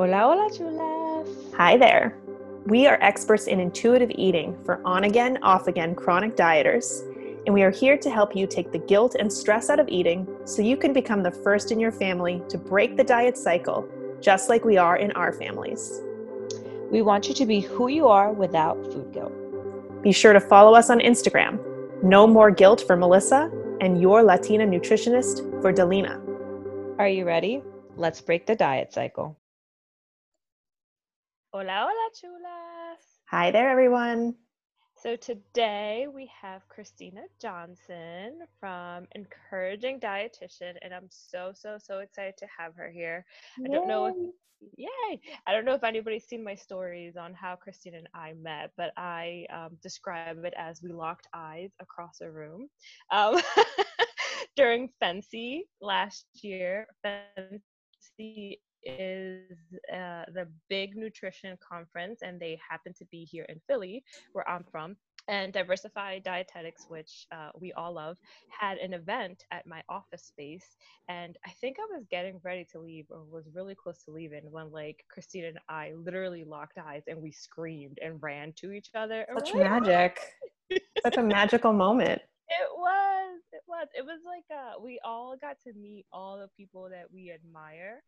Hola, 0.00 0.20
hola, 0.20 0.48
chulas. 0.48 1.54
Hi 1.58 1.76
there. 1.76 2.16
We 2.64 2.86
are 2.86 2.96
experts 3.02 3.48
in 3.48 3.60
intuitive 3.60 4.10
eating 4.14 4.56
for 4.64 4.80
on 4.82 5.04
again, 5.04 5.38
off 5.42 5.66
again 5.66 5.94
chronic 5.94 6.36
dieters, 6.36 7.02
and 7.44 7.52
we 7.52 7.62
are 7.62 7.70
here 7.70 7.98
to 7.98 8.08
help 8.08 8.34
you 8.34 8.46
take 8.46 8.72
the 8.72 8.78
guilt 8.78 9.14
and 9.18 9.30
stress 9.30 9.68
out 9.68 9.78
of 9.78 9.86
eating 9.88 10.26
so 10.46 10.62
you 10.62 10.78
can 10.78 10.94
become 10.94 11.22
the 11.22 11.30
first 11.30 11.70
in 11.70 11.78
your 11.78 11.92
family 11.92 12.42
to 12.48 12.56
break 12.56 12.96
the 12.96 13.04
diet 13.04 13.36
cycle, 13.36 13.86
just 14.22 14.48
like 14.48 14.64
we 14.64 14.78
are 14.78 14.96
in 14.96 15.12
our 15.12 15.34
families. 15.34 16.00
We 16.90 17.02
want 17.02 17.28
you 17.28 17.34
to 17.34 17.44
be 17.44 17.60
who 17.60 17.88
you 17.88 18.08
are 18.08 18.32
without 18.32 18.82
food 18.90 19.12
guilt. 19.12 19.34
Be 20.02 20.12
sure 20.12 20.32
to 20.32 20.40
follow 20.40 20.74
us 20.74 20.88
on 20.88 21.00
Instagram. 21.00 21.60
No 22.02 22.26
more 22.26 22.50
guilt 22.50 22.84
for 22.86 22.96
Melissa 22.96 23.52
and 23.82 24.00
your 24.00 24.22
Latina 24.22 24.64
nutritionist 24.64 25.60
for 25.60 25.74
Dalina. 25.74 26.18
Are 26.98 27.08
you 27.08 27.26
ready? 27.26 27.62
Let's 27.98 28.22
break 28.22 28.46
the 28.46 28.56
diet 28.56 28.94
cycle. 28.94 29.36
Hola, 31.52 31.88
hola, 31.88 32.10
chulas. 32.14 33.02
Hi 33.28 33.50
there, 33.50 33.68
everyone. 33.68 34.36
So 35.02 35.16
today 35.16 36.06
we 36.06 36.30
have 36.40 36.68
Christina 36.68 37.22
Johnson 37.42 38.38
from 38.60 39.08
Encouraging 39.16 39.98
Dietitian, 39.98 40.74
and 40.80 40.94
I'm 40.94 41.08
so, 41.10 41.50
so, 41.52 41.76
so 41.82 41.98
excited 41.98 42.36
to 42.38 42.46
have 42.56 42.76
her 42.76 42.88
here. 42.88 43.24
I 43.58 43.68
don't 43.68 43.88
know 43.88 44.06
if 44.06 44.14
yay 44.76 45.20
i 45.46 45.52
don't 45.52 45.64
know 45.64 45.72
if 45.72 45.82
anybody's 45.82 46.26
seen 46.26 46.44
my 46.44 46.54
stories 46.54 47.16
on 47.16 47.32
how 47.32 47.56
Christina 47.56 47.96
and 47.96 48.08
i 48.12 48.34
met 48.34 48.70
but 48.76 48.92
i 48.94 49.46
um, 49.50 49.70
describe 49.82 50.44
it 50.44 50.52
as 50.54 50.82
we 50.82 50.92
locked 50.92 51.26
eyes 51.32 51.70
across 51.80 52.20
a 52.20 52.30
room 52.30 52.68
um, 53.10 53.40
during 54.56 54.90
FNCE 55.02 55.60
last 55.80 56.26
year 56.42 56.86
FNCE 57.06 58.58
is 58.82 59.58
uh, 59.92 60.24
the 60.34 60.46
big 60.68 60.96
nutrition 60.96 61.56
conference 61.66 62.22
and 62.22 62.40
they 62.40 62.58
happen 62.68 62.92
to 62.94 63.04
be 63.06 63.24
here 63.24 63.44
in 63.48 63.60
philly 63.66 64.02
where 64.32 64.48
i'm 64.48 64.64
from 64.70 64.96
and 65.28 65.52
Diversified 65.52 66.24
Dietetics, 66.24 66.86
which 66.88 67.26
uh, 67.32 67.50
we 67.58 67.72
all 67.72 67.94
love, 67.94 68.18
had 68.48 68.78
an 68.78 68.92
event 68.92 69.44
at 69.50 69.66
my 69.66 69.82
office 69.88 70.24
space. 70.24 70.76
And 71.08 71.36
I 71.46 71.50
think 71.60 71.76
I 71.78 71.94
was 71.94 72.04
getting 72.10 72.40
ready 72.42 72.66
to 72.72 72.80
leave 72.80 73.06
or 73.10 73.22
was 73.30 73.48
really 73.54 73.74
close 73.74 74.02
to 74.04 74.10
leaving 74.10 74.50
when, 74.50 74.72
like, 74.72 75.04
Christina 75.08 75.48
and 75.48 75.58
I 75.68 75.92
literally 75.96 76.44
locked 76.44 76.78
eyes 76.78 77.04
and 77.06 77.22
we 77.22 77.30
screamed 77.30 77.98
and 78.02 78.20
ran 78.22 78.52
to 78.54 78.72
each 78.72 78.90
other. 78.94 79.26
Such 79.38 79.54
magic. 79.54 80.18
Such 81.02 81.16
a 81.16 81.22
magical 81.22 81.72
moment. 81.72 82.22
It 82.52 82.68
was. 82.76 83.40
It 83.52 83.62
was. 83.68 83.86
It 83.96 84.04
was 84.04 84.18
like 84.26 84.42
uh, 84.50 84.80
we 84.82 84.98
all 85.04 85.36
got 85.40 85.56
to 85.68 85.72
meet 85.72 86.04
all 86.12 86.36
the 86.36 86.48
people 86.56 86.88
that 86.90 87.04
we 87.12 87.30
admire 87.30 88.02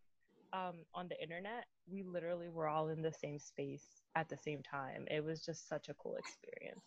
um, 0.53 0.75
on 0.95 1.09
the 1.09 1.21
internet. 1.21 1.67
We 1.91 2.03
literally 2.03 2.49
were 2.49 2.69
all 2.69 2.89
in 2.89 3.03
the 3.03 3.13
same 3.13 3.39
space 3.39 3.87
at 4.15 4.29
the 4.29 4.37
same 4.37 4.63
time. 4.63 5.07
It 5.11 5.25
was 5.25 5.45
just 5.45 5.69
such 5.69 5.89
a 5.89 5.95
cool 5.95 6.17
experience. 6.17 6.81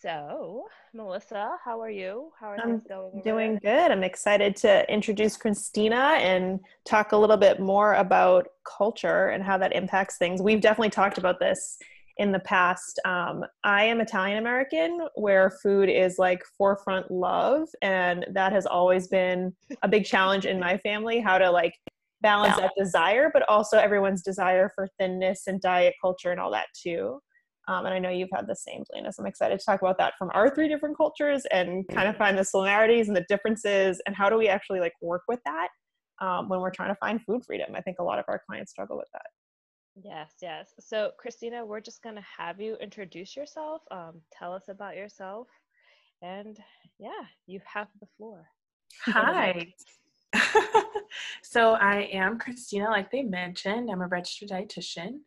So, 0.00 0.66
Melissa, 0.94 1.56
how 1.64 1.80
are 1.80 1.90
you? 1.90 2.30
How 2.38 2.48
are 2.48 2.60
I'm 2.60 2.80
things 2.80 2.82
going? 2.88 3.22
Doing 3.22 3.58
good. 3.62 3.90
I'm 3.90 4.04
excited 4.04 4.56
to 4.56 4.90
introduce 4.92 5.36
Christina 5.36 6.16
and 6.18 6.60
talk 6.84 7.12
a 7.12 7.16
little 7.16 7.36
bit 7.36 7.60
more 7.60 7.94
about 7.94 8.48
culture 8.64 9.28
and 9.28 9.42
how 9.42 9.58
that 9.58 9.74
impacts 9.74 10.16
things. 10.16 10.40
We've 10.40 10.60
definitely 10.60 10.90
talked 10.90 11.18
about 11.18 11.40
this 11.40 11.78
in 12.18 12.32
the 12.32 12.40
past. 12.40 12.98
Um, 13.04 13.44
I 13.64 13.84
am 13.84 14.00
Italian 14.00 14.38
American, 14.38 15.06
where 15.14 15.50
food 15.62 15.88
is 15.88 16.18
like 16.18 16.42
forefront 16.56 17.10
love, 17.10 17.68
and 17.82 18.26
that 18.32 18.52
has 18.52 18.66
always 18.66 19.08
been 19.08 19.54
a 19.82 19.88
big 19.88 20.04
challenge 20.04 20.46
in 20.46 20.58
my 20.58 20.78
family. 20.78 21.20
How 21.20 21.38
to 21.38 21.50
like 21.50 21.74
balance 22.22 22.56
that 22.56 22.72
desire, 22.76 23.30
but 23.32 23.48
also 23.48 23.78
everyone's 23.78 24.22
desire 24.22 24.70
for 24.74 24.88
thinness 24.98 25.42
and 25.46 25.60
diet 25.60 25.94
culture 26.00 26.30
and 26.30 26.40
all 26.40 26.50
that 26.50 26.66
too. 26.74 27.20
Um, 27.68 27.84
and 27.84 27.94
I 27.94 27.98
know 27.98 28.10
you've 28.10 28.30
had 28.32 28.46
the 28.46 28.54
same, 28.54 28.84
Plainus. 28.90 29.18
I'm 29.18 29.26
excited 29.26 29.58
to 29.58 29.64
talk 29.64 29.82
about 29.82 29.98
that 29.98 30.14
from 30.18 30.30
our 30.34 30.54
three 30.54 30.68
different 30.68 30.96
cultures 30.96 31.44
and 31.52 31.86
kind 31.88 32.08
of 32.08 32.16
find 32.16 32.38
the 32.38 32.44
similarities 32.44 33.08
and 33.08 33.16
the 33.16 33.26
differences 33.28 34.00
and 34.06 34.14
how 34.14 34.30
do 34.30 34.36
we 34.36 34.48
actually 34.48 34.80
like 34.80 34.92
work 35.02 35.22
with 35.26 35.40
that 35.44 35.68
um, 36.20 36.48
when 36.48 36.60
we're 36.60 36.70
trying 36.70 36.90
to 36.90 36.98
find 37.00 37.20
food 37.24 37.42
freedom. 37.44 37.74
I 37.74 37.80
think 37.80 37.98
a 37.98 38.04
lot 38.04 38.18
of 38.18 38.24
our 38.28 38.40
clients 38.46 38.70
struggle 38.70 38.96
with 38.96 39.08
that. 39.12 39.26
Yes, 40.02 40.34
yes. 40.42 40.74
So, 40.78 41.12
Christina, 41.18 41.64
we're 41.64 41.80
just 41.80 42.02
going 42.02 42.16
to 42.16 42.24
have 42.38 42.60
you 42.60 42.76
introduce 42.76 43.36
yourself, 43.36 43.82
um, 43.90 44.20
tell 44.30 44.52
us 44.52 44.64
about 44.68 44.96
yourself, 44.96 45.48
and 46.22 46.58
yeah, 46.98 47.10
you 47.46 47.60
have 47.64 47.88
the 48.00 48.06
floor. 48.16 48.46
Hi. 49.06 49.66
so, 51.42 51.74
I 51.74 52.10
am 52.12 52.38
Christina, 52.38 52.90
like 52.90 53.10
they 53.10 53.22
mentioned. 53.22 53.90
I'm 53.90 54.02
a 54.02 54.06
registered 54.06 54.50
dietitian 54.50 55.20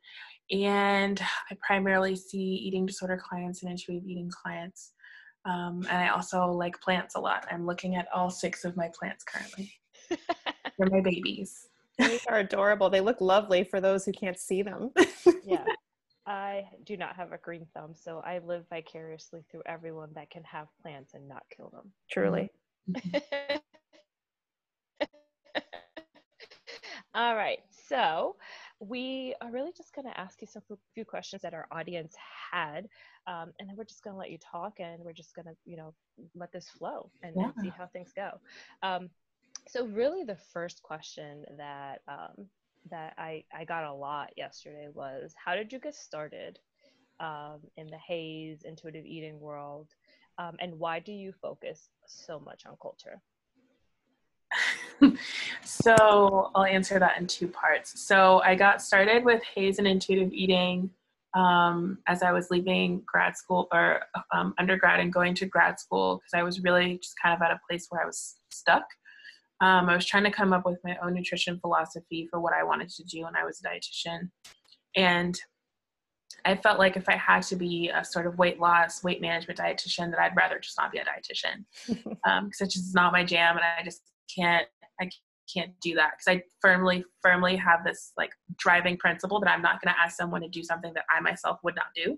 and 0.52 1.22
I 1.52 1.58
primarily 1.62 2.16
see 2.16 2.38
eating 2.38 2.86
disorder 2.86 3.22
clients 3.24 3.62
and 3.62 3.72
intuitive 3.72 4.08
eating 4.08 4.32
clients. 4.32 4.94
Um, 5.46 5.86
and 5.90 5.98
I 5.98 6.10
also 6.10 6.46
like 6.48 6.80
plants 6.82 7.16
a 7.16 7.20
lot. 7.20 7.46
I'm 7.52 7.66
looking 7.66 7.96
at 7.96 8.08
all 8.14 8.30
six 8.30 8.66
of 8.66 8.76
my 8.76 8.90
plants 8.98 9.24
currently. 9.24 9.72
They're 10.10 10.90
my 10.90 11.02
babies. 11.02 11.69
They 12.00 12.20
are 12.28 12.40
adorable. 12.40 12.90
They 12.90 13.02
look 13.02 13.22
lovely 13.22 13.64
for 13.64 13.80
those 13.82 14.06
who 14.06 14.12
can't 14.12 14.40
see 14.40 14.62
them. 14.62 14.92
yeah. 15.46 15.66
I 16.26 16.66
do 16.86 16.98
not 16.98 17.16
have 17.16 17.32
a 17.32 17.38
green 17.38 17.66
thumb, 17.74 17.94
so 17.96 18.22
I 18.26 18.40
live 18.40 18.66
vicariously 18.70 19.44
through 19.50 19.64
everyone 19.66 20.10
that 20.16 20.30
can 20.30 20.44
have 20.44 20.68
plants 20.82 21.14
and 21.14 21.28
not 21.28 21.44
kill 21.56 21.70
them. 21.70 21.92
Truly. 22.12 22.50
All 27.16 27.36
right. 27.36 27.60
So, 27.88 28.36
we 28.80 29.36
are 29.42 29.52
really 29.52 29.72
just 29.76 29.94
going 29.94 30.06
to 30.06 30.18
ask 30.20 30.42
you 30.42 30.48
some 30.48 30.62
few 30.94 31.04
questions 31.04 31.42
that 31.42 31.54
our 31.54 31.68
audience 31.72 32.16
had 32.52 32.88
um, 33.28 33.52
and 33.60 33.68
then 33.68 33.76
we're 33.76 33.84
just 33.84 34.04
going 34.04 34.14
to 34.14 34.18
let 34.18 34.32
you 34.32 34.38
talk 34.38 34.80
and 34.80 35.04
we're 35.04 35.14
just 35.14 35.36
going 35.36 35.46
to 35.46 35.56
you 35.66 35.76
know 35.76 35.94
let 36.36 36.52
this 36.52 36.70
flow 36.70 37.10
and, 37.22 37.34
yeah. 37.36 37.44
and 37.44 37.54
see 37.62 37.70
how 37.78 37.86
things 37.88 38.12
go 38.16 38.32
um, 38.84 39.10
so 39.70 39.86
really 39.86 40.24
the 40.24 40.38
first 40.52 40.82
question 40.82 41.46
that 41.58 42.02
um, 42.08 42.48
that 42.90 43.14
I, 43.18 43.44
I 43.54 43.66
got 43.66 43.84
a 43.84 43.94
lot 43.94 44.32
yesterday 44.36 44.88
was 44.94 45.34
how 45.44 45.56
did 45.56 45.72
you 45.72 45.80
get 45.80 45.96
started 45.96 46.60
um, 47.20 47.60
in 47.78 47.88
the 47.88 47.98
HAES 47.98 48.64
intuitive 48.64 49.06
eating 49.06 49.40
world 49.40 49.90
um, 50.38 50.56
and 50.60 50.80
why 50.80 51.00
do 51.00 51.12
you 51.12 51.32
focus 51.32 51.90
so 52.08 52.40
much 52.40 52.64
on 52.66 52.76
culture 52.82 53.22
so 55.64 56.52
I'll 56.56 56.66
answer 56.66 57.00
that 57.00 57.20
in 57.20 57.28
two 57.28 57.48
parts. 57.48 58.02
So 58.02 58.42
I 58.44 58.56
got 58.56 58.82
started 58.82 59.24
with 59.24 59.42
HAES 59.56 59.78
and 59.78 59.88
intuitive 59.88 60.34
eating 60.34 60.90
um, 61.36 62.00
as 62.08 62.24
I 62.24 62.32
was 62.32 62.50
leaving 62.50 63.04
grad 63.06 63.38
school 63.38 63.68
or 63.72 64.02
um, 64.34 64.56
undergrad 64.58 65.00
and 65.00 65.14
going 65.14 65.36
to 65.36 65.46
grad 65.46 65.80
school 65.80 66.18
because 66.18 66.34
I 66.34 66.44
was 66.44 66.62
really 66.62 66.98
just 66.98 67.16
kind 67.22 67.36
of 67.36 67.42
at 67.42 67.52
a 67.52 67.60
place 67.70 67.88
where 67.90 68.02
I 68.02 68.06
was 68.06 68.38
stuck. 68.50 68.86
Um, 69.62 69.90
I 69.90 69.96
was 69.96 70.06
trying 70.06 70.24
to 70.24 70.32
come 70.32 70.54
up 70.54 70.66
with 70.66 70.80
my 70.84 70.98
own 71.04 71.14
nutrition 71.14 71.60
philosophy 71.60 72.28
for 72.30 72.40
what 72.40 72.54
I 72.54 72.64
wanted 72.64 72.90
to 72.90 73.04
do 73.04 73.24
when 73.24 73.36
I 73.36 73.44
was 73.44 73.62
a 73.62 73.68
dietitian. 73.68 74.30
And 74.96 75.40
I 76.46 76.56
felt 76.56 76.80
like 76.80 76.96
if 76.96 77.10
I 77.10 77.16
had 77.16 77.44
to 77.44 77.56
be 77.56 77.92
a 77.94 78.04
sort 78.06 78.26
of 78.26 78.38
weight 78.38 78.60
loss, 78.60 79.04
weight 79.04 79.22
management 79.22 79.60
dietitian, 79.60 80.12
that 80.12 80.20
I'd 80.20 80.36
rather 80.36 80.60
just 80.60 80.78
not 80.78 80.92
be 80.92 81.00
a 81.00 81.04
dietitian 81.04 81.66
because 81.88 82.18
um, 82.26 82.48
it's 82.48 82.74
just 82.74 82.96
not 82.96 83.12
my 83.12 83.24
jam, 83.24 83.58
and 83.58 83.66
I 83.66 83.84
just 83.84 84.02
can't 84.34 84.66
I 85.02 85.10
can't 85.54 85.72
do 85.82 85.96
that 85.96 86.12
because 86.18 86.38
I 86.38 86.44
firmly, 86.62 87.04
firmly 87.22 87.56
have 87.56 87.84
this 87.84 88.14
like 88.18 88.32
driving 88.58 88.98
principle 88.98 89.40
that 89.40 89.50
I'm 89.50 89.62
not 89.62 89.82
going 89.82 89.94
to 89.94 90.00
ask 90.00 90.16
someone 90.16 90.42
to 90.42 90.50
do 90.50 90.64
something 90.64 90.94
that 90.94 91.06
I 91.10 91.20
myself 91.20 91.60
would 91.64 91.76
not 91.76 91.88
do. 91.96 92.18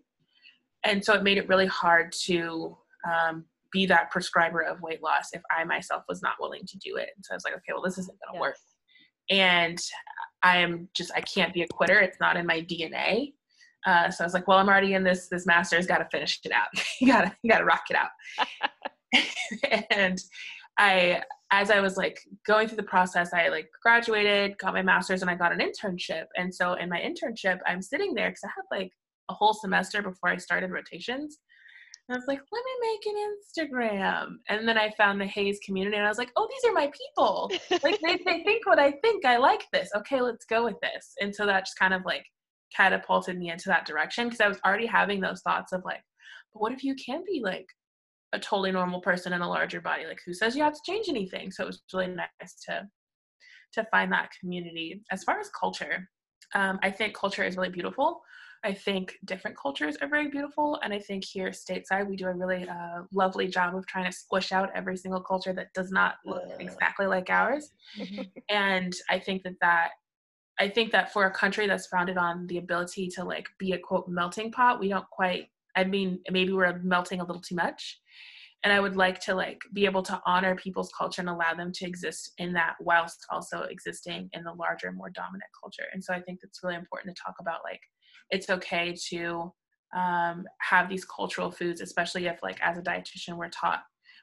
And 0.84 1.03
so 1.03 1.13
it 1.13 1.24
made 1.24 1.38
it 1.38 1.47
really 1.47 1.68
hard 1.68 2.12
to 2.24 2.78
um, 3.09 3.46
be 3.72 3.86
that 3.86 4.12
prescriber 4.12 4.62
of 4.62 4.82
weight 4.82 5.02
loss 5.02 5.30
if 5.34 5.42
I 5.56 5.64
myself 5.64 6.04
was 6.09 6.22
not 6.22 6.36
willing 6.40 6.66
to 6.68 6.78
do 6.78 6.98
it. 6.98 7.09
And 7.16 7.26
so 7.26 7.34
I 7.34 7.36
was 7.36 7.44
like, 7.44 7.54
okay, 7.56 7.74
well, 7.74 7.84
this 7.84 7.98
isn't 7.98 8.18
going 8.19 8.34
to 8.34 8.38
yes. 8.38 8.42
work. 8.42 8.56
And 9.30 9.80
I 10.44 10.57
am 10.57 10.90
just, 10.95 11.12
I 11.16 11.22
can't 11.22 11.54
be 11.54 11.62
a 11.62 11.68
quitter. 11.68 12.00
It's 12.00 12.19
not 12.19 12.38
in 12.38 12.45
my 12.45 12.62
DNA. 12.62 13.34
Uh, 13.86 14.12
so 14.12 14.24
I 14.24 14.28
was 14.28 14.34
like, 14.34 14.48
well, 14.48 14.57
I'm 14.57 14.69
already 14.69 14.94
in 14.94 15.04
this, 15.04 15.28
this 15.28 15.45
master's 15.45 15.88
got 15.88 16.00
to 16.00 16.07
finish 16.12 16.40
it 16.44 16.51
out. 16.51 16.68
you 17.01 17.07
gotta, 17.07 17.36
you 17.42 17.50
gotta 17.50 17.66
rock 17.66 17.84
it 17.90 17.98
out. 17.98 18.10
and 19.92 20.19
I, 20.78 21.24
as 21.51 21.69
I 21.69 21.80
was 21.81 21.98
like 21.98 22.19
going 22.48 22.68
through 22.68 22.78
the 22.78 22.84
process, 22.84 23.34
I 23.34 23.50
like 23.50 23.69
graduated, 23.81 24.57
got 24.57 24.74
my 24.74 24.81
master's, 24.81 25.22
and 25.22 25.30
I 25.30 25.36
got 25.36 25.51
an 25.51 25.60
internship. 25.60 26.25
And 26.38 26.54
so 26.54 26.74
in 26.74 26.90
my 26.90 27.00
internship, 27.00 27.60
I'm 27.68 27.81
sitting 27.81 28.13
there 28.13 28.30
because 28.30 28.44
I 28.45 28.50
had 28.56 28.80
like 28.80 28.92
a 29.30 29.34
whole 29.34 29.54
semester 29.54 30.01
before 30.01 30.30
I 30.30 30.38
started 30.38 30.72
rotations. 30.72 31.40
And 32.12 32.18
I 32.18 32.19
was 32.19 32.28
like, 32.28 32.42
let 32.52 32.63
me 32.66 32.72
make 32.92 33.06
an 33.16 33.69
Instagram. 33.72 34.36
And 34.50 34.68
then 34.68 34.78
I 34.78 34.92
found 34.98 35.22
the 35.22 35.25
HAES 35.25 35.60
community 35.66 35.96
and 35.96 36.06
I 36.06 36.10
was 36.10 36.18
like, 36.18 36.31
oh, 36.36 36.48
these 36.50 36.69
are 36.69 36.74
my 36.74 36.92
people. 36.92 37.52
like 37.84 38.00
they, 38.02 38.18
they 38.25 38.44
think 38.44 38.66
what 38.66 38.80
I 38.80 38.92
think. 38.92 39.25
I 39.25 39.38
like 39.38 39.66
this. 39.72 39.90
Okay, 39.96 40.22
let's 40.22 40.46
go 40.46 40.66
with 40.66 40.80
this. 40.81 41.13
And 41.22 41.34
so 41.34 41.46
that 41.46 41.66
just 41.66 41.80
kind 41.80 41.94
of 41.94 42.04
like 42.06 42.25
catapulted 42.75 43.38
me 43.38 43.50
into 43.50 43.69
that 43.69 43.86
direction 43.86 44.25
because 44.25 44.42
I 44.42 44.48
was 44.48 44.60
already 44.66 44.86
having 44.86 45.22
those 45.22 45.42
thoughts 45.42 45.72
of 45.72 45.84
like, 45.86 46.02
but 46.54 46.62
what 46.62 46.74
if 46.74 46.84
you 46.84 46.96
can 46.96 47.24
be 47.25 47.42
like 47.44 47.68
a 48.34 48.40
totally 48.40 48.72
normal 48.72 49.02
person 49.02 49.34
in 49.34 49.42
a 49.42 49.50
larger 49.50 49.81
body 49.81 50.06
like 50.06 50.19
who 50.25 50.34
says 50.34 50.56
you 50.56 50.64
have 50.64 50.74
to 50.74 50.80
change 50.86 51.10
anything 51.10 51.52
so 51.52 51.64
it 51.64 51.68
was 51.68 51.84
really 51.94 52.07
nice 52.07 52.56
to 52.66 52.88
to 53.74 53.86
find 53.92 54.12
that 54.12 54.30
community. 54.40 55.02
As 55.12 55.24
far 55.24 55.40
as 55.40 55.50
culture, 55.50 56.10
um, 56.54 56.80
I 56.84 56.92
think 56.92 57.16
culture 57.16 57.44
is 57.44 57.56
really 57.56 57.69
beautiful. 57.69 58.22
I 58.63 58.74
think 58.74 59.18
different 59.25 59.58
cultures 59.58 59.98
are 60.02 60.08
very 60.08 60.28
beautiful, 60.28 60.80
and 60.84 60.94
I 60.94 61.00
think 61.00 61.25
here 61.25 61.50
stateside 61.50 62.08
we 62.08 62.16
do 62.16 62.28
a 62.28 62.34
really 62.34 62.68
uh, 62.68 63.04
lovely 63.12 63.48
job 63.48 63.75
of 63.75 63.88
trying 63.88 64.06
to 64.06 64.12
squish 64.12 64.52
out 64.52 64.69
every 64.75 64.98
single 64.98 65.22
culture 65.22 65.54
that 65.54 65.74
does 65.74 65.92
not 65.92 66.16
look 66.25 66.44
exactly 66.60 67.08
like 67.08 67.30
ours. 67.30 67.72
Mm-hmm. 67.98 68.22
and 68.50 68.94
I 69.10 69.19
think 69.19 69.44
that 69.44 69.56
that 69.62 69.90
I 70.60 70.69
think 70.69 70.92
that 70.92 71.12
for 71.12 71.25
a 71.25 71.31
country 71.31 71.66
that's 71.66 71.88
founded 71.88 72.18
on 72.18 72.46
the 72.48 72.60
ability 72.60 73.08
to 73.16 73.24
like 73.24 73.48
be 73.58 73.72
a 73.72 73.80
quote 73.80 74.08
melting 74.08 74.52
pot, 74.52 74.80
we 74.80 74.90
don't 74.90 75.10
quite. 75.10 75.48
I 75.75 75.86
mean, 75.86 76.19
maybe 76.30 76.52
we're 76.52 76.80
melting 76.84 77.19
a 77.19 77.25
little 77.25 77.42
too 77.42 77.56
much, 77.56 78.00
and 78.64 78.72
I 78.72 78.80
would 78.80 78.96
like 78.96 79.19
to 79.22 79.34
like 79.34 79.60
be 79.74 79.86
able 79.86 80.04
to 80.04 80.22
honor 80.25 80.56
people's 80.56 80.92
culture 80.96 81.22
and 81.22 81.30
allow 81.30 81.56
them 81.56 81.72
to 81.74 81.86
exist 81.88 82.34
in 82.38 82.54
that 82.54 82.75
whilst 82.80 83.25
also 83.31 83.64
existing 83.64 84.30
in 84.34 84.44
the 84.44 84.54
larger, 84.54 84.92
more 84.92 85.10
dominant 85.10 85.50
culture. 85.60 85.86
And 85.94 86.04
so 86.04 86.14
I 86.14 86.22
think 86.22 86.42
it's 86.44 86.60
really 86.62 86.75
important 86.75 87.16
to 87.16 87.24
talk 87.24 87.36
about 87.40 87.62
like 87.64 87.81
it's 88.31 88.50
okay 88.50 88.95
to 89.10 89.51
um, 89.95 90.45
have 90.60 90.89
these 90.89 91.06
cultural 91.06 91.51
foods, 91.51 91.81
especially 91.81 92.28
if 92.28 92.39
like 92.42 92.57
as 92.62 92.78
a 92.78 92.81
dietitian 92.81 93.38
we're 93.38 93.50
taught, 93.50 93.81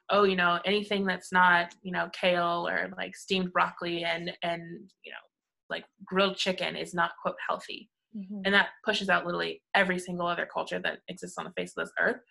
oh, 0.09 0.23
you 0.23 0.35
know, 0.35 0.59
anything 0.65 1.05
that's 1.05 1.31
not, 1.31 1.73
you 1.83 1.91
know, 1.91 2.09
kale 2.19 2.67
or 2.67 2.91
like 2.97 3.15
steamed 3.15 3.53
broccoli 3.53 4.03
and 4.03 4.31
and 4.43 4.61
you 5.03 5.11
know, 5.11 5.17
like 5.69 5.85
grilled 6.03 6.35
chicken 6.35 6.75
is 6.75 6.93
not 6.93 7.11
quote 7.21 7.35
healthy. 7.47 7.89
Mm-hmm. 8.17 8.41
And 8.45 8.53
that 8.55 8.69
pushes 8.83 9.09
out 9.09 9.25
literally 9.25 9.61
every 9.75 9.99
single 9.99 10.25
other 10.25 10.47
culture 10.51 10.79
that 10.79 10.99
exists 11.07 11.37
on 11.37 11.45
the 11.45 11.51
face 11.51 11.73
of 11.77 11.85
this 11.85 11.93
earth. 11.99 12.21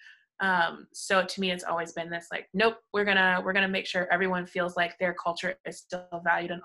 Um, 0.40 0.86
so 0.92 1.24
to 1.24 1.40
me, 1.40 1.50
it's 1.50 1.64
always 1.64 1.92
been 1.92 2.10
this 2.10 2.26
like, 2.32 2.48
nope, 2.54 2.76
we're 2.92 3.04
gonna 3.04 3.40
we're 3.44 3.52
gonna 3.52 3.68
make 3.68 3.86
sure 3.86 4.12
everyone 4.12 4.46
feels 4.46 4.76
like 4.76 4.98
their 4.98 5.14
culture 5.14 5.54
is 5.66 5.78
still 5.78 6.06
valued 6.24 6.50
and 6.50 6.62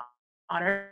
honored, 0.49 0.89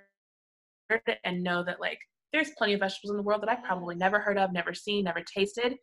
and 1.23 1.43
know 1.43 1.63
that 1.63 1.79
like 1.79 1.99
there's 2.33 2.51
plenty 2.57 2.73
of 2.73 2.79
vegetables 2.79 3.11
in 3.11 3.17
the 3.17 3.23
world 3.23 3.41
that 3.41 3.49
I've 3.49 3.63
probably 3.63 3.95
never 3.95 4.19
heard 4.19 4.37
of, 4.37 4.51
never 4.53 4.73
seen, 4.73 5.05
never 5.05 5.21
tasted. 5.21 5.75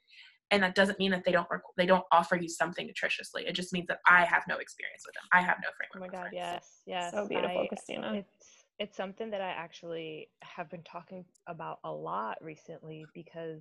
And 0.51 0.63
that 0.63 0.75
doesn't 0.75 0.99
mean 0.99 1.11
that 1.11 1.25
they 1.25 1.33
don't 1.33 1.47
they 1.77 1.85
don't 1.85 2.05
offer 2.11 2.37
you 2.37 2.49
something 2.49 2.89
nutritiously. 2.89 3.47
It 3.47 3.53
just 3.53 3.73
means 3.73 3.87
that 3.89 3.99
I 4.07 4.25
have 4.25 4.45
no 4.49 4.57
experience 4.57 5.03
with 5.07 5.15
them. 5.15 5.25
I 5.33 5.43
have 5.43 5.59
no 5.63 5.69
framework. 5.77 6.11
Oh 6.13 6.19
my 6.19 6.25
god, 6.25 6.31
yes, 6.33 6.81
yes. 6.87 7.13
So 7.13 7.27
beautiful, 7.29 7.63
I, 7.63 7.67
Christina. 7.67 8.15
It's 8.15 8.65
it's 8.79 8.97
something 8.97 9.31
that 9.31 9.43
I 9.43 9.51
actually 9.51 10.31
have 10.43 10.71
been 10.71 10.85
talking 10.85 11.25
about 11.49 11.81
a 11.85 11.93
lot 11.93 12.39
recently 12.41 13.05
because 13.13 13.61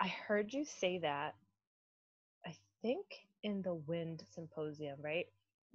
I 0.00 0.08
heard 0.08 0.52
you 0.52 0.64
say 0.64 0.98
that 0.98 1.34
I 2.46 2.54
think 2.82 3.06
in 3.42 3.62
the 3.62 3.74
wind 3.74 4.24
symposium, 4.34 4.98
right? 5.02 5.26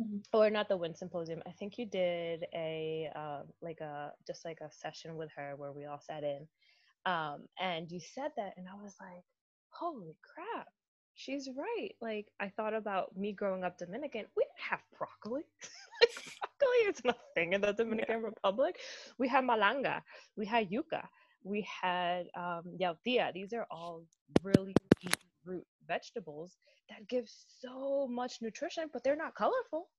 Mm-hmm. 0.02 0.18
Or 0.32 0.50
not 0.52 0.70
the 0.70 0.78
Wind 0.78 0.96
Symposium. 0.96 1.42
I 1.48 1.52
think 1.52 1.78
you 1.80 1.86
did 1.88 2.46
a 2.54 3.10
uh, 3.16 3.42
like 3.64 3.80
a 3.82 4.12
just 4.28 4.46
like 4.46 4.60
a 4.62 4.72
session 4.72 5.16
with 5.16 5.32
her 5.36 5.56
where 5.56 5.72
we 5.72 5.86
all 5.86 6.00
sat 6.00 6.24
in, 6.24 6.48
um, 7.08 7.48
and 7.60 7.92
you 7.92 8.00
said 8.00 8.32
that, 8.38 8.54
and 8.58 8.68
I 8.70 8.76
was 8.82 8.94
like, 9.02 9.24
"Holy 9.70 10.16
crap, 10.22 10.68
she's 11.16 11.50
right!" 11.58 11.96
Like 12.00 12.28
I 12.40 12.50
thought 12.50 12.76
about 12.76 13.18
me 13.18 13.34
growing 13.34 13.64
up 13.64 13.80
Dominican. 13.80 14.26
We 14.36 14.44
didn't 14.44 14.70
have 14.70 14.82
broccoli. 15.00 15.42
like, 16.02 16.12
broccoli 16.40 16.78
is 16.90 17.02
nothing 17.04 17.54
in 17.54 17.62
the 17.62 17.74
Dominican 17.74 18.22
yeah. 18.22 18.28
Republic. 18.28 18.78
We 19.18 19.28
had 19.28 19.46
malanga. 19.46 20.02
We 20.36 20.46
had 20.46 20.70
yuca. 20.70 21.08
We 21.44 21.68
had 21.82 22.28
um, 22.38 22.64
yautía. 22.80 23.34
These 23.34 23.54
are 23.54 23.66
all 23.72 24.04
really 24.44 24.76
deep 25.02 25.18
root 25.44 25.66
vegetables 25.88 26.58
that 26.90 27.08
give 27.08 27.30
so 27.62 28.08
much 28.08 28.38
nutrition, 28.42 28.90
but 28.94 29.04
they're 29.04 29.16
not 29.16 29.36
colorful. 29.36 29.90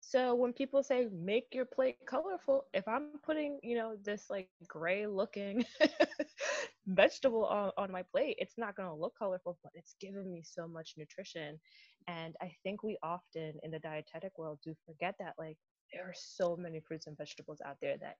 So 0.00 0.34
when 0.34 0.52
people 0.52 0.82
say 0.82 1.08
make 1.12 1.48
your 1.52 1.64
plate 1.64 1.98
colorful, 2.06 2.66
if 2.74 2.86
I'm 2.88 3.10
putting, 3.24 3.58
you 3.62 3.76
know, 3.76 3.96
this 4.04 4.26
like 4.30 4.48
gray 4.68 5.06
looking 5.06 5.64
vegetable 6.86 7.44
on, 7.46 7.72
on 7.76 7.90
my 7.90 8.02
plate, 8.02 8.36
it's 8.38 8.56
not 8.58 8.76
going 8.76 8.88
to 8.88 8.94
look 8.94 9.14
colorful, 9.18 9.58
but 9.62 9.72
it's 9.74 9.96
giving 10.00 10.30
me 10.32 10.42
so 10.44 10.68
much 10.68 10.94
nutrition. 10.96 11.58
And 12.06 12.34
I 12.40 12.52
think 12.62 12.82
we 12.82 12.98
often 13.02 13.54
in 13.62 13.70
the 13.70 13.80
dietetic 13.80 14.38
world 14.38 14.60
do 14.64 14.74
forget 14.84 15.16
that 15.18 15.34
like 15.38 15.58
there 15.92 16.04
are 16.04 16.14
so 16.14 16.56
many 16.56 16.80
fruits 16.80 17.06
and 17.06 17.16
vegetables 17.16 17.60
out 17.66 17.76
there 17.80 17.96
that 18.00 18.16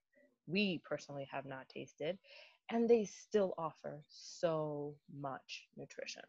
we 0.46 0.80
personally 0.84 1.28
have 1.30 1.44
not 1.44 1.68
tasted 1.68 2.18
and 2.70 2.88
they 2.88 3.04
still 3.04 3.54
offer 3.58 4.02
so 4.08 4.94
much 5.20 5.66
nutrition 5.76 6.22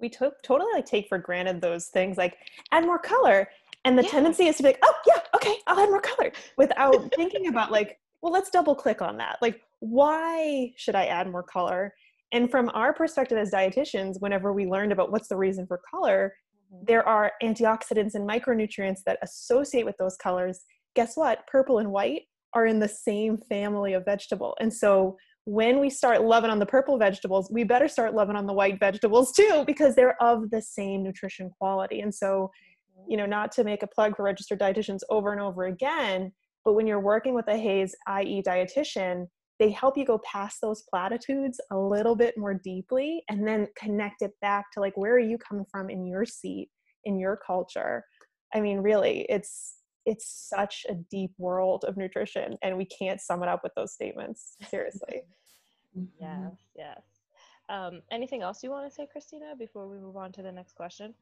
we 0.00 0.08
to- 0.08 0.32
totally 0.42 0.70
like 0.74 0.86
take 0.86 1.08
for 1.08 1.18
granted 1.18 1.60
those 1.60 1.86
things 1.86 2.16
like 2.16 2.36
add 2.72 2.84
more 2.84 2.98
color 2.98 3.48
and 3.84 3.98
the 3.98 4.02
yeah. 4.02 4.10
tendency 4.10 4.46
is 4.46 4.56
to 4.56 4.62
be 4.62 4.70
like 4.70 4.78
oh 4.82 4.94
yeah 5.06 5.20
okay 5.34 5.56
i'll 5.66 5.78
add 5.78 5.88
more 5.88 6.00
color 6.00 6.30
without 6.56 7.12
thinking 7.14 7.48
about 7.48 7.70
like 7.70 7.98
well 8.22 8.32
let's 8.32 8.50
double 8.50 8.74
click 8.74 9.02
on 9.02 9.16
that. 9.16 9.38
Like 9.40 9.60
why 9.80 10.72
should 10.76 10.94
i 10.94 11.06
add 11.06 11.30
more 11.30 11.42
color? 11.42 11.94
And 12.32 12.50
from 12.50 12.70
our 12.74 12.92
perspective 12.92 13.38
as 13.38 13.50
dietitians 13.50 14.20
whenever 14.20 14.52
we 14.52 14.66
learned 14.66 14.92
about 14.92 15.10
what's 15.10 15.28
the 15.28 15.36
reason 15.36 15.66
for 15.66 15.80
color 15.90 16.34
mm-hmm. 16.72 16.84
there 16.86 17.06
are 17.06 17.32
antioxidants 17.42 18.14
and 18.14 18.28
micronutrients 18.28 19.00
that 19.06 19.18
associate 19.22 19.86
with 19.86 19.96
those 19.98 20.16
colors. 20.16 20.60
Guess 20.94 21.16
what? 21.16 21.46
Purple 21.46 21.78
and 21.78 21.90
white 21.90 22.22
are 22.52 22.66
in 22.66 22.80
the 22.80 22.88
same 22.88 23.38
family 23.48 23.94
of 23.94 24.04
vegetable. 24.04 24.56
And 24.60 24.72
so 24.72 25.16
when 25.44 25.80
we 25.80 25.90
start 25.90 26.22
loving 26.22 26.50
on 26.50 26.58
the 26.58 26.66
purple 26.66 26.98
vegetables, 26.98 27.50
we 27.50 27.64
better 27.64 27.88
start 27.88 28.14
loving 28.14 28.36
on 28.36 28.46
the 28.46 28.52
white 28.52 28.78
vegetables 28.78 29.32
too, 29.36 29.64
because 29.66 29.94
they're 29.94 30.20
of 30.22 30.50
the 30.50 30.62
same 30.62 31.02
nutrition 31.02 31.50
quality. 31.58 32.00
And 32.00 32.14
so, 32.14 32.50
mm-hmm. 32.98 33.10
you 33.10 33.16
know, 33.16 33.26
not 33.26 33.52
to 33.52 33.64
make 33.64 33.82
a 33.82 33.86
plug 33.86 34.16
for 34.16 34.24
registered 34.24 34.60
dietitians 34.60 35.00
over 35.08 35.32
and 35.32 35.40
over 35.40 35.64
again, 35.64 36.32
but 36.64 36.74
when 36.74 36.86
you're 36.86 37.00
working 37.00 37.34
with 37.34 37.48
a 37.48 37.56
HAES 37.56 37.94
IE 38.22 38.42
dietitian, 38.42 39.26
they 39.58 39.70
help 39.70 39.96
you 39.96 40.04
go 40.06 40.18
past 40.24 40.58
those 40.62 40.82
platitudes 40.90 41.60
a 41.70 41.76
little 41.76 42.16
bit 42.16 42.36
more 42.36 42.54
deeply 42.54 43.22
and 43.28 43.46
then 43.46 43.68
connect 43.76 44.22
it 44.22 44.32
back 44.40 44.64
to 44.72 44.80
like, 44.80 44.96
where 44.96 45.14
are 45.14 45.18
you 45.18 45.36
coming 45.36 45.66
from 45.70 45.90
in 45.90 46.06
your 46.06 46.24
seat, 46.24 46.70
in 47.04 47.18
your 47.18 47.38
culture? 47.46 48.04
I 48.54 48.60
mean, 48.60 48.78
really, 48.78 49.26
it's 49.28 49.76
it's 50.06 50.48
such 50.48 50.86
a 50.88 50.94
deep 51.10 51.32
world 51.38 51.84
of 51.86 51.96
nutrition 51.96 52.56
and 52.62 52.76
we 52.76 52.86
can't 52.86 53.20
sum 53.20 53.42
it 53.42 53.48
up 53.48 53.60
with 53.62 53.72
those 53.76 53.92
statements 53.92 54.56
seriously 54.68 55.22
Mm-hmm. 55.96 56.06
Yes, 56.20 56.52
yes. 56.76 57.02
Um, 57.68 58.02
anything 58.10 58.42
else 58.42 58.62
you 58.62 58.70
want 58.70 58.88
to 58.88 58.94
say, 58.94 59.06
Christina, 59.10 59.54
before 59.58 59.88
we 59.88 59.98
move 59.98 60.16
on 60.16 60.32
to 60.32 60.42
the 60.42 60.50
next 60.50 60.74
question? 60.74 61.14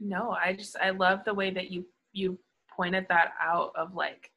No, 0.00 0.30
I 0.30 0.52
just 0.52 0.76
I 0.76 0.90
love 0.90 1.20
the 1.24 1.34
way 1.34 1.50
that 1.50 1.70
you 1.70 1.84
you 2.12 2.38
pointed 2.74 3.06
that 3.08 3.32
out 3.42 3.72
of 3.76 3.94
like 3.94 4.30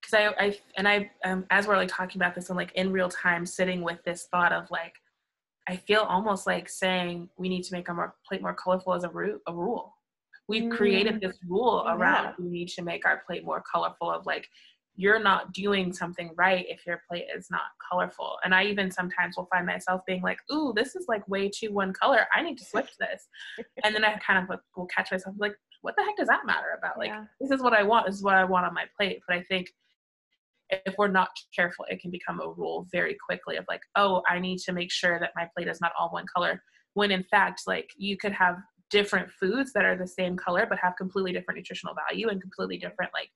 because 0.00 0.14
I, 0.14 0.44
I 0.44 0.58
and 0.76 0.86
I 0.86 1.10
um, 1.24 1.46
as 1.50 1.66
we're 1.66 1.76
like 1.76 1.88
talking 1.88 2.20
about 2.20 2.34
this 2.34 2.48
and 2.48 2.56
like 2.56 2.72
in 2.74 2.92
real 2.92 3.08
time 3.08 3.44
sitting 3.44 3.82
with 3.82 3.98
this 4.04 4.28
thought 4.30 4.52
of 4.52 4.70
like 4.70 4.94
I 5.68 5.76
feel 5.76 6.02
almost 6.02 6.46
like 6.46 6.68
saying 6.68 7.28
we 7.36 7.48
need 7.48 7.64
to 7.64 7.72
make 7.72 7.88
our 7.88 7.94
more, 7.94 8.14
plate 8.28 8.42
more 8.42 8.54
colorful 8.54 8.92
as 8.92 9.02
a, 9.02 9.08
ru- 9.08 9.40
a 9.48 9.52
rule. 9.52 9.94
We've 10.48 10.64
mm. 10.64 10.76
created 10.76 11.20
this 11.20 11.38
rule 11.48 11.84
around 11.86 12.24
yeah. 12.24 12.32
we 12.38 12.48
need 12.48 12.68
to 12.70 12.82
make 12.82 13.06
our 13.06 13.22
plate 13.26 13.44
more 13.44 13.62
colorful 13.72 14.10
of 14.10 14.26
like 14.26 14.48
you're 14.96 15.18
not 15.18 15.52
doing 15.52 15.92
something 15.92 16.30
right 16.36 16.66
if 16.68 16.86
your 16.86 17.02
plate 17.08 17.26
is 17.36 17.48
not 17.50 17.62
colorful. 17.90 18.36
And 18.44 18.54
I 18.54 18.64
even 18.64 18.90
sometimes 18.90 19.36
will 19.36 19.48
find 19.52 19.66
myself 19.66 20.02
being 20.06 20.22
like, 20.22 20.38
ooh, 20.52 20.72
this 20.74 20.94
is 20.94 21.06
like 21.08 21.26
way 21.28 21.48
too 21.48 21.72
one 21.72 21.92
color. 21.92 22.26
I 22.34 22.42
need 22.42 22.58
to 22.58 22.64
switch 22.64 22.96
this. 22.98 23.26
and 23.82 23.94
then 23.94 24.04
I 24.04 24.16
kind 24.26 24.48
of 24.48 24.58
will 24.76 24.86
catch 24.86 25.10
myself 25.10 25.34
like, 25.38 25.56
what 25.82 25.96
the 25.96 26.04
heck 26.04 26.16
does 26.16 26.28
that 26.28 26.46
matter 26.46 26.78
about? 26.78 26.96
Like, 26.96 27.08
yeah. 27.08 27.24
this 27.40 27.50
is 27.50 27.60
what 27.60 27.72
I 27.72 27.82
want. 27.82 28.06
This 28.06 28.16
is 28.16 28.22
what 28.22 28.36
I 28.36 28.44
want 28.44 28.66
on 28.66 28.74
my 28.74 28.84
plate. 28.96 29.20
But 29.26 29.36
I 29.36 29.42
think 29.42 29.68
if 30.70 30.94
we're 30.96 31.08
not 31.08 31.28
careful, 31.54 31.84
it 31.88 32.00
can 32.00 32.10
become 32.10 32.40
a 32.40 32.48
rule 32.48 32.86
very 32.90 33.16
quickly 33.26 33.56
of 33.56 33.64
like, 33.68 33.82
oh, 33.96 34.22
I 34.28 34.38
need 34.38 34.58
to 34.60 34.72
make 34.72 34.92
sure 34.92 35.18
that 35.18 35.32
my 35.36 35.48
plate 35.54 35.68
is 35.68 35.80
not 35.80 35.92
all 35.98 36.10
one 36.10 36.24
color. 36.34 36.62
When 36.94 37.10
in 37.10 37.24
fact, 37.24 37.62
like, 37.66 37.90
you 37.96 38.16
could 38.16 38.32
have 38.32 38.58
different 38.94 39.28
foods 39.28 39.72
that 39.72 39.84
are 39.84 39.96
the 39.96 40.06
same 40.06 40.36
color 40.36 40.66
but 40.68 40.78
have 40.78 40.94
completely 40.96 41.32
different 41.32 41.58
nutritional 41.58 41.96
value 42.08 42.28
and 42.28 42.40
completely 42.40 42.78
different 42.78 43.12
like 43.12 43.28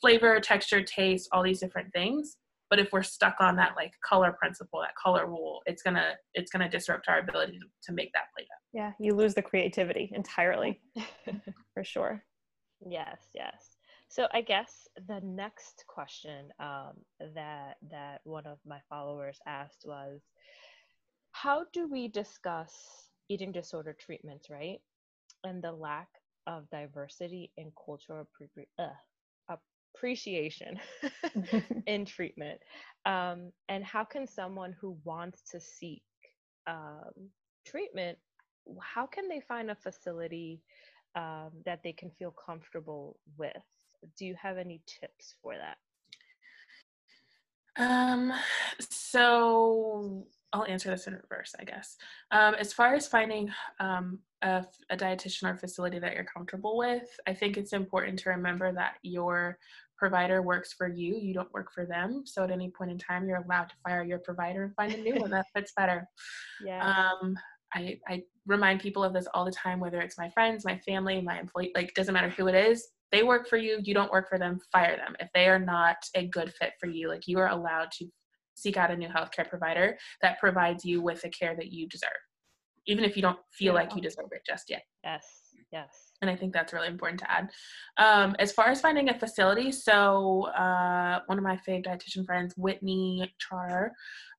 flavor, 0.00 0.40
texture, 0.40 0.82
taste, 0.82 1.28
all 1.30 1.42
these 1.42 1.60
different 1.60 1.92
things. 1.92 2.38
But 2.70 2.78
if 2.78 2.90
we're 2.90 3.02
stuck 3.02 3.36
on 3.38 3.54
that 3.56 3.74
like 3.76 3.92
color 4.02 4.34
principle, 4.40 4.80
that 4.80 4.94
color 4.96 5.26
rule, 5.26 5.60
it's 5.66 5.82
gonna 5.82 6.14
it's 6.32 6.50
gonna 6.50 6.70
disrupt 6.70 7.06
our 7.08 7.18
ability 7.18 7.58
to, 7.58 7.66
to 7.84 7.92
make 7.92 8.10
that 8.14 8.32
plate 8.34 8.48
up. 8.50 8.62
Yeah, 8.72 8.92
you 8.98 9.14
lose 9.14 9.34
the 9.34 9.42
creativity 9.42 10.10
entirely, 10.14 10.80
for 11.74 11.84
sure. 11.84 12.24
Yes, 12.80 13.20
yes. 13.34 13.76
So 14.08 14.26
I 14.32 14.40
guess 14.40 14.88
the 15.06 15.20
next 15.22 15.84
question 15.86 16.48
um, 16.58 16.94
that 17.34 17.76
that 17.90 18.22
one 18.24 18.46
of 18.46 18.58
my 18.66 18.80
followers 18.88 19.38
asked 19.46 19.84
was, 19.86 20.22
how 21.32 21.66
do 21.74 21.86
we 21.86 22.08
discuss 22.08 22.72
eating 23.28 23.52
disorder 23.52 23.94
treatments, 23.98 24.50
right, 24.50 24.80
and 25.44 25.62
the 25.62 25.72
lack 25.72 26.08
of 26.46 26.68
diversity 26.70 27.52
and 27.56 27.72
cultural 27.84 28.26
uh, 28.78 28.88
appreciation 29.94 30.78
in 31.86 32.04
treatment. 32.04 32.60
Um, 33.06 33.52
and 33.68 33.84
how 33.84 34.04
can 34.04 34.26
someone 34.26 34.74
who 34.80 34.96
wants 35.04 35.42
to 35.52 35.60
seek 35.60 36.02
um, 36.66 37.30
treatment 37.66 38.18
how 38.80 39.06
can 39.06 39.28
they 39.28 39.40
find 39.40 39.70
a 39.70 39.74
facility 39.74 40.62
um, 41.14 41.50
that 41.64 41.82
they 41.82 41.92
can 41.92 42.10
feel 42.10 42.32
comfortable 42.32 43.18
with? 43.36 43.52
Do 44.18 44.26
you 44.26 44.34
have 44.40 44.58
any 44.58 44.82
tips 44.86 45.34
for 45.42 45.54
that? 45.56 45.76
Um, 47.76 48.32
so 48.80 50.26
I'll 50.54 50.64
answer 50.66 50.88
this 50.88 51.08
in 51.08 51.14
reverse, 51.14 51.52
I 51.58 51.64
guess. 51.64 51.96
Um, 52.30 52.54
as 52.54 52.72
far 52.72 52.94
as 52.94 53.08
finding 53.08 53.50
um, 53.80 54.20
a, 54.42 54.64
a 54.88 54.96
dietitian 54.96 55.50
or 55.50 55.58
facility 55.58 55.98
that 55.98 56.14
you're 56.14 56.24
comfortable 56.24 56.78
with, 56.78 57.08
I 57.26 57.34
think 57.34 57.56
it's 57.56 57.72
important 57.72 58.20
to 58.20 58.30
remember 58.30 58.72
that 58.72 58.94
your 59.02 59.58
provider 59.98 60.42
works 60.42 60.72
for 60.72 60.86
you. 60.86 61.16
You 61.16 61.34
don't 61.34 61.52
work 61.52 61.72
for 61.72 61.86
them. 61.86 62.22
So 62.24 62.44
at 62.44 62.52
any 62.52 62.70
point 62.70 62.92
in 62.92 62.98
time, 62.98 63.26
you're 63.26 63.42
allowed 63.42 63.68
to 63.70 63.74
fire 63.84 64.04
your 64.04 64.20
provider 64.20 64.62
and 64.62 64.74
find 64.76 64.92
a 64.92 65.02
new 65.02 65.16
one 65.16 65.30
that 65.32 65.46
fits 65.56 65.72
better. 65.76 66.08
Yeah. 66.64 67.10
Um, 67.20 67.36
I, 67.74 67.98
I 68.06 68.22
remind 68.46 68.80
people 68.80 69.02
of 69.02 69.12
this 69.12 69.26
all 69.34 69.44
the 69.44 69.50
time, 69.50 69.80
whether 69.80 70.00
it's 70.00 70.18
my 70.18 70.30
friends, 70.30 70.64
my 70.64 70.78
family, 70.78 71.20
my 71.20 71.40
employee, 71.40 71.72
like 71.74 71.92
doesn't 71.94 72.14
matter 72.14 72.28
who 72.28 72.46
it 72.46 72.54
is. 72.54 72.86
They 73.10 73.24
work 73.24 73.48
for 73.48 73.56
you. 73.56 73.80
You 73.82 73.94
don't 73.94 74.12
work 74.12 74.28
for 74.28 74.38
them. 74.38 74.60
Fire 74.70 74.96
them 74.96 75.16
if 75.18 75.28
they 75.34 75.48
are 75.48 75.58
not 75.58 75.96
a 76.14 76.26
good 76.28 76.52
fit 76.60 76.74
for 76.78 76.86
you. 76.86 77.08
Like 77.08 77.26
you 77.26 77.38
are 77.38 77.48
allowed 77.48 77.90
to 77.98 78.06
seek 78.54 78.76
out 78.76 78.90
a 78.90 78.96
new 78.96 79.08
healthcare 79.08 79.48
provider 79.48 79.96
that 80.22 80.38
provides 80.38 80.84
you 80.84 81.00
with 81.00 81.22
the 81.22 81.30
care 81.30 81.54
that 81.56 81.72
you 81.72 81.88
deserve, 81.88 82.10
even 82.86 83.04
if 83.04 83.16
you 83.16 83.22
don't 83.22 83.38
feel 83.50 83.74
yeah. 83.74 83.80
like 83.80 83.94
you 83.94 84.00
deserve 84.00 84.28
it 84.32 84.42
just 84.46 84.70
yet. 84.70 84.82
Yes. 85.02 85.26
Yes. 85.72 86.12
And 86.22 86.30
I 86.30 86.36
think 86.36 86.52
that's 86.52 86.72
really 86.72 86.86
important 86.86 87.18
to 87.20 87.30
add. 87.30 87.50
Um, 87.96 88.36
as 88.38 88.52
far 88.52 88.68
as 88.68 88.80
finding 88.80 89.08
a 89.08 89.18
facility, 89.18 89.72
so 89.72 90.44
uh, 90.52 91.18
one 91.26 91.36
of 91.36 91.42
my 91.42 91.56
favorite 91.56 91.84
dietitian 91.84 92.24
friends, 92.24 92.54
Whitney 92.56 93.28
Char, 93.40 93.90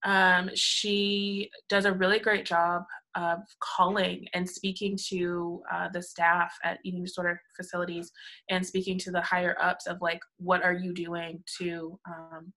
um, 0.05 0.49
she 0.53 1.49
does 1.67 1.83
a 1.83 1.91
really 1.91 2.19
great 2.19 2.45
job 2.45 2.83
of 3.15 3.39
calling 3.59 4.25
and 4.33 4.49
speaking 4.49 4.97
to 5.09 5.61
uh, 5.73 5.89
the 5.89 6.01
staff 6.01 6.53
at 6.63 6.79
eating 6.85 7.03
disorder 7.03 7.41
facilities 7.55 8.11
and 8.49 8.65
speaking 8.65 8.97
to 8.99 9.11
the 9.11 9.21
higher 9.21 9.57
ups 9.61 9.87
of 9.87 9.97
like, 10.01 10.21
what 10.37 10.63
are 10.63 10.73
you 10.73 10.93
doing 10.93 11.43
to 11.57 11.99
um, 12.07 12.53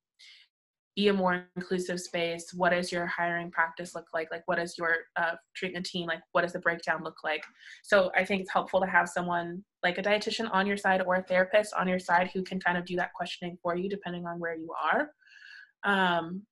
be 0.99 1.07
a 1.07 1.12
more 1.12 1.47
inclusive 1.55 2.00
space? 2.00 2.52
What 2.52 2.71
does 2.71 2.90
your 2.90 3.07
hiring 3.07 3.52
practice 3.52 3.95
look 3.95 4.07
like? 4.12 4.33
Like 4.33 4.43
what 4.47 4.57
does 4.57 4.76
your 4.76 4.97
uh, 5.14 5.37
treatment 5.55 5.87
team 5.87 6.09
like 6.09 6.19
what 6.33 6.43
does 6.43 6.52
the 6.52 6.59
breakdown 6.59 7.05
look 7.05 7.19
like? 7.23 7.45
So 7.85 8.11
i 8.17 8.25
think 8.25 8.43
it's 8.43 8.52
helpful 8.52 8.81
to 8.81 8.87
have 8.87 9.09
someone 9.09 9.62
like 9.85 9.99
a 9.99 10.02
dietitian 10.02 10.49
on 10.52 10.67
your 10.67 10.76
side 10.76 11.00
or 11.07 11.14
a 11.14 11.23
therapist 11.23 11.73
on 11.75 11.87
your 11.87 12.00
side 12.00 12.31
who 12.35 12.43
can 12.43 12.59
kind 12.59 12.76
of 12.76 12.85
do 12.85 12.97
that 12.97 13.12
questioning 13.14 13.57
for 13.62 13.76
you 13.76 13.88
depending 13.88 14.26
on 14.26 14.40
where 14.40 14.57
you 14.57 14.71
are. 14.93 15.02
Um, 15.85 16.43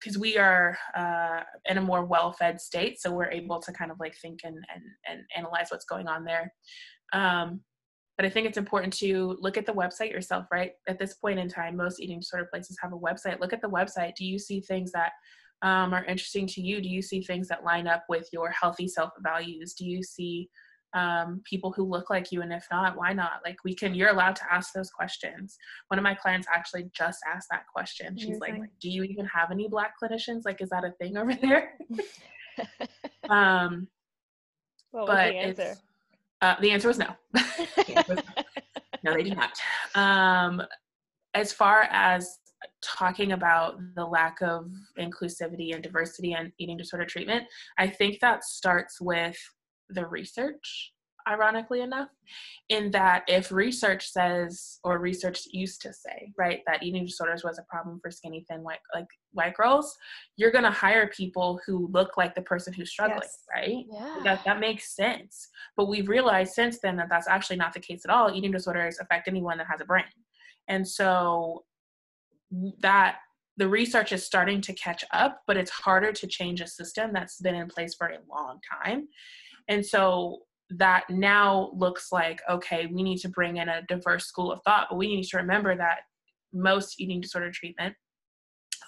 because 0.00 0.18
we 0.18 0.36
are 0.38 0.76
uh, 0.96 1.40
in 1.66 1.78
a 1.78 1.82
more 1.82 2.04
well-fed 2.04 2.60
state 2.60 2.98
so 3.00 3.12
we're 3.12 3.30
able 3.30 3.60
to 3.60 3.72
kind 3.72 3.90
of 3.90 4.00
like 4.00 4.16
think 4.22 4.40
and 4.42 4.56
and, 4.74 4.82
and 5.08 5.20
analyze 5.36 5.68
what's 5.70 5.84
going 5.84 6.08
on 6.08 6.24
there. 6.24 6.50
Um, 7.12 7.60
but 8.16 8.24
I 8.24 8.30
think 8.30 8.46
it's 8.46 8.58
important 8.58 8.92
to 8.94 9.36
look 9.40 9.56
at 9.56 9.66
the 9.66 9.72
website 9.72 10.10
yourself, 10.10 10.46
right? 10.52 10.72
At 10.88 10.98
this 10.98 11.14
point 11.14 11.38
in 11.38 11.48
time, 11.48 11.76
most 11.76 12.00
eating 12.00 12.20
disorder 12.20 12.48
places 12.52 12.78
have 12.80 12.92
a 12.92 12.98
website. 12.98 13.40
Look 13.40 13.52
at 13.52 13.60
the 13.60 13.68
website. 13.68 14.14
Do 14.14 14.24
you 14.24 14.38
see 14.38 14.60
things 14.60 14.92
that 14.92 15.12
um, 15.62 15.92
are 15.92 16.04
interesting 16.04 16.46
to 16.48 16.60
you? 16.60 16.80
Do 16.80 16.88
you 16.88 17.02
see 17.02 17.22
things 17.22 17.48
that 17.48 17.64
line 17.64 17.88
up 17.88 18.04
with 18.08 18.28
your 18.32 18.50
healthy 18.50 18.86
self 18.86 19.10
values? 19.20 19.74
Do 19.74 19.84
you 19.84 20.02
see 20.02 20.48
um, 20.94 21.42
people 21.44 21.72
who 21.72 21.82
look 21.82 22.08
like 22.08 22.30
you? 22.30 22.42
And 22.42 22.52
if 22.52 22.66
not, 22.70 22.96
why 22.96 23.12
not? 23.12 23.40
Like, 23.44 23.56
we 23.64 23.74
can, 23.74 23.96
you're 23.96 24.10
allowed 24.10 24.36
to 24.36 24.52
ask 24.52 24.72
those 24.72 24.90
questions. 24.90 25.56
One 25.88 25.98
of 25.98 26.04
my 26.04 26.14
clients 26.14 26.46
actually 26.54 26.90
just 26.96 27.18
asked 27.26 27.48
that 27.50 27.64
question. 27.74 28.16
She's 28.16 28.38
like, 28.38 28.54
Do 28.80 28.90
you 28.90 29.02
even 29.02 29.26
have 29.26 29.50
any 29.50 29.68
Black 29.68 29.94
clinicians? 30.00 30.42
Like, 30.44 30.60
is 30.60 30.68
that 30.68 30.84
a 30.84 30.92
thing 31.00 31.16
over 31.16 31.34
there? 31.34 31.72
um, 33.28 33.88
what 34.92 35.08
was 35.08 35.16
the 35.16 35.36
answer? 35.36 35.74
Uh, 36.44 36.56
the 36.60 36.70
answer 36.70 36.88
was 36.88 36.98
no. 36.98 37.08
was 37.32 38.18
no. 39.02 39.14
they 39.14 39.22
do 39.22 39.34
not. 39.34 39.52
Um, 39.94 40.60
as 41.32 41.54
far 41.54 41.88
as 41.90 42.38
talking 42.82 43.32
about 43.32 43.78
the 43.96 44.04
lack 44.04 44.42
of 44.42 44.70
inclusivity 44.98 45.72
and 45.72 45.82
diversity 45.82 46.34
and 46.34 46.52
eating 46.58 46.76
disorder 46.76 47.06
treatment, 47.06 47.44
I 47.78 47.86
think 47.86 48.20
that 48.20 48.44
starts 48.44 49.00
with 49.00 49.38
the 49.88 50.06
research 50.06 50.92
ironically 51.28 51.80
enough, 51.80 52.08
in 52.68 52.90
that 52.90 53.24
if 53.28 53.50
research 53.50 54.08
says, 54.10 54.78
or 54.84 54.98
research 54.98 55.46
used 55.50 55.80
to 55.82 55.92
say, 55.92 56.32
right, 56.36 56.60
that 56.66 56.82
eating 56.82 57.04
disorders 57.04 57.44
was 57.44 57.58
a 57.58 57.62
problem 57.62 57.98
for 58.00 58.10
skinny, 58.10 58.44
thin, 58.48 58.62
white, 58.62 58.78
like 58.94 59.06
white 59.32 59.54
girls, 59.54 59.96
you're 60.36 60.50
gonna 60.50 60.70
hire 60.70 61.08
people 61.08 61.60
who 61.66 61.88
look 61.92 62.16
like 62.16 62.34
the 62.34 62.42
person 62.42 62.72
who's 62.72 62.90
struggling, 62.90 63.20
yes. 63.22 63.44
right? 63.54 63.84
Yeah. 63.92 64.16
That 64.24 64.44
that 64.44 64.60
makes 64.60 64.94
sense. 64.94 65.48
But 65.76 65.88
we've 65.88 66.08
realized 66.08 66.54
since 66.54 66.78
then 66.80 66.96
that 66.96 67.08
that's 67.08 67.28
actually 67.28 67.56
not 67.56 67.72
the 67.72 67.80
case 67.80 68.02
at 68.04 68.10
all. 68.10 68.34
Eating 68.34 68.52
disorders 68.52 68.98
affect 69.00 69.28
anyone 69.28 69.58
that 69.58 69.66
has 69.70 69.80
a 69.80 69.84
brain, 69.84 70.04
and 70.68 70.86
so 70.86 71.64
that 72.80 73.16
the 73.56 73.68
research 73.68 74.12
is 74.12 74.24
starting 74.24 74.60
to 74.60 74.72
catch 74.72 75.04
up, 75.12 75.42
but 75.46 75.56
it's 75.56 75.70
harder 75.70 76.12
to 76.12 76.26
change 76.26 76.60
a 76.60 76.66
system 76.66 77.12
that's 77.12 77.40
been 77.40 77.54
in 77.54 77.68
place 77.68 77.94
for 77.94 78.08
a 78.08 78.18
long 78.28 78.58
time. 78.82 79.08
And 79.68 79.84
so 79.84 80.40
that 80.70 81.04
now 81.10 81.70
looks 81.74 82.10
like 82.10 82.40
okay 82.50 82.86
we 82.86 83.02
need 83.02 83.18
to 83.18 83.28
bring 83.28 83.58
in 83.58 83.68
a 83.68 83.82
diverse 83.82 84.26
school 84.26 84.50
of 84.50 84.60
thought 84.64 84.86
but 84.88 84.96
we 84.96 85.06
need 85.14 85.24
to 85.24 85.36
remember 85.36 85.76
that 85.76 85.98
most 86.54 87.00
eating 87.00 87.20
disorder 87.20 87.50
treatment 87.50 87.94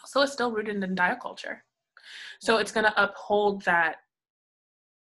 also 0.06 0.23
is 0.23 0.33
still 0.33 0.52
rooted 0.52 0.83
in 0.83 0.95
diet 0.95 1.18
culture. 1.21 1.64
So 2.40 2.59
it's 2.59 2.73
going 2.73 2.87
to 2.87 3.02
uphold 3.02 3.62
that 3.64 3.97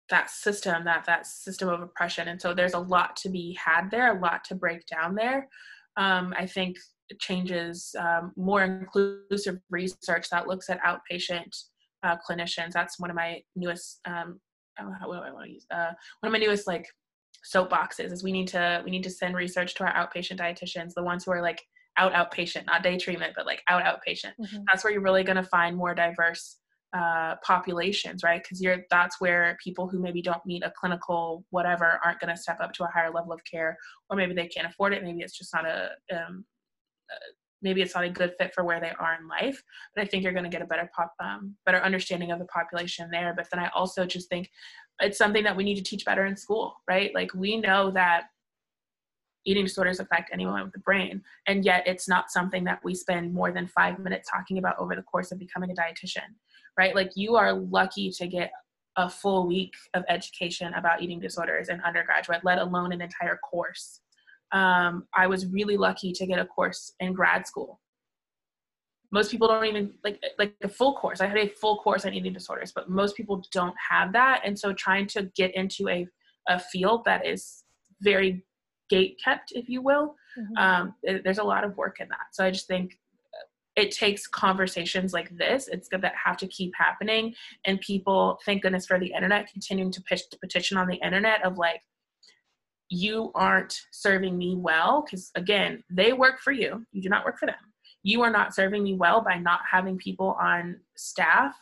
that 0.10 0.32
system 0.32 0.84
that 0.86 1.06
that 1.06 1.28
system 1.28 1.70
of 1.70 1.82
oppression. 1.82 2.30
And 2.30 2.42
so 2.42 2.54
there's 2.54 2.74
a 2.74 2.80
lot 2.80 3.16
to 3.18 3.30
be 3.30 3.58
had 3.64 3.92
there 3.92 4.18
a 4.18 4.20
lot 4.20 4.44
to 4.46 4.56
break 4.56 4.86
down 4.88 5.16
there. 5.16 5.48
Um, 5.98 6.34
i 6.38 6.46
think 6.46 6.78
changes 7.20 7.96
um, 8.00 8.32
more 8.38 8.64
inclusive 8.64 9.58
research 9.70 10.30
that 10.30 10.48
looks 10.48 10.70
at 10.70 10.80
outpatient 10.84 11.52
uh, 12.04 12.16
clinicians 12.26 12.72
that's 12.72 13.00
one 13.00 13.10
of 13.10 13.16
my 13.16 13.42
newest 13.56 14.00
um, 14.06 14.40
what 14.86 15.18
do 15.18 15.24
I 15.24 15.32
want 15.32 15.46
to 15.46 15.52
use? 15.52 15.66
Uh, 15.72 15.92
one 16.20 16.28
of 16.28 16.32
my 16.32 16.38
newest 16.46 16.68
like 16.68 16.88
soapboxes 17.54 18.12
is 18.12 18.24
we 18.24 18.32
need 18.32 18.48
to 18.50 18.82
we 18.84 18.92
need 18.92 19.04
to 19.04 19.10
send 19.10 19.36
research 19.36 19.76
to 19.76 19.86
our 19.86 19.94
outpatient 19.94 20.40
dietitians, 20.40 20.94
the 20.94 21.04
ones 21.04 21.24
who 21.24 21.32
are 21.32 21.42
like 21.42 21.62
out 21.98 22.14
outpatient, 22.14 22.66
not 22.66 22.84
day 22.84 22.98
treatment, 22.98 23.34
but 23.36 23.46
like 23.46 23.62
out 23.68 23.84
outpatient. 23.84 24.34
Mm-hmm. 24.40 24.64
That's 24.68 24.84
where 24.84 24.94
you're 24.94 25.02
really 25.02 25.24
going 25.24 25.38
to 25.38 25.44
find 25.44 25.76
more 25.76 25.94
diverse 25.94 26.58
uh, 26.98 27.36
populations, 27.44 28.24
right? 28.24 28.42
Because 28.42 28.62
you're 28.62 28.84
that's 28.90 29.20
where 29.22 29.58
people 29.64 29.88
who 29.88 30.00
maybe 30.00 30.22
don't 30.22 30.46
meet 30.46 30.64
a 30.64 30.74
clinical 30.80 31.46
whatever 31.52 32.00
aren't 32.04 32.20
going 32.20 32.34
to 32.34 32.42
step 32.42 32.60
up 32.62 32.74
to 32.74 32.84
a 32.84 32.88
higher 32.88 33.12
level 33.12 33.32
of 33.32 33.42
care, 33.44 33.78
or 34.10 34.18
maybe 34.18 34.34
they 34.34 34.48
can't 34.48 34.68
afford 34.68 34.94
it. 34.94 35.04
Maybe 35.04 35.20
it's 35.20 35.38
just 35.38 35.54
not 35.54 35.66
a 35.66 35.90
um, 36.12 36.46
maybe 37.62 37.82
it's 37.82 37.96
not 37.96 38.04
a 38.04 38.10
good 38.10 38.34
fit 38.38 38.54
for 38.54 38.64
where 38.64 38.80
they 38.80 38.92
are 39.00 39.18
in 39.20 39.28
life 39.28 39.62
but 39.96 40.04
i 40.04 40.06
think 40.06 40.24
you're 40.24 40.34
going 40.34 40.44
to 40.44 40.50
get 40.50 40.62
a 40.62 40.66
better 40.66 40.90
pop 40.96 41.14
um, 41.20 41.56
better 41.66 41.80
understanding 41.80 42.32
of 42.32 42.40
the 42.40 42.46
population 42.46 43.10
there. 43.12 43.34
But 43.36 43.48
then 43.52 43.60
i 43.60 43.70
also 43.76 44.06
just 44.06 44.30
think 44.30 44.50
it's 45.02 45.18
something 45.18 45.44
that 45.44 45.56
we 45.56 45.64
need 45.64 45.76
to 45.76 45.84
teach 45.84 46.06
better 46.06 46.26
in 46.26 46.36
school 46.36 46.76
right? 46.88 47.14
Like 47.14 47.34
we 47.34 47.58
know 47.58 47.92
that 47.92 48.24
eating 49.46 49.66
disorders 49.66 50.00
affect 50.00 50.30
anyone 50.34 50.64
with 50.64 50.76
a 50.76 50.80
brain 50.80 51.22
and 51.48 51.64
yet 51.64 51.84
it's 51.88 52.08
not 52.08 52.32
something 52.32 52.64
that 52.66 52.80
we 52.84 52.94
spend 52.94 53.34
more 53.34 53.52
than 53.52 53.68
five 53.68 53.98
minutes 54.00 54.30
talking 54.30 54.58
about 54.58 54.78
over 54.78 54.96
the 54.96 55.02
course 55.04 55.32
of 55.32 55.40
becoming 55.40 55.72
a 55.72 55.74
dietitian 55.74 56.36
right? 56.78 56.96
Like 56.96 57.12
you 57.16 57.36
are 57.36 57.54
lucky 57.54 58.10
to 58.12 58.28
get 58.28 58.52
a 58.96 59.10
full 59.10 59.48
week 59.48 59.74
of 59.94 60.04
education 60.10 60.74
about 60.74 61.02
eating 61.02 61.20
disorders 61.20 61.70
in 61.70 61.80
undergraduate 61.82 62.44
let 62.44 62.58
alone 62.58 62.92
an 62.92 63.02
entire 63.02 63.38
course 63.38 64.02
um, 64.52 65.08
I 65.16 65.28
was 65.28 65.48
really 65.48 65.78
lucky 65.78 66.12
to 66.14 66.26
get 66.26 66.40
a 66.40 66.46
course 66.46 66.94
in 67.00 67.14
grad 67.14 67.46
school. 67.46 67.80
Most 69.12 69.32
people 69.32 69.48
don't 69.48 69.66
even 69.66 69.94
like 70.04 70.22
like 70.38 70.54
a 70.64 70.70
full 70.70 70.96
course. 70.96 71.20
I 71.20 71.28
had 71.28 71.38
a 71.38 71.48
full 71.48 71.78
course 71.78 72.06
on 72.06 72.14
eating 72.14 72.34
disorders, 72.34 72.72
but 72.72 72.90
most 72.90 73.16
people 73.16 73.44
don't 73.52 73.76
have 73.90 74.14
that. 74.14 74.42
And 74.46 74.58
so 74.58 74.72
trying 74.74 75.08
to 75.08 75.24
get 75.36 75.56
into 75.56 75.90
a, 75.90 76.08
a 76.48 76.60
field 76.60 77.06
that 77.06 77.26
is 77.26 77.64
very 78.02 78.44
gate 78.90 79.20
kept, 79.24 79.52
if 79.54 79.68
you 79.68 79.82
will, 79.82 80.16
mm-hmm. 80.38 80.58
um, 80.58 80.96
there's 81.24 81.40
a 81.40 81.44
lot 81.44 81.64
of 81.64 81.76
work 81.76 82.00
in 82.00 82.08
that. 82.10 82.34
So 82.34 82.46
I 82.46 82.52
just 82.52 82.68
think 82.68 83.00
it 83.76 83.92
takes 83.92 84.28
conversations 84.28 85.14
like 85.14 85.36
this 85.38 85.68
it's 85.68 85.88
good 85.88 86.02
that 86.02 86.14
have 86.24 86.36
to 86.36 86.48
keep 86.48 86.74
happening 86.78 87.34
and 87.66 87.80
people 87.80 88.38
thank 88.46 88.62
goodness 88.64 88.86
for 88.86 89.00
the 89.00 89.14
internet 89.14 89.50
continuing 89.52 89.92
to 89.92 90.02
pitch 90.02 90.24
petition 90.42 90.76
on 90.76 90.88
the 90.88 90.96
internet 90.96 91.46
of 91.46 91.58
like 91.58 91.82
you 92.90 93.32
aren't 93.36 93.82
serving 93.92 94.38
me 94.38 94.56
well 94.56 95.04
because 95.04 95.32
again 95.36 95.84
they 95.90 96.12
work 96.12 96.40
for 96.40 96.52
you 96.52 96.86
you 96.92 97.02
do 97.02 97.10
not 97.10 97.24
work 97.24 97.38
for 97.38 97.46
them 97.46 97.56
you 98.04 98.22
are 98.22 98.32
not 98.32 98.56
serving 98.56 98.84
me 98.84 98.96
well 98.96 99.22
by 99.22 99.38
not 99.38 99.60
having 99.70 99.98
people 99.98 100.36
on 100.42 100.76
staff 100.96 101.56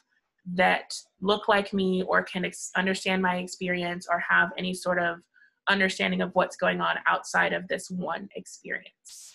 that 0.53 0.93
look 1.19 1.50
like 1.50 1.74
me 1.74 2.03
or 2.03 2.24
can 2.24 2.46
ex- 2.46 2.72
understand 2.77 3.22
my 3.22 3.38
experience 3.38 4.07
or 4.10 4.19
have 4.19 4.51
any 4.57 4.74
sort 4.74 5.00
of 5.00 5.17
understanding 5.67 6.22
of 6.22 6.31
what's 6.34 6.55
going 6.55 6.79
on 6.79 6.96
outside 7.05 7.51
of 7.51 7.67
this 7.67 7.91
one 7.91 8.29
experience 8.36 9.34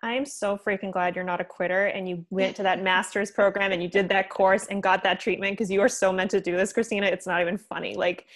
I'm 0.00 0.24
so 0.24 0.56
freaking 0.56 0.92
glad 0.92 1.16
you're 1.16 1.24
not 1.24 1.40
a 1.40 1.44
quitter 1.44 1.86
and 1.86 2.08
you 2.08 2.24
went 2.30 2.56
to 2.56 2.62
that 2.62 2.82
master's 2.82 3.30
program 3.30 3.72
and 3.72 3.82
you 3.82 3.88
did 3.88 4.08
that 4.10 4.30
course 4.30 4.66
and 4.66 4.82
got 4.82 5.02
that 5.02 5.20
treatment 5.20 5.52
because 5.52 5.70
you 5.70 5.80
are 5.80 5.88
so 5.88 6.12
meant 6.12 6.30
to 6.30 6.40
do 6.40 6.56
this, 6.56 6.72
Christina. 6.72 7.06
It's 7.06 7.26
not 7.26 7.40
even 7.40 7.58
funny. 7.58 7.96
Like, 7.96 8.26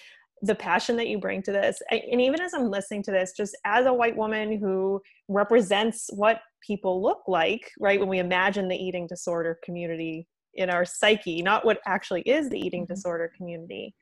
the 0.42 0.54
passion 0.54 0.96
that 0.96 1.06
you 1.06 1.18
bring 1.18 1.40
to 1.40 1.52
this 1.52 1.80
and 1.90 2.20
even 2.20 2.40
as 2.40 2.52
i'm 2.52 2.68
listening 2.68 3.02
to 3.02 3.12
this 3.12 3.32
just 3.36 3.56
as 3.64 3.86
a 3.86 3.92
white 3.92 4.16
woman 4.16 4.58
who 4.58 5.00
represents 5.28 6.10
what 6.12 6.40
people 6.66 7.00
look 7.02 7.22
like 7.28 7.70
right 7.80 8.00
when 8.00 8.08
we 8.08 8.18
imagine 8.18 8.68
the 8.68 8.76
eating 8.76 9.06
disorder 9.06 9.58
community 9.64 10.26
in 10.54 10.68
our 10.68 10.84
psyche 10.84 11.42
not 11.42 11.64
what 11.64 11.78
actually 11.86 12.22
is 12.22 12.50
the 12.50 12.58
eating 12.58 12.82
mm-hmm. 12.82 12.92
disorder 12.92 13.32
community 13.36 13.94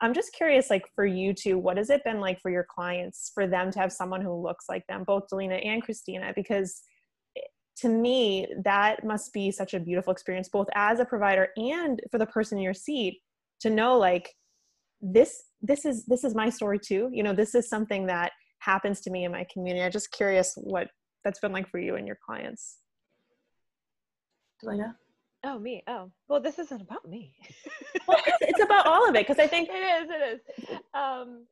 i'm 0.00 0.14
just 0.14 0.32
curious 0.32 0.70
like 0.70 0.84
for 0.94 1.04
you 1.04 1.34
two 1.34 1.58
what 1.58 1.76
has 1.76 1.90
it 1.90 2.02
been 2.04 2.20
like 2.20 2.40
for 2.40 2.50
your 2.50 2.66
clients 2.74 3.30
for 3.34 3.46
them 3.46 3.70
to 3.70 3.78
have 3.78 3.92
someone 3.92 4.22
who 4.22 4.34
looks 4.34 4.64
like 4.68 4.84
them 4.88 5.04
both 5.06 5.24
dalina 5.30 5.64
and 5.64 5.82
christina 5.82 6.32
because 6.34 6.82
eh, 7.36 7.40
to 7.76 7.88
me 7.88 8.46
that 8.64 9.04
must 9.04 9.32
be 9.32 9.50
such 9.50 9.74
a 9.74 9.80
beautiful 9.80 10.12
experience 10.12 10.48
both 10.48 10.68
as 10.74 11.00
a 11.00 11.04
provider 11.04 11.48
and 11.56 12.00
for 12.10 12.18
the 12.18 12.26
person 12.26 12.56
in 12.56 12.64
your 12.64 12.74
seat 12.74 13.20
to 13.60 13.68
know 13.68 13.98
like 13.98 14.30
this 15.02 15.42
this 15.62 15.84
is 15.84 16.04
this 16.06 16.24
is 16.24 16.34
my 16.34 16.50
story 16.50 16.78
too. 16.78 17.08
You 17.12 17.22
know 17.22 17.32
this 17.32 17.54
is 17.54 17.68
something 17.68 18.06
that 18.06 18.32
happens 18.58 19.00
to 19.02 19.10
me 19.10 19.24
in 19.24 19.32
my 19.32 19.46
community. 19.52 19.84
I'm 19.84 19.92
just 19.92 20.12
curious 20.12 20.54
what 20.56 20.88
that's 21.24 21.40
been 21.40 21.52
like 21.52 21.68
for 21.68 21.78
you 21.78 21.96
and 21.96 22.06
your 22.06 22.18
clients. 22.24 22.78
Dalina 24.62 24.94
oh 25.44 25.58
me. 25.58 25.82
Oh 25.86 26.10
well 26.28 26.40
this 26.40 26.58
isn't 26.58 26.80
about 26.80 27.08
me. 27.08 27.34
Well, 28.08 28.18
it's, 28.26 28.38
it's, 28.40 28.62
about 28.62 28.86
all 28.86 29.08
of 29.08 29.14
it 29.14 29.26
because 29.26 29.38
i 29.38 29.46
think 29.46 29.68
it 29.72 29.74
is 29.74 30.10
it 30.10 30.34
is. 30.34 30.78
Um 30.92 31.46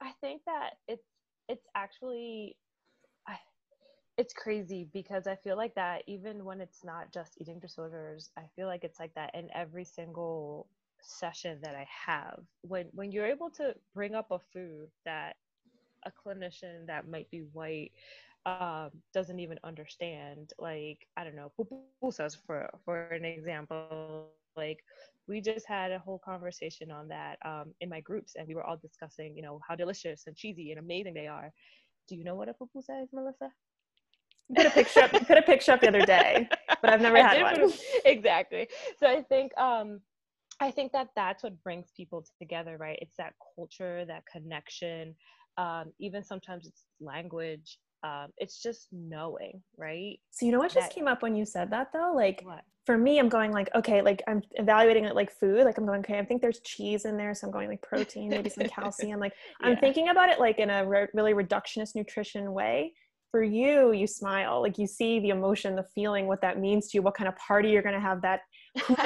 i 0.00 0.12
think 0.20 0.42
that 0.46 0.74
it's 0.86 1.06
it's 1.48 1.66
actually 1.74 2.56
I, 3.26 3.36
it's 4.16 4.32
crazy 4.32 4.88
because 4.92 5.26
i 5.26 5.34
feel 5.34 5.56
like 5.56 5.74
that 5.74 6.02
even 6.06 6.44
when 6.44 6.60
it's 6.60 6.84
not 6.84 7.12
just 7.12 7.36
eating 7.40 7.58
disorders 7.58 8.30
i 8.38 8.42
feel 8.54 8.68
like 8.68 8.84
it's 8.84 9.00
like 9.00 9.14
that 9.14 9.34
in 9.34 9.48
every 9.52 9.84
single 9.84 10.68
session 11.06 11.58
that 11.62 11.74
I 11.74 11.86
have, 11.88 12.40
when 12.62 12.86
when 12.92 13.12
you're 13.12 13.26
able 13.26 13.50
to 13.50 13.74
bring 13.94 14.14
up 14.14 14.30
a 14.30 14.38
food 14.38 14.88
that 15.04 15.36
a 16.04 16.12
clinician 16.12 16.86
that 16.86 17.08
might 17.08 17.30
be 17.30 17.40
white 17.52 17.92
um, 18.46 18.90
doesn't 19.12 19.40
even 19.40 19.58
understand, 19.64 20.52
like 20.58 21.06
I 21.16 21.24
don't 21.24 21.36
know, 21.36 21.52
pupusas 21.58 22.36
for 22.46 22.68
for 22.84 23.08
an 23.08 23.24
example, 23.24 24.28
like 24.56 24.84
we 25.28 25.40
just 25.40 25.66
had 25.66 25.92
a 25.92 25.98
whole 25.98 26.20
conversation 26.24 26.90
on 26.90 27.08
that 27.08 27.38
um, 27.44 27.74
in 27.80 27.88
my 27.88 28.00
groups, 28.00 28.34
and 28.36 28.46
we 28.46 28.54
were 28.54 28.64
all 28.64 28.76
discussing, 28.76 29.36
you 29.36 29.42
know, 29.42 29.60
how 29.66 29.74
delicious 29.74 30.26
and 30.26 30.36
cheesy 30.36 30.70
and 30.70 30.78
amazing 30.78 31.14
they 31.14 31.26
are. 31.26 31.52
Do 32.08 32.14
you 32.16 32.22
know 32.24 32.34
what 32.36 32.48
a 32.48 32.54
pupusa 32.54 33.02
is, 33.02 33.08
Melissa? 33.12 33.50
put 34.54 34.66
a 34.66 34.70
picture 34.70 35.00
up 35.00 35.10
put 35.10 35.38
a 35.38 35.42
picture 35.42 35.72
up 35.72 35.80
the 35.80 35.88
other 35.88 36.04
day 36.04 36.48
but 36.80 36.90
i've 36.90 37.00
never 37.00 37.16
had 37.16 37.42
one 37.42 37.72
exactly 38.04 38.68
so 38.98 39.06
i 39.06 39.20
think 39.22 39.56
um 39.58 40.00
I 40.60 40.70
think 40.70 40.92
that 40.92 41.08
that's 41.14 41.42
what 41.42 41.62
brings 41.62 41.90
people 41.96 42.24
together, 42.40 42.76
right? 42.78 42.98
It's 43.02 43.16
that 43.18 43.34
culture, 43.54 44.04
that 44.06 44.24
connection. 44.30 45.14
Um, 45.58 45.92
even 45.98 46.24
sometimes 46.24 46.66
it's 46.66 46.84
language. 47.00 47.78
Um, 48.02 48.28
it's 48.38 48.62
just 48.62 48.88
knowing, 48.92 49.62
right? 49.76 50.18
So 50.30 50.46
you 50.46 50.52
know 50.52 50.58
what 50.58 50.72
just 50.72 50.92
came 50.92 51.08
up 51.08 51.22
when 51.22 51.34
you 51.34 51.44
said 51.44 51.70
that 51.70 51.88
though? 51.92 52.12
Like 52.14 52.42
what? 52.44 52.62
for 52.84 52.96
me, 52.96 53.18
I'm 53.18 53.28
going 53.28 53.52
like, 53.52 53.68
okay, 53.74 54.00
like 54.00 54.22
I'm 54.28 54.42
evaluating 54.52 55.04
it 55.04 55.14
like 55.14 55.32
food. 55.32 55.64
Like 55.64 55.76
I'm 55.76 55.86
going, 55.86 56.00
okay, 56.00 56.18
I 56.18 56.24
think 56.24 56.40
there's 56.40 56.60
cheese 56.60 57.04
in 57.04 57.16
there, 57.16 57.34
so 57.34 57.46
I'm 57.46 57.52
going 57.52 57.68
like 57.68 57.82
protein, 57.82 58.28
maybe 58.28 58.50
some 58.50 58.68
calcium. 58.68 59.18
Like. 59.18 59.32
I'm 59.62 59.76
thinking 59.78 60.10
about 60.10 60.28
it 60.28 60.38
like 60.38 60.58
in 60.58 60.70
a 60.70 60.86
re- 60.86 61.08
really 61.14 61.32
reductionist 61.32 61.94
nutrition 61.94 62.52
way 62.52 62.92
for 63.32 63.42
you 63.42 63.92
you 63.92 64.06
smile 64.06 64.62
like 64.62 64.78
you 64.78 64.86
see 64.86 65.18
the 65.18 65.30
emotion 65.30 65.74
the 65.74 65.84
feeling 65.94 66.26
what 66.26 66.40
that 66.40 66.60
means 66.60 66.88
to 66.88 66.96
you 66.96 67.02
what 67.02 67.14
kind 67.14 67.26
of 67.26 67.36
party 67.36 67.70
you're 67.70 67.82
going 67.82 67.94
to 67.94 68.00
have 68.00 68.22
that 68.22 68.40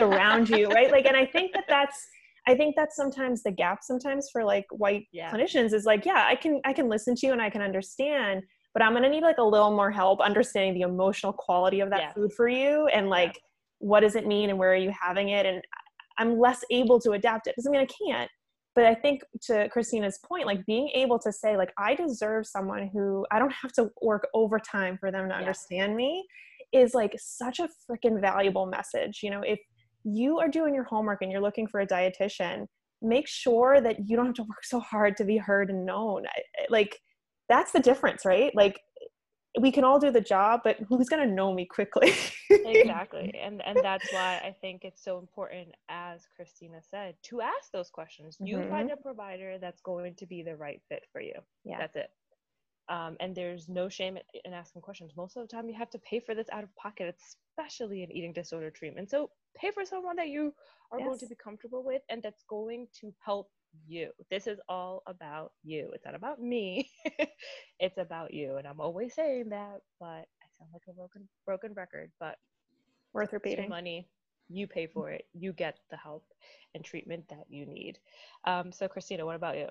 around 0.00 0.48
you 0.48 0.68
right 0.68 0.90
like 0.90 1.06
and 1.06 1.16
i 1.16 1.24
think 1.24 1.52
that 1.52 1.64
that's 1.68 2.06
i 2.46 2.54
think 2.54 2.74
that's 2.76 2.96
sometimes 2.96 3.42
the 3.42 3.50
gap 3.50 3.78
sometimes 3.82 4.28
for 4.30 4.44
like 4.44 4.66
white 4.70 5.06
yeah. 5.12 5.30
clinicians 5.30 5.72
is 5.72 5.84
like 5.84 6.04
yeah 6.04 6.24
i 6.26 6.34
can 6.34 6.60
i 6.64 6.72
can 6.72 6.88
listen 6.88 7.14
to 7.14 7.26
you 7.26 7.32
and 7.32 7.42
i 7.42 7.50
can 7.50 7.62
understand 7.62 8.42
but 8.74 8.82
i'm 8.82 8.92
going 8.92 9.02
to 9.02 9.08
need 9.08 9.22
like 9.22 9.38
a 9.38 9.42
little 9.42 9.70
more 9.70 9.90
help 9.90 10.20
understanding 10.20 10.74
the 10.74 10.82
emotional 10.82 11.32
quality 11.32 11.80
of 11.80 11.90
that 11.90 12.00
yeah. 12.00 12.12
food 12.12 12.32
for 12.32 12.48
you 12.48 12.86
and 12.88 13.08
like 13.08 13.34
yeah. 13.34 13.40
what 13.78 14.00
does 14.00 14.16
it 14.16 14.26
mean 14.26 14.50
and 14.50 14.58
where 14.58 14.72
are 14.72 14.76
you 14.76 14.92
having 14.98 15.30
it 15.30 15.46
and 15.46 15.62
i'm 16.18 16.38
less 16.38 16.64
able 16.70 17.00
to 17.00 17.12
adapt 17.12 17.46
it 17.46 17.56
doesn't 17.56 17.72
mean 17.72 17.80
i 17.80 17.86
can't 18.06 18.30
but 18.74 18.84
i 18.84 18.94
think 18.94 19.22
to 19.40 19.68
christina's 19.68 20.18
point 20.26 20.46
like 20.46 20.64
being 20.66 20.88
able 20.94 21.18
to 21.18 21.32
say 21.32 21.56
like 21.56 21.72
i 21.78 21.94
deserve 21.94 22.46
someone 22.46 22.88
who 22.92 23.26
i 23.30 23.38
don't 23.38 23.52
have 23.52 23.72
to 23.72 23.90
work 24.02 24.26
overtime 24.34 24.96
for 24.98 25.10
them 25.10 25.28
to 25.28 25.34
understand 25.34 25.96
me 25.96 26.24
is 26.72 26.94
like 26.94 27.14
such 27.18 27.58
a 27.58 27.68
freaking 27.88 28.20
valuable 28.20 28.66
message 28.66 29.20
you 29.22 29.30
know 29.30 29.42
if 29.42 29.58
you 30.04 30.38
are 30.38 30.48
doing 30.48 30.74
your 30.74 30.84
homework 30.84 31.22
and 31.22 31.30
you're 31.30 31.40
looking 31.40 31.66
for 31.66 31.80
a 31.80 31.86
dietitian 31.86 32.66
make 33.02 33.26
sure 33.26 33.80
that 33.80 34.08
you 34.08 34.16
don't 34.16 34.26
have 34.26 34.34
to 34.34 34.42
work 34.42 34.64
so 34.64 34.80
hard 34.80 35.16
to 35.16 35.24
be 35.24 35.36
heard 35.36 35.70
and 35.70 35.86
known. 35.86 36.24
Like 36.68 36.98
that's 37.48 37.72
the 37.72 37.80
difference 37.80 38.24
right? 38.24 38.54
Like 38.54 38.80
we 39.58 39.72
can 39.72 39.82
all 39.82 39.98
do 39.98 40.12
the 40.12 40.20
job 40.20 40.60
but 40.62 40.76
who's 40.88 41.08
going 41.08 41.26
to 41.26 41.34
know 41.34 41.52
me 41.52 41.66
quickly? 41.66 42.14
Exactly. 42.50 43.34
And 43.42 43.62
and 43.64 43.78
that's 43.82 44.12
why 44.12 44.40
i 44.44 44.54
think 44.60 44.84
it's 44.84 45.02
so 45.02 45.18
important 45.18 45.68
as 45.88 46.26
christina 46.36 46.80
said 46.88 47.14
to 47.24 47.40
ask 47.40 47.72
those 47.72 47.90
questions. 47.90 48.36
You 48.40 48.58
mm-hmm. 48.58 48.70
find 48.70 48.90
a 48.90 48.96
provider 48.96 49.58
that's 49.58 49.80
going 49.80 50.14
to 50.16 50.26
be 50.26 50.42
the 50.42 50.56
right 50.56 50.80
fit 50.88 51.04
for 51.12 51.20
you. 51.20 51.34
Yeah. 51.64 51.78
That's 51.78 51.96
it. 51.96 52.10
Um, 52.88 53.16
and 53.20 53.34
there's 53.34 53.68
no 53.68 53.88
shame 53.88 54.18
in 54.44 54.52
asking 54.52 54.82
questions. 54.82 55.12
Most 55.16 55.36
of 55.36 55.42
the 55.42 55.48
time 55.48 55.68
you 55.68 55.76
have 55.78 55.90
to 55.90 55.98
pay 55.98 56.20
for 56.20 56.34
this 56.34 56.48
out 56.52 56.64
of 56.64 56.74
pocket 56.76 57.14
especially 57.58 58.02
in 58.02 58.12
eating 58.12 58.32
disorder 58.32 58.70
treatment. 58.70 59.10
So 59.10 59.30
pay 59.56 59.70
for 59.70 59.84
someone 59.84 60.16
that 60.16 60.28
you 60.28 60.52
are 60.92 60.98
yes. 60.98 61.06
going 61.06 61.18
to 61.20 61.26
be 61.26 61.34
comfortable 61.34 61.84
with 61.84 62.02
and 62.08 62.22
that's 62.22 62.42
going 62.48 62.86
to 63.00 63.12
help 63.24 63.50
you. 63.86 64.10
This 64.30 64.46
is 64.46 64.58
all 64.68 65.02
about 65.06 65.52
you. 65.62 65.90
It's 65.94 66.04
not 66.04 66.14
about 66.14 66.40
me. 66.40 66.90
it's 67.80 67.98
about 67.98 68.34
you. 68.34 68.56
And 68.56 68.66
I'm 68.66 68.80
always 68.80 69.14
saying 69.14 69.50
that, 69.50 69.80
but 69.98 70.06
I 70.06 70.46
sound 70.58 70.70
like 70.72 70.82
a 70.88 70.92
broken 70.92 71.28
broken 71.46 71.72
record, 71.74 72.10
but 72.18 72.36
worth 73.12 73.32
repeating. 73.32 73.68
money. 73.68 74.08
You 74.48 74.66
pay 74.66 74.88
for 74.88 75.10
it. 75.10 75.26
You 75.32 75.52
get 75.52 75.78
the 75.90 75.96
help 75.96 76.24
and 76.74 76.84
treatment 76.84 77.28
that 77.28 77.44
you 77.48 77.66
need. 77.66 77.98
Um, 78.44 78.72
so 78.72 78.88
Christina, 78.88 79.24
what 79.24 79.36
about 79.36 79.56
you? 79.56 79.68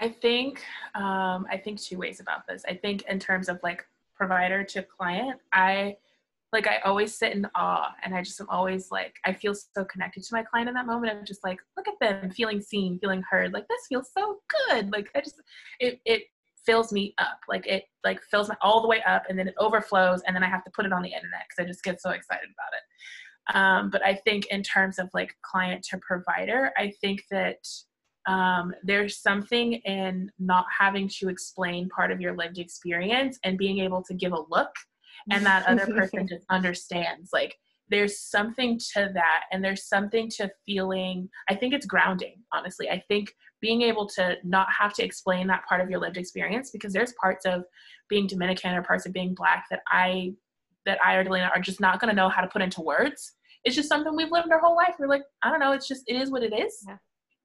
I 0.00 0.08
think 0.08 0.62
um, 0.94 1.46
I 1.50 1.60
think 1.62 1.80
two 1.80 1.98
ways 1.98 2.20
about 2.20 2.46
this. 2.46 2.64
I 2.66 2.74
think 2.74 3.02
in 3.02 3.18
terms 3.18 3.48
of 3.48 3.60
like 3.62 3.86
provider 4.14 4.64
to 4.64 4.82
client, 4.82 5.40
I 5.52 5.96
like 6.54 6.68
I 6.68 6.78
always 6.84 7.12
sit 7.12 7.32
in 7.32 7.46
awe 7.56 7.92
and 8.04 8.14
I 8.14 8.22
just 8.22 8.40
am 8.40 8.48
always 8.48 8.90
like 8.92 9.16
I 9.24 9.32
feel 9.32 9.54
so 9.54 9.84
connected 9.84 10.22
to 10.22 10.28
my 10.32 10.44
client 10.44 10.68
in 10.68 10.74
that 10.76 10.86
moment. 10.86 11.12
I'm 11.12 11.24
just 11.26 11.42
like, 11.42 11.58
look 11.76 11.88
at 11.88 11.98
them 12.00 12.30
feeling 12.30 12.60
seen, 12.60 12.98
feeling 13.00 13.24
heard. 13.28 13.52
Like 13.52 13.66
this 13.68 13.86
feels 13.88 14.10
so 14.16 14.38
good. 14.68 14.92
Like 14.92 15.10
I 15.16 15.20
just 15.20 15.42
it 15.80 16.00
it 16.06 16.22
fills 16.64 16.92
me 16.92 17.12
up. 17.18 17.40
Like 17.48 17.66
it 17.66 17.84
like 18.04 18.22
fills 18.22 18.48
me 18.48 18.54
all 18.62 18.80
the 18.80 18.88
way 18.88 19.02
up 19.02 19.24
and 19.28 19.36
then 19.36 19.48
it 19.48 19.54
overflows 19.58 20.22
and 20.26 20.34
then 20.34 20.44
I 20.44 20.48
have 20.48 20.64
to 20.64 20.70
put 20.70 20.86
it 20.86 20.92
on 20.92 21.02
the 21.02 21.08
internet 21.08 21.42
because 21.48 21.64
I 21.64 21.66
just 21.66 21.82
get 21.82 22.00
so 22.00 22.10
excited 22.10 22.48
about 22.48 22.72
it. 22.72 23.56
Um, 23.56 23.90
but 23.90 24.06
I 24.06 24.14
think 24.14 24.46
in 24.46 24.62
terms 24.62 25.00
of 25.00 25.10
like 25.12 25.34
client 25.42 25.84
to 25.90 25.98
provider, 25.98 26.70
I 26.78 26.92
think 27.00 27.24
that 27.32 27.66
um, 28.26 28.72
there's 28.84 29.20
something 29.20 29.74
in 29.74 30.30
not 30.38 30.66
having 30.78 31.10
to 31.18 31.28
explain 31.28 31.88
part 31.88 32.12
of 32.12 32.20
your 32.20 32.36
lived 32.36 32.58
experience 32.58 33.40
and 33.44 33.58
being 33.58 33.80
able 33.80 34.02
to 34.04 34.14
give 34.14 34.32
a 34.32 34.44
look 34.48 34.70
and 35.30 35.44
that 35.44 35.66
other 35.68 35.86
person 35.86 36.26
just 36.28 36.44
understands 36.50 37.30
like 37.32 37.56
there's 37.90 38.18
something 38.18 38.78
to 38.78 39.10
that 39.12 39.42
and 39.52 39.62
there's 39.62 39.84
something 39.84 40.28
to 40.30 40.50
feeling 40.64 41.28
i 41.48 41.54
think 41.54 41.74
it's 41.74 41.86
grounding 41.86 42.36
honestly. 42.52 42.88
I 42.88 43.02
think 43.08 43.34
being 43.60 43.82
able 43.82 44.06
to 44.08 44.36
not 44.44 44.68
have 44.78 44.92
to 44.94 45.04
explain 45.04 45.46
that 45.46 45.64
part 45.66 45.80
of 45.80 45.88
your 45.88 46.00
lived 46.00 46.16
experience 46.16 46.70
because 46.70 46.92
there's 46.92 47.12
parts 47.14 47.46
of 47.46 47.64
being 48.08 48.26
dominican 48.26 48.74
or 48.74 48.82
parts 48.82 49.06
of 49.06 49.12
being 49.12 49.34
black 49.34 49.64
that 49.70 49.80
i 49.88 50.32
that 50.86 50.98
i 51.04 51.14
or 51.14 51.24
dalina 51.24 51.50
are 51.54 51.60
just 51.60 51.80
not 51.80 52.00
going 52.00 52.10
to 52.10 52.16
know 52.16 52.28
how 52.28 52.42
to 52.42 52.48
put 52.48 52.62
into 52.62 52.82
words. 52.82 53.32
It's 53.64 53.74
just 53.74 53.88
something 53.88 54.14
we've 54.14 54.30
lived 54.30 54.52
our 54.52 54.58
whole 54.58 54.76
life. 54.76 54.94
We're 54.98 55.08
like 55.08 55.24
i 55.42 55.50
don't 55.50 55.60
know 55.60 55.72
it's 55.72 55.88
just 55.88 56.04
it 56.06 56.16
is 56.16 56.30
what 56.30 56.42
it 56.42 56.52
is. 56.52 56.84
Yeah 56.86 56.96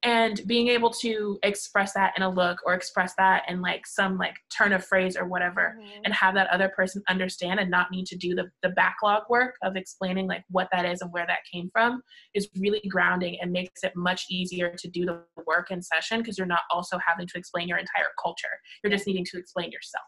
and 0.04 0.42
being 0.48 0.70
able 0.70 0.90
to 0.90 1.38
express 1.44 1.94
that 1.94 2.14
in 2.16 2.24
a 2.24 2.30
look 2.30 2.60
or 2.66 2.74
express 2.74 3.14
that 3.18 3.44
in 3.50 3.62
like 3.62 3.86
some 3.86 4.18
like 4.18 4.36
turn 4.56 4.72
of 4.72 4.86
phrase 4.86 5.18
or 5.18 5.28
whatever 5.28 5.76
mm-hmm. 5.78 6.02
and 6.06 6.14
have 6.14 6.34
that 6.36 6.50
other 6.52 6.70
person 6.70 7.04
understand 7.10 7.60
and 7.60 7.70
not 7.70 7.92
need 7.92 8.06
to 8.06 8.16
do 8.16 8.34
the, 8.34 8.50
the 8.64 8.70
backlog 8.70 9.24
work 9.30 9.56
of 9.62 9.76
explaining 9.76 10.26
like 10.26 10.44
what 10.50 10.70
that 10.72 10.86
is 10.86 11.02
and 11.02 11.12
where 11.12 11.28
that 11.28 11.40
came 11.52 11.70
from 11.74 12.02
is 12.34 12.48
really 12.58 12.82
grounding 12.90 13.38
and 13.42 13.52
makes 13.52 13.84
it 13.84 13.92
much 13.96 14.26
easier 14.30 14.74
to 14.78 14.90
do 14.90 15.06
the 15.06 15.22
work 15.46 15.70
in 15.70 15.82
session 15.82 16.20
because 16.20 16.38
you're 16.38 16.48
not 16.48 16.62
also 16.72 16.98
having 17.06 17.28
to 17.28 17.38
explain 17.38 17.68
your 17.68 17.78
entire 17.78 18.10
culture. 18.22 18.48
You're 18.84 18.92
just 18.92 19.06
needing 19.06 19.26
to 19.32 19.38
explain 19.38 19.70
yourself. 19.72 20.06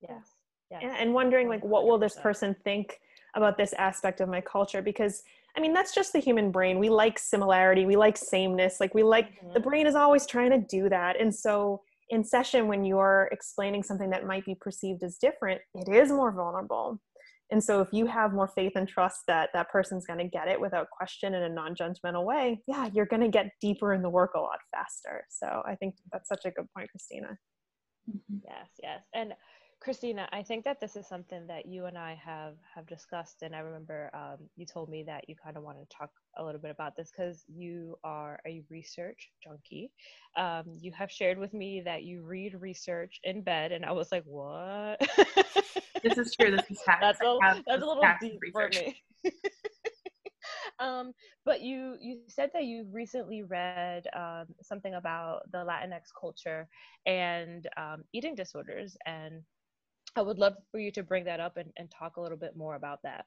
Yes, 0.00 0.26
yes. 0.70 0.96
and 0.98 1.12
wondering 1.12 1.48
like 1.48 1.64
what 1.64 1.86
will 1.86 1.98
this 1.98 2.16
person 2.16 2.56
think 2.64 2.98
about 3.34 3.56
this 3.56 3.72
aspect 3.74 4.20
of 4.20 4.28
my 4.28 4.40
culture 4.40 4.82
because 4.82 5.22
I 5.56 5.60
mean, 5.60 5.72
that's 5.72 5.94
just 5.94 6.12
the 6.12 6.18
human 6.18 6.50
brain. 6.50 6.80
We 6.80 6.88
like 6.88 7.18
similarity, 7.18 7.86
we 7.86 7.96
like 7.96 8.16
sameness. 8.16 8.80
Like, 8.80 8.92
we 8.92 9.04
like 9.04 9.26
mm-hmm. 9.36 9.52
the 9.52 9.60
brain 9.60 9.86
is 9.86 9.94
always 9.94 10.26
trying 10.26 10.50
to 10.50 10.58
do 10.58 10.88
that. 10.88 11.20
And 11.20 11.32
so, 11.32 11.82
in 12.10 12.24
session, 12.24 12.66
when 12.66 12.84
you're 12.84 13.28
explaining 13.32 13.82
something 13.82 14.10
that 14.10 14.26
might 14.26 14.44
be 14.44 14.56
perceived 14.60 15.02
as 15.02 15.16
different, 15.16 15.60
it 15.74 15.88
is 15.88 16.10
more 16.10 16.32
vulnerable. 16.32 17.00
and 17.50 17.62
so 17.62 17.80
if 17.80 17.88
you 17.92 18.06
have 18.06 18.32
more 18.32 18.48
faith 18.48 18.72
and 18.74 18.88
trust 18.88 19.20
that 19.28 19.50
that 19.52 19.70
person's 19.70 20.06
going 20.06 20.18
to 20.18 20.28
get 20.28 20.48
it 20.48 20.60
without 20.60 20.88
question 20.90 21.34
in 21.34 21.42
a 21.42 21.48
non-judgmental 21.48 22.24
way 22.24 22.60
yeah 22.66 22.88
you're 22.92 23.06
going 23.06 23.20
to 23.20 23.28
get 23.28 23.50
deeper 23.60 23.92
in 23.92 24.02
the 24.02 24.08
work 24.08 24.32
a 24.34 24.40
lot 24.40 24.58
faster 24.74 25.24
so 25.28 25.62
i 25.66 25.74
think 25.74 25.94
that's 26.12 26.28
such 26.28 26.44
a 26.46 26.50
good 26.50 26.66
point 26.74 26.90
christina 26.90 27.36
mm-hmm. 28.10 28.38
yes 28.44 28.68
yes 28.82 29.02
and 29.14 29.34
Christina, 29.84 30.26
I 30.32 30.42
think 30.42 30.64
that 30.64 30.80
this 30.80 30.96
is 30.96 31.06
something 31.06 31.46
that 31.46 31.66
you 31.66 31.84
and 31.84 31.98
I 31.98 32.18
have 32.24 32.54
have 32.74 32.86
discussed, 32.86 33.42
and 33.42 33.54
I 33.54 33.58
remember 33.58 34.10
um, 34.14 34.48
you 34.56 34.64
told 34.64 34.88
me 34.88 35.02
that 35.02 35.28
you 35.28 35.36
kind 35.36 35.58
of 35.58 35.62
want 35.62 35.76
to 35.78 35.84
talk 35.94 36.08
a 36.38 36.42
little 36.42 36.60
bit 36.60 36.70
about 36.70 36.96
this 36.96 37.12
because 37.14 37.44
you 37.54 37.98
are 38.02 38.40
a 38.46 38.62
research 38.70 39.28
junkie. 39.42 39.90
Um, 40.38 40.64
you 40.80 40.90
have 40.92 41.10
shared 41.10 41.36
with 41.36 41.52
me 41.52 41.82
that 41.84 42.02
you 42.02 42.22
read 42.22 42.58
research 42.58 43.20
in 43.24 43.42
bed, 43.42 43.72
and 43.72 43.84
I 43.84 43.92
was 43.92 44.10
like, 44.10 44.24
"What?" 44.24 45.06
this 46.02 46.16
is 46.16 46.34
true. 46.34 46.50
This 46.50 46.70
is. 46.70 46.80
That's 47.00 47.20
a 47.20 47.38
that's 47.66 47.82
a 47.82 47.86
little 47.86 48.02
deep 48.22 48.40
research. 48.40 48.78
for 48.78 49.30
me. 49.30 49.32
um, 50.78 51.12
but 51.44 51.60
you 51.60 51.96
you 52.00 52.20
said 52.28 52.48
that 52.54 52.64
you 52.64 52.86
recently 52.90 53.42
read 53.42 54.06
um, 54.16 54.46
something 54.62 54.94
about 54.94 55.42
the 55.52 55.58
Latinx 55.58 56.04
culture 56.18 56.68
and 57.04 57.68
um, 57.76 58.04
eating 58.14 58.34
disorders, 58.34 58.96
and 59.04 59.42
I 60.16 60.22
would 60.22 60.38
love 60.38 60.54
for 60.70 60.78
you 60.78 60.90
to 60.92 61.02
bring 61.02 61.24
that 61.24 61.40
up 61.40 61.56
and, 61.56 61.72
and 61.76 61.90
talk 61.90 62.16
a 62.16 62.20
little 62.20 62.38
bit 62.38 62.56
more 62.56 62.76
about 62.76 63.02
that. 63.02 63.26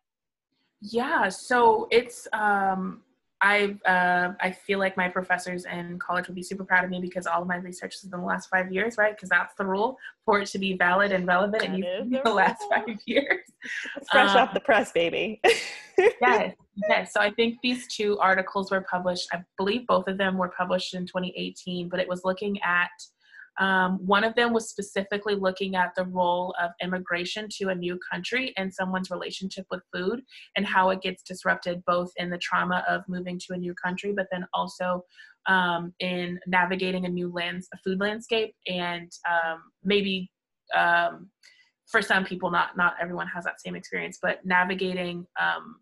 Yeah, 0.82 1.30
so 1.30 1.88
it's 1.92 2.28
um, 2.34 3.02
I 3.42 3.76
uh, 3.86 4.34
I 4.42 4.52
feel 4.52 4.80
like 4.80 4.98
my 4.98 5.10
professors 5.10 5.66
in 5.66 6.00
college 6.00 6.28
would 6.28 6.36
be 6.36 6.44
super 6.44 6.64
proud 6.64 6.84
of 6.84 6.90
me 6.90 7.00
because 7.00 7.28
all 7.28 7.42
of 7.42 7.48
my 7.48 7.58
research 7.58 7.96
is 7.96 8.04
in 8.04 8.10
the 8.10 8.18
last 8.18 8.50
five 8.50 8.72
years, 8.72 8.98
right? 8.98 9.16
Because 9.16 9.30
that's 9.30 9.54
the 9.56 9.66
rule 9.66 9.98
for 10.26 10.40
it 10.40 10.48
to 10.50 10.60
be 10.60 10.74
valid 10.74 11.12
and 11.12 11.28
relevant, 11.28 11.62
that 11.62 11.70
and 11.70 11.78
you 11.78 11.84
the, 12.10 12.22
the 12.24 12.34
last 12.34 12.64
five 12.74 12.98
years. 13.06 13.42
Fresh 14.12 14.32
um, 14.32 14.38
off 14.38 14.54
the 14.54 14.60
press, 14.60 14.92
baby. 14.92 15.40
yes, 16.22 16.56
yes. 16.90 17.14
So 17.14 17.20
I 17.20 17.32
think 17.32 17.58
these 17.62 17.88
two 17.88 18.18
articles 18.20 18.72
were 18.72 18.86
published. 18.90 19.28
I 19.32 19.44
believe 19.58 19.86
both 19.88 20.08
of 20.08 20.18
them 20.18 20.38
were 20.38 20.52
published 20.58 20.96
in 20.96 21.06
2018, 21.06 21.90
but 21.90 22.00
it 22.00 22.08
was 22.08 22.22
looking 22.24 22.60
at 22.62 22.90
um, 23.60 24.06
one 24.06 24.24
of 24.24 24.36
them 24.36 24.54
was 24.54 24.70
specifically 24.70 25.36
looking 25.36 25.76
at 25.76 25.94
the 25.96 26.06
role 26.06 26.54
of 26.62 26.72
immigration 26.82 27.48
to 27.58 27.70
a 27.70 27.76
new 27.76 28.00
country 28.12 28.54
and 28.58 28.74
someone's 28.74 29.10
relationship 29.10 29.66
with 29.72 29.82
food 29.94 30.22
and 30.56 30.66
how 30.66 30.90
it 30.90 31.02
gets 31.02 31.24
disrupted 31.24 31.84
both 31.86 32.12
in 32.18 32.30
the 32.30 32.38
trauma 32.38 32.84
of 32.88 33.02
moving 33.08 33.40
to 33.40 33.54
a 33.54 33.58
new 33.58 33.74
country, 33.74 34.14
but 34.16 34.28
then 34.32 34.46
also 34.54 35.04
um, 35.48 35.94
in 36.00 36.40
navigating 36.46 37.06
a 37.06 37.10
new 37.10 37.32
lands, 37.32 37.68
a 37.74 37.78
food 37.78 38.00
landscape, 38.00 38.54
and 38.68 39.12
um, 39.30 39.64
maybe 39.84 40.30
um, 40.76 41.30
for 41.88 42.02
some 42.02 42.26
people, 42.26 42.52
not 42.52 42.76
not 42.76 42.96
everyone 43.02 43.28
has 43.28 43.46
that 43.46 43.62
same 43.62 43.76
experience, 43.76 44.20
but 44.22 44.46
navigating 44.46 45.26
um, 45.42 45.78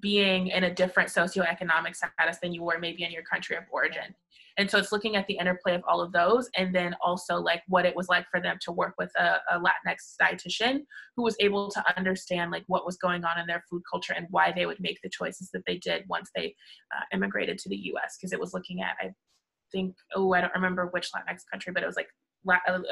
being 0.00 0.48
in 0.48 0.64
a 0.64 0.74
different 0.74 1.08
socioeconomic 1.08 1.94
status 1.94 2.38
than 2.42 2.52
you 2.52 2.62
were 2.62 2.78
maybe 2.78 3.04
in 3.04 3.10
your 3.10 3.22
country 3.22 3.56
of 3.56 3.62
origin. 3.70 4.14
And 4.58 4.70
so 4.70 4.78
it's 4.78 4.92
looking 4.92 5.16
at 5.16 5.26
the 5.26 5.36
interplay 5.38 5.74
of 5.74 5.82
all 5.86 6.00
of 6.00 6.12
those 6.12 6.48
and 6.56 6.74
then 6.74 6.94
also 7.04 7.36
like 7.36 7.62
what 7.68 7.84
it 7.84 7.94
was 7.94 8.08
like 8.08 8.26
for 8.30 8.40
them 8.40 8.56
to 8.62 8.72
work 8.72 8.94
with 8.98 9.10
a, 9.18 9.36
a 9.52 9.60
Latinx 9.60 10.14
dietitian 10.20 10.80
who 11.14 11.22
was 11.22 11.36
able 11.40 11.70
to 11.70 11.84
understand 11.96 12.50
like 12.50 12.64
what 12.66 12.86
was 12.86 12.96
going 12.96 13.24
on 13.24 13.38
in 13.38 13.46
their 13.46 13.62
food 13.68 13.82
culture 13.90 14.14
and 14.16 14.26
why 14.30 14.52
they 14.52 14.66
would 14.66 14.80
make 14.80 14.98
the 15.02 15.10
choices 15.10 15.50
that 15.52 15.62
they 15.66 15.76
did 15.78 16.04
once 16.08 16.30
they 16.34 16.54
uh, 16.94 17.02
immigrated 17.12 17.58
to 17.58 17.68
the 17.68 17.76
US. 17.94 18.16
Because 18.18 18.32
it 18.32 18.40
was 18.40 18.54
looking 18.54 18.80
at, 18.80 18.96
I 19.00 19.10
think, 19.72 19.94
oh, 20.14 20.32
I 20.32 20.40
don't 20.40 20.54
remember 20.54 20.86
which 20.86 21.10
Latinx 21.12 21.42
country, 21.50 21.72
but 21.72 21.82
it 21.82 21.86
was 21.86 21.96
like 21.96 22.08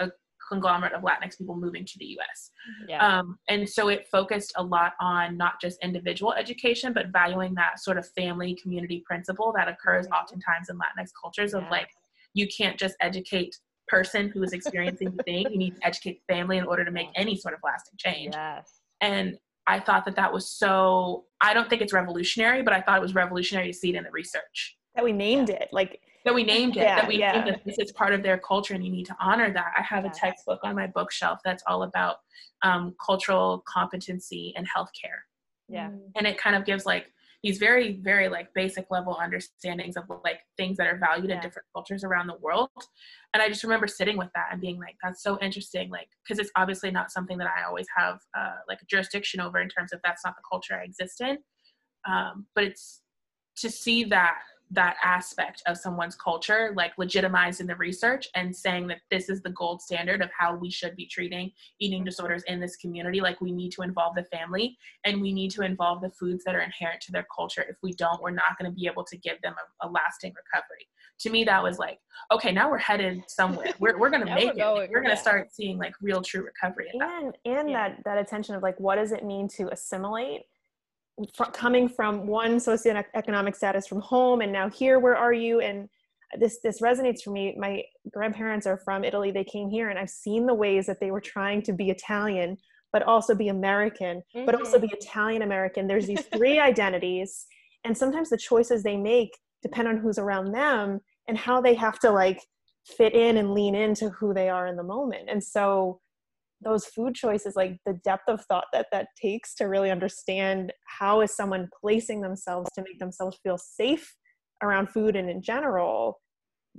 a, 0.00 0.10
conglomerate 0.48 0.92
of 0.92 1.02
Latinx 1.02 1.38
people 1.38 1.56
moving 1.56 1.84
to 1.84 1.98
the 1.98 2.16
US. 2.18 2.50
Yeah. 2.88 3.06
Um, 3.06 3.38
and 3.48 3.68
so 3.68 3.88
it 3.88 4.06
focused 4.10 4.52
a 4.56 4.62
lot 4.62 4.92
on 5.00 5.36
not 5.36 5.60
just 5.60 5.78
individual 5.82 6.32
education, 6.32 6.92
but 6.92 7.08
valuing 7.08 7.54
that 7.54 7.80
sort 7.80 7.98
of 7.98 8.08
family 8.10 8.58
community 8.60 9.02
principle 9.06 9.52
that 9.56 9.68
occurs 9.68 10.06
mm-hmm. 10.06 10.14
oftentimes 10.14 10.68
in 10.68 10.76
Latinx 10.76 11.10
cultures 11.20 11.54
of 11.54 11.64
like, 11.70 11.88
you 12.34 12.48
can't 12.48 12.78
just 12.78 12.96
educate 13.00 13.56
person 13.86 14.30
who 14.30 14.42
is 14.42 14.52
experiencing 14.52 15.12
the 15.16 15.22
thing, 15.24 15.46
you 15.50 15.58
need 15.58 15.76
to 15.76 15.86
educate 15.86 16.22
family 16.28 16.58
in 16.58 16.64
order 16.64 16.84
to 16.84 16.90
make 16.90 17.08
any 17.14 17.36
sort 17.36 17.54
of 17.54 17.60
lasting 17.62 17.96
change. 17.98 18.34
Yes. 18.34 18.80
And 19.00 19.38
I 19.66 19.80
thought 19.80 20.04
that 20.06 20.16
that 20.16 20.32
was 20.32 20.50
so, 20.50 21.24
I 21.40 21.54
don't 21.54 21.68
think 21.68 21.82
it's 21.82 21.92
revolutionary, 21.92 22.62
but 22.62 22.72
I 22.72 22.80
thought 22.80 22.98
it 22.98 23.02
was 23.02 23.14
revolutionary 23.14 23.68
to 23.68 23.72
see 23.72 23.90
it 23.90 23.96
in 23.96 24.04
the 24.04 24.10
research. 24.10 24.76
That 24.94 25.04
we 25.04 25.12
named 25.12 25.48
yeah. 25.48 25.56
it. 25.56 25.68
Like, 25.72 26.00
that 26.24 26.34
we 26.34 26.42
named 26.42 26.76
it 26.76 26.82
yeah, 26.82 26.96
that 26.96 27.08
we 27.08 27.18
yeah. 27.18 27.32
named 27.32 27.48
that 27.48 27.64
this 27.64 27.78
is 27.78 27.92
part 27.92 28.14
of 28.14 28.22
their 28.22 28.38
culture 28.38 28.74
and 28.74 28.84
you 28.84 28.90
need 28.90 29.06
to 29.06 29.16
honor 29.20 29.52
that. 29.52 29.72
I 29.76 29.82
have 29.82 30.04
yeah. 30.04 30.10
a 30.10 30.14
textbook 30.14 30.60
on 30.62 30.74
my 30.74 30.86
bookshelf 30.86 31.40
that's 31.44 31.62
all 31.66 31.82
about 31.82 32.16
um, 32.62 32.94
cultural 33.04 33.62
competency 33.66 34.52
and 34.56 34.66
healthcare. 34.68 35.22
Yeah. 35.66 35.88
Mm. 35.88 36.10
and 36.16 36.26
it 36.26 36.36
kind 36.36 36.56
of 36.56 36.66
gives 36.66 36.84
like 36.84 37.06
these 37.42 37.56
very 37.56 37.98
very 38.02 38.28
like 38.28 38.52
basic 38.54 38.84
level 38.90 39.16
understandings 39.18 39.96
of 39.96 40.04
like 40.22 40.40
things 40.58 40.76
that 40.76 40.86
are 40.86 40.98
valued 40.98 41.30
in 41.30 41.40
different 41.40 41.66
cultures 41.74 42.04
around 42.04 42.26
the 42.26 42.36
world. 42.36 42.68
And 43.32 43.42
i 43.42 43.48
just 43.48 43.64
remember 43.64 43.86
sitting 43.86 44.18
with 44.18 44.28
that 44.34 44.48
and 44.52 44.60
being 44.60 44.78
like 44.78 44.96
that's 45.02 45.22
so 45.22 45.38
interesting 45.40 45.88
like 45.88 46.08
because 46.22 46.38
it's 46.38 46.50
obviously 46.54 46.90
not 46.90 47.10
something 47.10 47.38
that 47.38 47.46
i 47.46 47.66
always 47.66 47.86
have 47.96 48.18
uh, 48.38 48.56
like 48.68 48.80
jurisdiction 48.90 49.40
over 49.40 49.58
in 49.58 49.70
terms 49.70 49.94
of 49.94 50.00
that's 50.04 50.22
not 50.22 50.36
the 50.36 50.42
culture 50.50 50.74
i 50.74 50.84
exist 50.84 51.22
in. 51.22 51.38
Um, 52.06 52.46
but 52.54 52.64
it's 52.64 53.00
to 53.56 53.70
see 53.70 54.04
that 54.04 54.36
that 54.70 54.96
aspect 55.02 55.62
of 55.66 55.76
someone's 55.76 56.16
culture, 56.16 56.72
like 56.74 56.96
legitimizing 56.96 57.66
the 57.66 57.76
research 57.76 58.28
and 58.34 58.54
saying 58.54 58.86
that 58.88 59.00
this 59.10 59.28
is 59.28 59.42
the 59.42 59.50
gold 59.50 59.80
standard 59.80 60.22
of 60.22 60.30
how 60.36 60.56
we 60.56 60.70
should 60.70 60.96
be 60.96 61.06
treating 61.06 61.52
eating 61.80 62.04
disorders 62.04 62.42
in 62.46 62.60
this 62.60 62.76
community. 62.76 63.20
Like 63.20 63.40
we 63.40 63.52
need 63.52 63.70
to 63.72 63.82
involve 63.82 64.14
the 64.14 64.24
family 64.24 64.76
and 65.04 65.20
we 65.20 65.32
need 65.32 65.50
to 65.52 65.62
involve 65.62 66.00
the 66.00 66.10
foods 66.10 66.44
that 66.44 66.54
are 66.54 66.60
inherent 66.60 67.00
to 67.02 67.12
their 67.12 67.26
culture. 67.34 67.64
If 67.68 67.76
we 67.82 67.92
don't, 67.92 68.20
we're 68.22 68.30
not 68.30 68.58
going 68.58 68.70
to 68.70 68.74
be 68.74 68.86
able 68.86 69.04
to 69.04 69.16
give 69.16 69.40
them 69.42 69.54
a, 69.82 69.86
a, 69.86 69.88
lasting 69.88 70.32
recovery. 70.34 70.88
To 71.20 71.30
me, 71.30 71.44
that 71.44 71.62
was 71.62 71.78
like, 71.78 71.98
okay, 72.32 72.50
now 72.50 72.70
we're 72.70 72.78
headed 72.78 73.22
somewhere. 73.28 73.72
We're, 73.78 73.98
we're 73.98 74.10
going 74.10 74.26
to 74.26 74.34
make 74.34 74.46
we're 74.46 74.52
it. 74.52 74.58
Going, 74.58 74.90
we're 74.90 75.02
going 75.02 75.14
to 75.14 75.20
start 75.20 75.52
seeing 75.52 75.78
like 75.78 75.94
real 76.00 76.22
true 76.22 76.44
recovery. 76.44 76.90
And, 76.92 77.36
and 77.44 77.70
yeah. 77.70 77.88
that, 77.90 78.04
that 78.04 78.18
attention 78.18 78.54
of 78.54 78.62
like, 78.62 78.78
what 78.80 78.96
does 78.96 79.12
it 79.12 79.24
mean 79.24 79.46
to 79.56 79.68
assimilate 79.68 80.42
coming 81.52 81.88
from 81.88 82.26
one 82.26 82.56
socioeconomic 82.56 83.54
status 83.54 83.86
from 83.86 84.00
home 84.00 84.40
and 84.40 84.52
now 84.52 84.68
here 84.68 84.98
where 84.98 85.16
are 85.16 85.32
you 85.32 85.60
and 85.60 85.88
this 86.38 86.58
this 86.62 86.80
resonates 86.80 87.22
for 87.22 87.30
me 87.30 87.54
my 87.58 87.82
grandparents 88.12 88.66
are 88.66 88.78
from 88.78 89.04
italy 89.04 89.30
they 89.30 89.44
came 89.44 89.68
here 89.68 89.90
and 89.90 89.98
i've 89.98 90.10
seen 90.10 90.44
the 90.46 90.54
ways 90.54 90.86
that 90.86 90.98
they 90.98 91.12
were 91.12 91.20
trying 91.20 91.62
to 91.62 91.72
be 91.72 91.90
italian 91.90 92.56
but 92.92 93.02
also 93.04 93.34
be 93.34 93.48
american 93.48 94.22
mm-hmm. 94.34 94.44
but 94.44 94.56
also 94.56 94.78
be 94.78 94.88
mm-hmm. 94.88 94.96
italian 94.96 95.42
american 95.42 95.86
there's 95.86 96.06
these 96.06 96.26
three 96.34 96.58
identities 96.70 97.46
and 97.84 97.96
sometimes 97.96 98.30
the 98.30 98.36
choices 98.36 98.82
they 98.82 98.96
make 98.96 99.38
depend 99.62 99.86
on 99.86 99.98
who's 99.98 100.18
around 100.18 100.50
them 100.50 101.00
and 101.28 101.38
how 101.38 101.60
they 101.60 101.74
have 101.74 101.98
to 102.00 102.10
like 102.10 102.40
fit 102.84 103.14
in 103.14 103.36
and 103.36 103.54
lean 103.54 103.74
into 103.74 104.10
who 104.10 104.34
they 104.34 104.48
are 104.48 104.66
in 104.66 104.76
the 104.76 104.82
moment 104.82 105.28
and 105.30 105.42
so 105.42 106.00
those 106.64 106.86
food 106.86 107.14
choices 107.14 107.56
like 107.56 107.78
the 107.86 107.98
depth 108.04 108.28
of 108.28 108.44
thought 108.46 108.66
that 108.72 108.86
that 108.92 109.08
takes 109.20 109.54
to 109.54 109.64
really 109.64 109.90
understand 109.90 110.72
how 110.86 111.20
is 111.20 111.34
someone 111.34 111.68
placing 111.80 112.20
themselves 112.20 112.68
to 112.74 112.82
make 112.82 112.98
themselves 112.98 113.38
feel 113.42 113.58
safe 113.58 114.14
around 114.62 114.88
food 114.88 115.16
and 115.16 115.28
in 115.28 115.42
general 115.42 116.20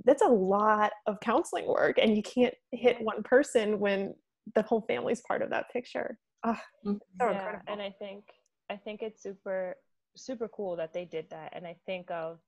that's 0.04 0.22
a 0.22 0.28
lot 0.28 0.92
of 1.06 1.18
counseling 1.20 1.66
work 1.66 1.96
and 1.98 2.16
you 2.16 2.22
can't 2.22 2.54
hit 2.72 3.00
one 3.00 3.22
person 3.22 3.78
when 3.78 4.14
the 4.54 4.62
whole 4.62 4.82
family's 4.82 5.22
part 5.26 5.42
of 5.42 5.50
that 5.50 5.70
picture 5.72 6.18
oh, 6.44 6.56
so 6.84 6.98
yeah, 7.20 7.30
incredible. 7.30 7.62
and 7.68 7.80
i 7.80 7.94
think 7.98 8.24
i 8.70 8.76
think 8.76 9.02
it's 9.02 9.22
super 9.22 9.76
super 10.16 10.48
cool 10.48 10.76
that 10.76 10.92
they 10.92 11.04
did 11.04 11.28
that 11.30 11.52
and 11.54 11.66
i 11.66 11.76
think 11.86 12.10
of 12.10 12.38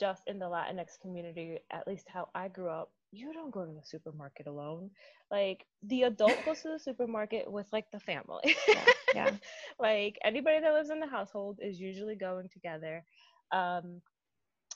just 0.00 0.22
in 0.26 0.38
the 0.38 0.46
latinx 0.46 0.98
community 1.00 1.58
at 1.70 1.86
least 1.86 2.06
how 2.08 2.28
i 2.34 2.48
grew 2.48 2.68
up 2.68 2.90
you 3.12 3.32
don't 3.32 3.50
go 3.50 3.64
to 3.64 3.72
the 3.72 3.84
supermarket 3.84 4.46
alone. 4.46 4.90
Like 5.30 5.66
the 5.82 6.04
adult 6.04 6.36
goes 6.44 6.62
to 6.62 6.68
the 6.68 6.78
supermarket 6.78 7.50
with 7.50 7.66
like 7.72 7.90
the 7.90 8.00
family. 8.00 8.56
yeah, 8.68 8.84
yeah. 9.14 9.30
like 9.78 10.18
anybody 10.24 10.60
that 10.60 10.72
lives 10.72 10.90
in 10.90 11.00
the 11.00 11.06
household 11.06 11.58
is 11.60 11.80
usually 11.80 12.14
going 12.14 12.48
together. 12.52 13.04
Um, 13.52 14.00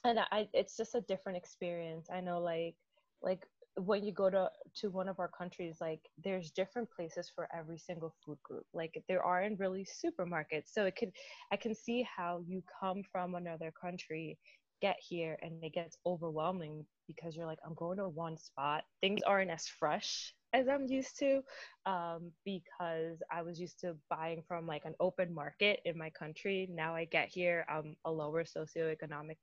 and 0.04 0.18
I, 0.30 0.48
it's 0.52 0.76
just 0.76 0.94
a 0.94 1.00
different 1.02 1.38
experience. 1.38 2.08
I 2.12 2.20
know, 2.20 2.40
like, 2.40 2.74
like 3.22 3.46
when 3.76 4.04
you 4.04 4.12
go 4.12 4.30
to 4.30 4.50
to 4.76 4.90
one 4.90 5.08
of 5.08 5.18
our 5.18 5.28
countries, 5.28 5.78
like 5.80 6.00
there's 6.22 6.50
different 6.50 6.88
places 6.90 7.30
for 7.34 7.48
every 7.56 7.78
single 7.78 8.14
food 8.24 8.38
group. 8.42 8.66
Like 8.74 9.02
there 9.08 9.22
aren't 9.22 9.60
really 9.60 9.87
supermarkets, 9.87 10.72
so 10.72 10.84
it 10.84 10.96
could, 10.96 11.12
I 11.52 11.56
can 11.56 11.74
see 11.74 12.06
how 12.16 12.42
you 12.46 12.62
come 12.80 13.02
from 13.10 13.34
another 13.34 13.72
country 13.80 14.38
get 14.85 14.97
here 15.01 15.38
and 15.40 15.64
it 15.64 15.73
gets 15.73 15.97
overwhelming 16.05 16.85
because 17.07 17.35
you're 17.35 17.47
like, 17.47 17.59
I'm 17.66 17.75
going 17.75 17.97
to 17.97 18.09
one 18.09 18.37
spot. 18.37 18.85
Things 19.01 19.23
aren't 19.27 19.51
as 19.51 19.66
fresh 19.66 20.35
as 20.53 20.68
I'm 20.68 20.87
used 20.87 21.18
to 21.20 21.40
um, 21.87 22.31
because 22.44 23.23
I 23.33 23.40
was 23.40 23.59
used 23.59 23.81
to 23.81 23.97
buying 24.11 24.42
from 24.47 24.66
like 24.66 24.85
an 24.85 24.94
open 25.01 25.33
market 25.35 25.81
in 25.87 25.97
my 25.97 26.11
country. 26.11 26.68
Now 26.70 26.94
I 26.94 27.07
get 27.07 27.29
here, 27.33 27.64
I'm 27.66 27.97
a 28.05 28.12
lower 28.12 28.44
socioeconomic 28.44 29.38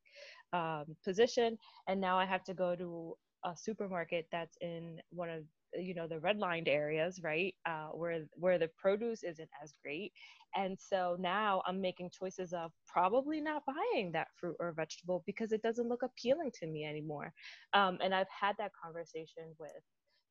um, 0.53 0.85
position, 1.03 1.57
and 1.87 1.99
now 1.99 2.19
I 2.19 2.25
have 2.25 2.43
to 2.43 2.53
go 2.53 2.75
to 2.75 3.15
a 3.43 3.57
supermarket 3.57 4.27
that's 4.31 4.57
in 4.61 4.99
one 5.09 5.29
of 5.29 5.43
you 5.77 5.93
know 5.93 6.07
the 6.07 6.17
redlined 6.17 6.67
areas 6.67 7.21
right 7.23 7.55
uh, 7.65 7.87
where 7.89 8.25
where 8.35 8.57
the 8.59 8.69
produce 8.77 9.23
isn't 9.23 9.49
as 9.63 9.73
great. 9.83 10.11
And 10.55 10.77
so 10.79 11.15
now 11.19 11.61
i'm 11.65 11.79
making 11.81 12.09
choices 12.11 12.53
of 12.53 12.71
probably 12.85 13.39
not 13.41 13.63
buying 13.65 14.11
that 14.11 14.27
fruit 14.39 14.55
or 14.59 14.73
vegetable 14.73 15.23
because 15.25 15.51
it 15.53 15.61
doesn't 15.61 15.87
look 15.87 16.03
appealing 16.03 16.51
to 16.59 16.67
me 16.67 16.85
anymore. 16.85 17.33
Um, 17.73 17.97
and 18.03 18.13
i've 18.13 18.27
had 18.29 18.55
that 18.57 18.71
conversation 18.83 19.55
with 19.59 19.71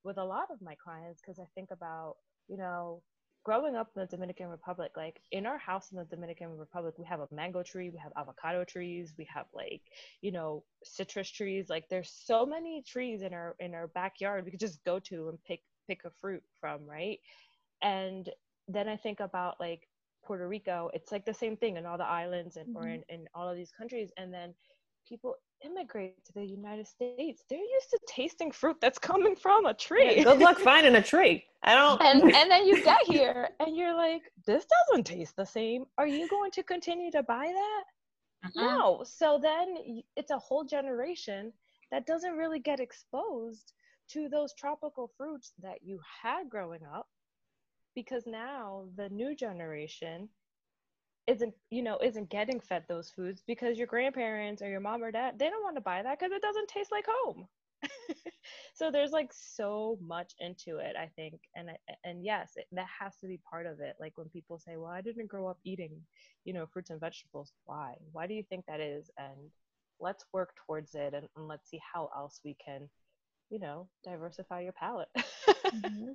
with 0.04 0.18
a 0.18 0.24
lot 0.24 0.48
of 0.50 0.60
my 0.62 0.74
clients 0.82 1.20
because 1.22 1.38
i 1.38 1.46
think 1.54 1.70
about 1.70 2.16
you 2.48 2.56
know 2.56 3.02
growing 3.44 3.76
up 3.76 3.90
in 3.94 4.00
the 4.00 4.06
Dominican 4.06 4.48
Republic, 4.48 4.92
like 4.96 5.20
in 5.32 5.46
our 5.46 5.58
house 5.58 5.90
in 5.92 5.98
the 5.98 6.04
Dominican 6.04 6.56
Republic, 6.56 6.94
we 6.98 7.06
have 7.06 7.20
a 7.20 7.28
mango 7.32 7.62
tree, 7.62 7.90
we 7.90 7.98
have 7.98 8.12
avocado 8.16 8.64
trees, 8.64 9.14
we 9.18 9.26
have 9.32 9.46
like, 9.54 9.82
you 10.20 10.32
know, 10.32 10.62
citrus 10.84 11.30
trees. 11.30 11.68
Like 11.68 11.88
there's 11.88 12.12
so 12.24 12.44
many 12.44 12.82
trees 12.86 13.22
in 13.22 13.32
our 13.32 13.56
in 13.60 13.74
our 13.74 13.88
backyard 13.88 14.44
we 14.44 14.50
could 14.50 14.60
just 14.60 14.82
go 14.84 14.98
to 15.00 15.28
and 15.30 15.38
pick 15.44 15.60
pick 15.88 16.04
a 16.04 16.10
fruit 16.20 16.42
from, 16.60 16.86
right? 16.86 17.18
And 17.82 18.28
then 18.68 18.88
I 18.88 18.96
think 18.96 19.20
about 19.20 19.58
like 19.58 19.88
Puerto 20.24 20.46
Rico, 20.46 20.90
it's 20.94 21.10
like 21.10 21.24
the 21.24 21.34
same 21.34 21.56
thing 21.56 21.76
in 21.76 21.86
all 21.86 21.98
the 21.98 22.04
islands 22.04 22.56
and 22.56 22.74
mm-hmm. 22.74 22.84
or 22.84 22.88
in, 22.88 23.02
in 23.08 23.26
all 23.34 23.48
of 23.48 23.56
these 23.56 23.72
countries. 23.76 24.12
And 24.16 24.32
then 24.32 24.54
people 25.08 25.34
immigrate 25.64 26.24
to 26.26 26.32
the 26.32 26.44
United 26.44 26.86
States, 26.86 27.44
they're 27.48 27.58
used 27.58 27.90
to 27.90 27.98
tasting 28.06 28.50
fruit 28.50 28.76
that's 28.80 28.98
coming 28.98 29.36
from 29.36 29.66
a 29.66 29.74
tree. 29.74 30.16
Yeah, 30.16 30.24
good 30.24 30.38
luck 30.38 30.58
finding 30.58 30.96
a 30.96 31.02
tree. 31.02 31.44
I 31.62 31.74
don't. 31.74 32.00
And 32.04 32.34
and 32.34 32.50
then 32.50 32.66
you 32.66 32.82
get 32.92 33.02
here 33.06 33.50
and 33.60 33.76
you're 33.76 33.94
like, 33.94 34.22
this 34.46 34.64
doesn't 34.66 35.04
taste 35.04 35.36
the 35.36 35.44
same. 35.44 35.84
Are 35.98 36.06
you 36.06 36.28
going 36.28 36.50
to 36.52 36.62
continue 36.62 37.10
to 37.12 37.22
buy 37.22 37.52
that? 37.52 37.84
Uh-huh. 38.46 38.66
No. 38.66 39.04
So 39.04 39.38
then 39.40 40.02
it's 40.16 40.30
a 40.30 40.38
whole 40.38 40.64
generation 40.64 41.52
that 41.90 42.06
doesn't 42.06 42.36
really 42.36 42.60
get 42.60 42.80
exposed 42.80 43.72
to 44.12 44.28
those 44.28 44.54
tropical 44.54 45.10
fruits 45.16 45.52
that 45.62 45.78
you 45.82 46.00
had 46.22 46.48
growing 46.48 46.80
up 46.94 47.06
because 47.94 48.24
now 48.26 48.84
the 48.96 49.08
new 49.10 49.34
generation 49.36 50.28
isn't 51.30 51.54
you 51.70 51.82
know 51.82 51.98
isn't 52.02 52.30
getting 52.30 52.60
fed 52.60 52.84
those 52.88 53.10
foods 53.10 53.42
because 53.46 53.78
your 53.78 53.86
grandparents 53.86 54.62
or 54.62 54.68
your 54.68 54.80
mom 54.80 55.02
or 55.04 55.12
dad 55.12 55.38
they 55.38 55.50
don't 55.50 55.62
want 55.64 55.76
to 55.76 55.82
buy 55.82 56.02
that 56.02 56.18
because 56.18 56.32
it 56.32 56.42
doesn't 56.42 56.68
taste 56.68 56.92
like 56.92 57.06
home. 57.24 57.48
So 58.74 58.90
there's 58.90 59.12
like 59.12 59.32
so 59.32 59.98
much 60.02 60.32
into 60.40 60.78
it 60.78 60.96
i 60.98 61.08
think 61.16 61.40
and 61.54 61.70
and 62.04 62.24
yes 62.24 62.52
it, 62.56 62.66
that 62.72 62.86
has 63.00 63.16
to 63.18 63.26
be 63.28 63.40
part 63.50 63.66
of 63.66 63.80
it. 63.80 63.96
Like 64.00 64.12
when 64.16 64.28
people 64.30 64.58
say 64.58 64.76
well 64.76 64.90
i 64.92 65.02
didn't 65.02 65.28
grow 65.28 65.48
up 65.48 65.58
eating 65.64 65.92
you 66.44 66.54
know 66.54 66.66
fruits 66.66 66.90
and 66.90 67.00
vegetables 67.00 67.52
why? 67.66 67.94
Why 68.12 68.26
do 68.26 68.34
you 68.34 68.44
think 68.48 68.66
that 68.66 68.80
is? 68.80 69.10
And 69.18 69.50
let's 70.00 70.24
work 70.32 70.50
towards 70.66 70.94
it 70.94 71.14
and, 71.14 71.28
and 71.36 71.48
let's 71.48 71.70
see 71.70 71.80
how 71.92 72.10
else 72.16 72.40
we 72.44 72.56
can 72.64 72.88
you 73.50 73.60
know 73.60 73.88
diversify 74.04 74.60
your 74.62 74.72
palate. 74.74 75.08
Mm-hmm. 75.74 76.12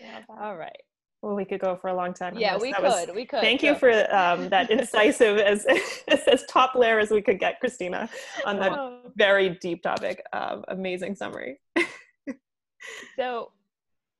yeah, 0.00 0.20
all 0.38 0.56
right 0.56 0.82
well, 1.22 1.34
we 1.34 1.44
could 1.44 1.60
go 1.60 1.76
for 1.76 1.88
a 1.88 1.94
long 1.94 2.14
time. 2.14 2.38
Yeah, 2.38 2.56
we 2.56 2.72
could. 2.72 2.82
Was, 2.82 3.08
we 3.14 3.26
could. 3.26 3.40
Thank 3.40 3.62
you 3.62 3.74
for 3.74 3.90
um, 4.14 4.48
that 4.48 4.70
incisive, 4.70 5.38
as 5.38 5.66
as 6.08 6.44
top 6.48 6.74
layer 6.74 6.98
as 6.98 7.10
we 7.10 7.20
could 7.20 7.38
get, 7.38 7.60
Christina, 7.60 8.08
on 8.46 8.58
that 8.58 8.72
oh. 8.72 9.12
very 9.16 9.50
deep 9.60 9.82
topic. 9.82 10.22
Um, 10.32 10.64
amazing 10.68 11.14
summary. 11.14 11.60
so, 13.16 13.52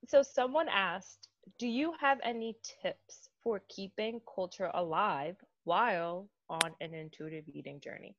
so 0.09 0.23
someone 0.23 0.67
asked, 0.69 1.29
"Do 1.59 1.67
you 1.67 1.95
have 2.01 2.19
any 2.23 2.57
tips 2.83 3.31
for 3.43 3.63
keeping 3.71 4.21
culture 4.35 4.71
alive 4.75 5.37
while 5.65 6.29
on 6.51 6.73
an 6.83 6.93
intuitive 6.93 7.45
eating 7.49 7.81
journey?" 7.81 8.15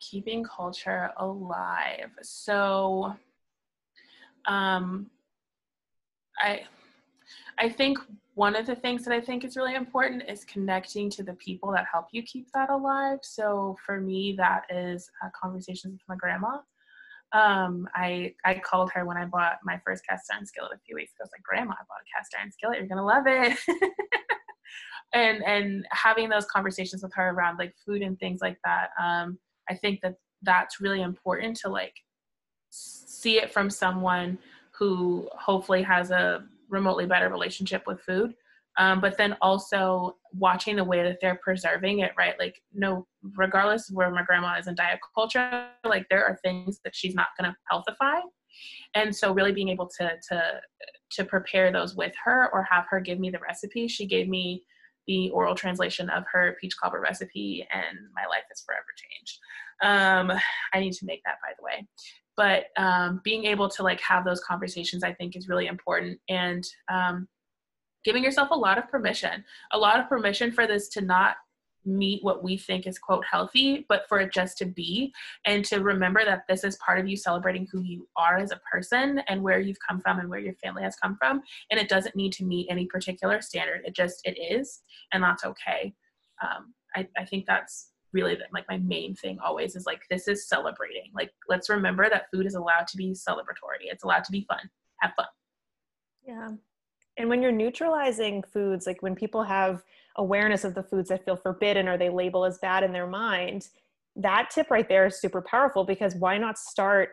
Keeping 0.00 0.42
culture 0.42 1.10
alive. 1.18 2.10
So, 2.22 3.14
um, 4.46 5.10
I 6.40 6.62
I 7.58 7.68
think 7.68 7.98
one 8.34 8.56
of 8.56 8.66
the 8.66 8.74
things 8.74 9.04
that 9.04 9.14
I 9.14 9.20
think 9.20 9.44
is 9.44 9.56
really 9.56 9.74
important 9.74 10.24
is 10.28 10.44
connecting 10.44 11.08
to 11.10 11.22
the 11.22 11.34
people 11.34 11.70
that 11.72 11.86
help 11.90 12.06
you 12.10 12.22
keep 12.22 12.50
that 12.52 12.70
alive. 12.70 13.20
So 13.22 13.76
for 13.84 14.00
me, 14.00 14.34
that 14.38 14.64
is 14.70 15.08
uh, 15.24 15.28
conversations 15.40 15.92
with 15.92 16.02
my 16.08 16.16
grandma. 16.16 16.58
Um, 17.32 17.88
I 17.94 18.34
I 18.44 18.54
called 18.54 18.90
her 18.92 19.04
when 19.04 19.16
I 19.16 19.24
bought 19.24 19.58
my 19.64 19.80
first 19.84 20.06
cast 20.08 20.30
iron 20.32 20.46
skillet 20.46 20.72
a 20.72 20.78
few 20.86 20.94
weeks 20.94 21.12
ago. 21.12 21.22
I 21.22 21.24
was 21.24 21.30
like, 21.32 21.42
Grandma, 21.42 21.72
I 21.72 21.84
bought 21.88 22.02
a 22.02 22.16
cast 22.16 22.34
iron 22.38 22.52
skillet. 22.52 22.78
You're 22.78 22.86
gonna 22.86 23.04
love 23.04 23.24
it. 23.26 23.58
and 25.14 25.42
and 25.44 25.86
having 25.90 26.28
those 26.28 26.44
conversations 26.46 27.02
with 27.02 27.12
her 27.14 27.30
around 27.30 27.58
like 27.58 27.74
food 27.84 28.02
and 28.02 28.18
things 28.18 28.40
like 28.40 28.58
that. 28.64 28.90
Um, 29.00 29.38
I 29.68 29.74
think 29.74 30.00
that 30.02 30.14
that's 30.42 30.80
really 30.80 31.02
important 31.02 31.56
to 31.58 31.68
like 31.68 31.94
see 32.70 33.38
it 33.38 33.52
from 33.52 33.70
someone 33.70 34.38
who 34.72 35.28
hopefully 35.32 35.82
has 35.82 36.10
a 36.10 36.44
remotely 36.68 37.06
better 37.06 37.28
relationship 37.28 37.84
with 37.86 38.00
food. 38.00 38.34
Um, 38.76 39.00
but 39.00 39.16
then 39.16 39.36
also 39.40 40.16
watching 40.32 40.76
the 40.76 40.84
way 40.84 41.02
that 41.04 41.18
they're 41.20 41.38
preserving 41.44 42.00
it 42.00 42.10
right? 42.18 42.34
Like 42.38 42.60
no 42.72 43.06
regardless 43.36 43.88
where 43.90 44.10
my 44.10 44.24
grandma 44.24 44.58
is 44.58 44.66
in 44.66 44.74
diet 44.74 44.98
culture 45.14 45.68
like 45.84 46.06
there 46.10 46.24
are 46.24 46.38
things 46.42 46.80
that 46.84 46.94
she's 46.94 47.14
not 47.14 47.28
going 47.38 47.50
to 47.50 47.56
healthify. 47.72 48.20
And 48.94 49.14
so 49.14 49.32
really 49.32 49.52
being 49.52 49.68
able 49.68 49.88
to 49.98 50.10
to 50.28 50.60
to 51.12 51.24
prepare 51.24 51.70
those 51.70 51.94
with 51.94 52.12
her 52.24 52.50
or 52.52 52.64
have 52.64 52.86
her 52.90 52.98
give 53.00 53.20
me 53.20 53.30
the 53.30 53.38
recipe 53.38 53.86
she 53.86 54.06
gave 54.06 54.28
me 54.28 54.64
the 55.06 55.30
oral 55.30 55.54
translation 55.54 56.08
of 56.10 56.24
her 56.32 56.56
peach 56.60 56.74
cobbler 56.76 57.00
recipe 57.00 57.66
and 57.72 57.98
my 58.14 58.26
life 58.28 58.44
has 58.48 58.64
forever 58.66 58.86
changed. 58.96 59.38
Um, 59.82 60.32
i 60.72 60.80
need 60.80 60.94
to 60.94 61.06
make 61.06 61.22
that 61.24 61.36
by 61.42 61.52
the 61.58 61.64
way 61.64 61.86
but 62.36 62.64
um, 62.76 63.20
being 63.24 63.44
able 63.44 63.68
to 63.68 63.82
like 63.82 64.00
have 64.00 64.24
those 64.24 64.40
conversations 64.40 65.02
i 65.02 65.12
think 65.12 65.36
is 65.36 65.48
really 65.48 65.66
important 65.66 66.18
and 66.28 66.64
um, 66.92 67.28
giving 68.04 68.24
yourself 68.24 68.50
a 68.50 68.58
lot 68.58 68.78
of 68.78 68.88
permission 68.88 69.44
a 69.72 69.78
lot 69.78 70.00
of 70.00 70.08
permission 70.08 70.52
for 70.52 70.66
this 70.66 70.88
to 70.88 71.00
not 71.00 71.36
meet 71.86 72.22
what 72.22 72.42
we 72.42 72.56
think 72.56 72.86
is 72.86 72.98
quote 72.98 73.24
healthy 73.30 73.84
but 73.88 74.04
for 74.08 74.20
it 74.20 74.32
just 74.32 74.56
to 74.56 74.64
be 74.64 75.12
and 75.46 75.64
to 75.64 75.78
remember 75.80 76.24
that 76.24 76.44
this 76.48 76.64
is 76.64 76.76
part 76.76 76.98
of 76.98 77.06
you 77.06 77.16
celebrating 77.16 77.66
who 77.70 77.82
you 77.82 78.08
are 78.16 78.38
as 78.38 78.52
a 78.52 78.60
person 78.70 79.20
and 79.28 79.42
where 79.42 79.60
you've 79.60 79.78
come 79.86 80.00
from 80.00 80.18
and 80.18 80.28
where 80.28 80.40
your 80.40 80.54
family 80.54 80.82
has 80.82 80.96
come 80.96 81.16
from 81.16 81.42
and 81.70 81.78
it 81.78 81.88
doesn't 81.88 82.16
need 82.16 82.32
to 82.32 82.44
meet 82.44 82.66
any 82.70 82.86
particular 82.86 83.40
standard. 83.42 83.82
It 83.84 83.94
just 83.94 84.20
it 84.24 84.38
is 84.40 84.82
and 85.12 85.22
that's 85.22 85.44
okay. 85.44 85.94
Um, 86.42 86.74
I, 86.96 87.06
I 87.18 87.24
think 87.24 87.46
that's 87.46 87.90
really 88.14 88.38
like 88.52 88.64
my 88.68 88.78
main 88.78 89.14
thing 89.14 89.38
always 89.44 89.76
is 89.76 89.84
like 89.84 90.02
this 90.08 90.28
is 90.28 90.48
celebrating. 90.48 91.10
Like 91.14 91.32
let's 91.48 91.68
remember 91.68 92.08
that 92.08 92.30
food 92.32 92.46
is 92.46 92.54
allowed 92.54 92.86
to 92.88 92.96
be 92.96 93.10
celebratory. 93.12 93.82
It's 93.82 94.04
allowed 94.04 94.24
to 94.24 94.32
be 94.32 94.46
fun. 94.48 94.70
Have 95.00 95.12
fun. 95.16 95.26
Yeah. 96.26 96.48
And 97.18 97.28
when 97.28 97.42
you're 97.42 97.52
neutralizing 97.52 98.42
foods 98.42 98.86
like 98.86 99.02
when 99.02 99.14
people 99.14 99.42
have 99.42 99.82
awareness 100.16 100.64
of 100.64 100.74
the 100.74 100.82
foods 100.82 101.10
that 101.10 101.24
feel 101.24 101.36
forbidden 101.36 101.88
or 101.88 101.98
they 101.98 102.08
label 102.08 102.44
as 102.44 102.58
bad 102.58 102.84
in 102.84 102.92
their 102.92 103.06
mind 103.06 103.68
that 104.16 104.50
tip 104.50 104.70
right 104.70 104.88
there 104.88 105.06
is 105.06 105.20
super 105.20 105.42
powerful 105.42 105.84
because 105.84 106.14
why 106.14 106.38
not 106.38 106.58
start 106.58 107.10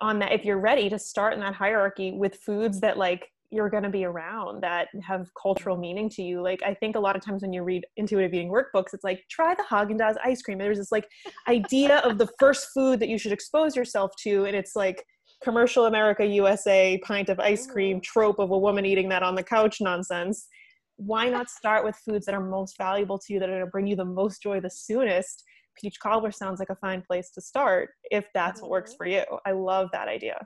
on 0.00 0.18
that 0.18 0.32
if 0.32 0.44
you're 0.44 0.58
ready 0.58 0.88
to 0.90 0.98
start 0.98 1.32
in 1.34 1.40
that 1.40 1.54
hierarchy 1.54 2.12
with 2.12 2.36
foods 2.36 2.80
that 2.80 2.98
like 2.98 3.30
you're 3.54 3.70
going 3.70 3.82
to 3.84 3.88
be 3.88 4.04
around 4.04 4.62
that 4.62 4.88
have 5.02 5.30
cultural 5.40 5.76
meaning 5.76 6.08
to 6.10 6.22
you. 6.22 6.42
Like 6.42 6.62
I 6.64 6.74
think 6.74 6.96
a 6.96 7.00
lot 7.00 7.14
of 7.14 7.24
times 7.24 7.42
when 7.42 7.52
you 7.52 7.62
read 7.62 7.86
intuitive 7.96 8.34
eating 8.34 8.50
workbooks, 8.50 8.92
it's 8.92 9.04
like 9.04 9.22
try 9.30 9.54
the 9.54 9.62
Haagen 9.62 9.98
Dazs 9.98 10.16
ice 10.24 10.42
cream. 10.42 10.58
There's 10.58 10.78
this 10.78 10.90
like 10.90 11.08
idea 11.48 11.98
of 11.98 12.18
the 12.18 12.28
first 12.38 12.68
food 12.74 12.98
that 13.00 13.08
you 13.08 13.18
should 13.18 13.32
expose 13.32 13.76
yourself 13.76 14.10
to, 14.22 14.44
and 14.44 14.56
it's 14.56 14.74
like 14.74 15.04
commercial 15.42 15.86
America 15.86 16.24
USA 16.24 16.98
pint 17.04 17.28
of 17.28 17.38
ice 17.38 17.66
cream 17.66 18.00
trope 18.00 18.38
of 18.38 18.50
a 18.50 18.58
woman 18.58 18.84
eating 18.84 19.08
that 19.10 19.22
on 19.22 19.34
the 19.34 19.42
couch 19.42 19.78
nonsense. 19.80 20.46
Why 20.96 21.28
not 21.28 21.48
start 21.60 21.84
with 21.84 21.96
foods 21.96 22.26
that 22.26 22.34
are 22.34 22.44
most 22.44 22.76
valuable 22.76 23.18
to 23.18 23.32
you 23.32 23.38
that 23.38 23.48
are 23.48 23.52
going 23.52 23.64
to 23.64 23.70
bring 23.70 23.86
you 23.86 23.96
the 23.96 24.04
most 24.04 24.42
joy 24.42 24.60
the 24.60 24.70
soonest? 24.70 25.44
Peach 25.80 25.98
cobbler 26.00 26.32
sounds 26.32 26.58
like 26.58 26.70
a 26.70 26.76
fine 26.76 27.02
place 27.02 27.30
to 27.30 27.40
start 27.40 27.90
if 28.10 28.26
that's 28.34 28.60
what 28.60 28.70
works 28.70 28.92
mm-hmm. 28.92 28.96
for 28.96 29.06
you. 29.06 29.22
I 29.46 29.52
love 29.52 29.88
that 29.92 30.08
idea. 30.08 30.38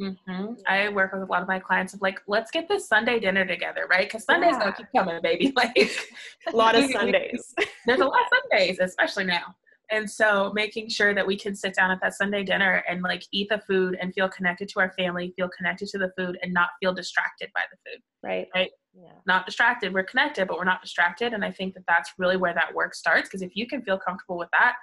Mm-hmm. 0.00 0.52
I 0.66 0.88
work 0.90 1.12
with 1.12 1.22
a 1.22 1.26
lot 1.26 1.42
of 1.42 1.48
my 1.48 1.58
clients 1.58 1.94
of 1.94 2.02
like, 2.02 2.20
let's 2.26 2.50
get 2.50 2.68
this 2.68 2.86
Sunday 2.86 3.18
dinner 3.18 3.46
together, 3.46 3.86
right? 3.88 4.06
Because 4.06 4.24
Sundays 4.24 4.52
yeah. 4.52 4.58
gonna 4.58 4.76
keep 4.76 4.86
coming, 4.94 5.20
baby. 5.22 5.52
Like 5.56 5.74
a 6.52 6.56
lot 6.56 6.74
of 6.74 6.90
Sundays. 6.90 7.54
There's 7.86 8.00
a 8.00 8.04
lot 8.04 8.20
of 8.20 8.38
Sundays, 8.50 8.78
especially 8.80 9.24
now. 9.24 9.54
And 9.90 10.10
so 10.10 10.52
making 10.52 10.88
sure 10.88 11.14
that 11.14 11.26
we 11.26 11.38
can 11.38 11.54
sit 11.54 11.74
down 11.74 11.90
at 11.92 12.00
that 12.02 12.14
Sunday 12.14 12.42
dinner 12.42 12.82
and 12.88 13.02
like 13.02 13.24
eat 13.32 13.48
the 13.48 13.62
food 13.66 13.96
and 14.00 14.12
feel 14.12 14.28
connected 14.28 14.68
to 14.70 14.80
our 14.80 14.92
family, 14.98 15.32
feel 15.36 15.48
connected 15.56 15.88
to 15.88 15.98
the 15.98 16.12
food 16.18 16.36
and 16.42 16.52
not 16.52 16.70
feel 16.80 16.92
distracted 16.92 17.50
by 17.54 17.62
the 17.70 17.76
food. 17.90 18.02
Right. 18.22 18.48
Right. 18.54 18.70
Yeah. 18.94 19.12
Not 19.26 19.46
distracted. 19.46 19.94
We're 19.94 20.02
connected, 20.02 20.48
but 20.48 20.58
we're 20.58 20.64
not 20.64 20.82
distracted. 20.82 21.32
And 21.32 21.44
I 21.44 21.52
think 21.52 21.74
that 21.74 21.84
that's 21.86 22.12
really 22.18 22.36
where 22.36 22.54
that 22.54 22.74
work 22.74 22.94
starts. 22.94 23.28
Because 23.28 23.42
if 23.42 23.54
you 23.54 23.66
can 23.66 23.82
feel 23.82 23.98
comfortable 23.98 24.36
with 24.36 24.48
that, 24.52 24.74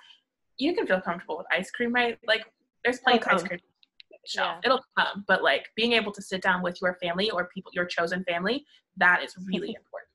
you 0.57 0.73
can 0.73 0.87
feel 0.87 1.01
comfortable 1.01 1.37
with 1.37 1.47
ice 1.51 1.69
cream, 1.69 1.91
right? 1.93 2.17
Like 2.25 2.45
there's 2.83 2.99
plenty 2.99 3.19
of 3.19 3.27
ice 3.27 3.43
cream 3.43 3.59
shelf. 4.25 4.57
Yeah. 4.63 4.71
It'll 4.71 4.83
come, 4.97 5.23
but 5.27 5.43
like 5.43 5.65
being 5.75 5.93
able 5.93 6.11
to 6.11 6.21
sit 6.21 6.41
down 6.41 6.63
with 6.63 6.81
your 6.81 6.97
family 7.01 7.29
or 7.29 7.49
people, 7.53 7.71
your 7.73 7.85
chosen 7.85 8.23
family, 8.23 8.65
that 8.97 9.23
is 9.23 9.35
really 9.47 9.69
important. 9.75 10.09